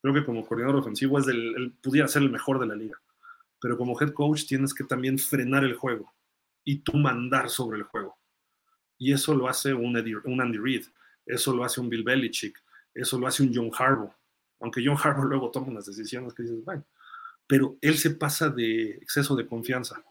[0.00, 2.96] Creo que como coordinador ofensivo es del, él pudiera ser el mejor de la liga,
[3.60, 6.14] pero como head coach tienes que también frenar el juego
[6.64, 8.16] y tú mandar sobre el juego.
[8.96, 10.86] Y eso lo hace un, Andy Reid,
[11.26, 12.62] eso lo hace un Bill Belichick,
[12.94, 14.12] eso lo hace un John Harbaugh,
[14.60, 16.84] aunque John Harbaugh luego toma unas decisiones que dices, bueno,
[17.48, 20.04] pero él se pasa de exceso de confianza.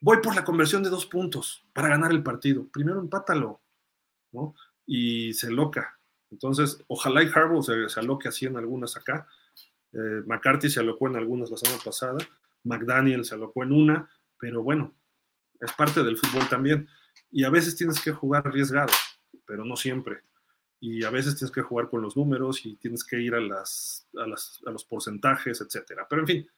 [0.00, 2.68] Voy por la conversión de dos puntos para ganar el partido.
[2.68, 3.62] Primero empátalo,
[4.32, 4.54] ¿no?
[4.86, 5.98] Y se loca.
[6.30, 9.26] Entonces, ojalá y Harbaugh se, se aloque así en algunas acá.
[9.92, 12.18] Eh, McCarthy se alocó en algunas la semana pasada.
[12.64, 14.94] McDaniel se alocó en una, pero bueno,
[15.60, 16.86] es parte del fútbol también.
[17.30, 18.92] Y a veces tienes que jugar arriesgado,
[19.46, 20.20] pero no siempre.
[20.80, 24.06] Y a veces tienes que jugar con los números y tienes que ir a, las,
[24.18, 26.06] a, las, a los porcentajes, etcétera.
[26.10, 26.50] Pero en fin,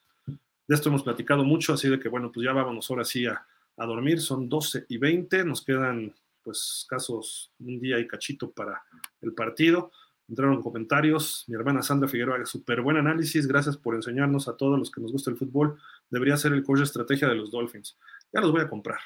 [0.67, 3.45] de esto hemos platicado mucho, así de que bueno, pues ya vámonos ahora sí a,
[3.77, 4.19] dormir.
[4.19, 6.13] Son 12 y 20, nos quedan
[6.43, 8.83] pues casos un día y cachito para
[9.21, 9.91] el partido.
[10.27, 11.45] Entraron comentarios.
[11.47, 13.47] Mi hermana Sandra Figueroa, súper buen análisis.
[13.47, 15.79] Gracias por enseñarnos a todos los que nos gusta el fútbol.
[16.09, 17.97] Debería ser el coach de estrategia de los Dolphins.
[18.33, 18.99] Ya los voy a comprar.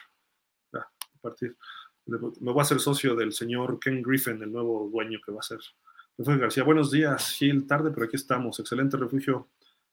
[0.74, 1.56] Ya, a partir.
[2.06, 5.44] Me voy a hacer socio del señor Ken Griffin, el nuevo dueño que va a
[5.44, 5.60] ser.
[6.18, 6.64] Refugio García.
[6.64, 7.68] Buenos días, Gil.
[7.68, 8.60] Tarde, pero aquí estamos.
[8.60, 9.50] Excelente refugio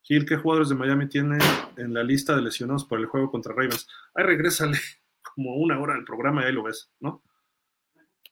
[0.09, 1.37] Gil, ¿qué jugadores de Miami tiene
[1.77, 3.87] en la lista de lesionados por el juego contra Ravens?
[4.15, 4.75] Ahí regrésale
[5.21, 7.21] como una hora al programa y ahí lo ves, ¿no?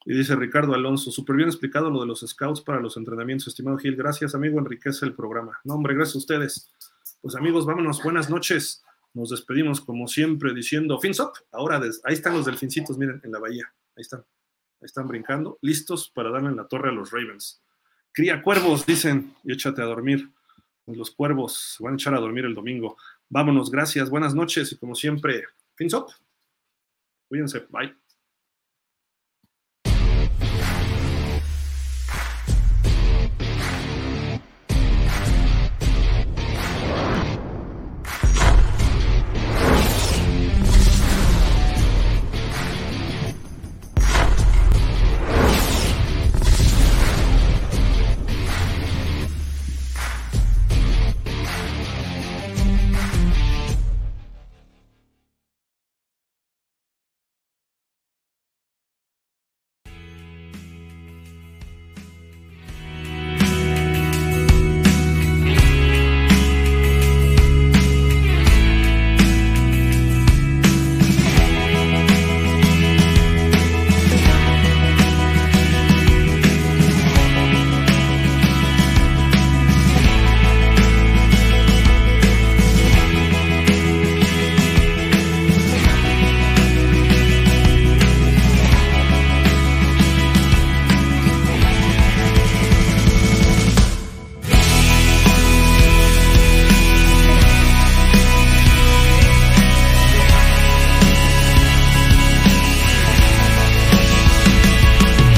[0.04, 3.78] Y dice Ricardo Alonso, súper bien explicado lo de los scouts para los entrenamientos, estimado
[3.78, 3.96] Gil.
[3.96, 5.60] Gracias, amigo, enriquece el programa.
[5.66, 6.74] No, hombre, gracias a ustedes.
[7.22, 8.84] Pues amigos, vámonos, buenas noches.
[9.14, 11.22] Nos despedimos como siempre diciendo, fins.
[11.52, 13.72] Ahora, ahí están los delfincitos, miren, en la bahía.
[13.96, 14.22] Ahí están.
[14.22, 17.62] Ahí están brincando, listos para darle en la torre a los Ravens.
[18.12, 20.32] Cría cuervos, dicen, y échate a dormir
[20.96, 22.98] los cuervos se van a echar a dormir el domingo.
[23.30, 25.44] Vámonos, gracias, buenas noches y como siempre,
[25.76, 26.08] fins up.
[27.28, 28.07] Cuídense, bye.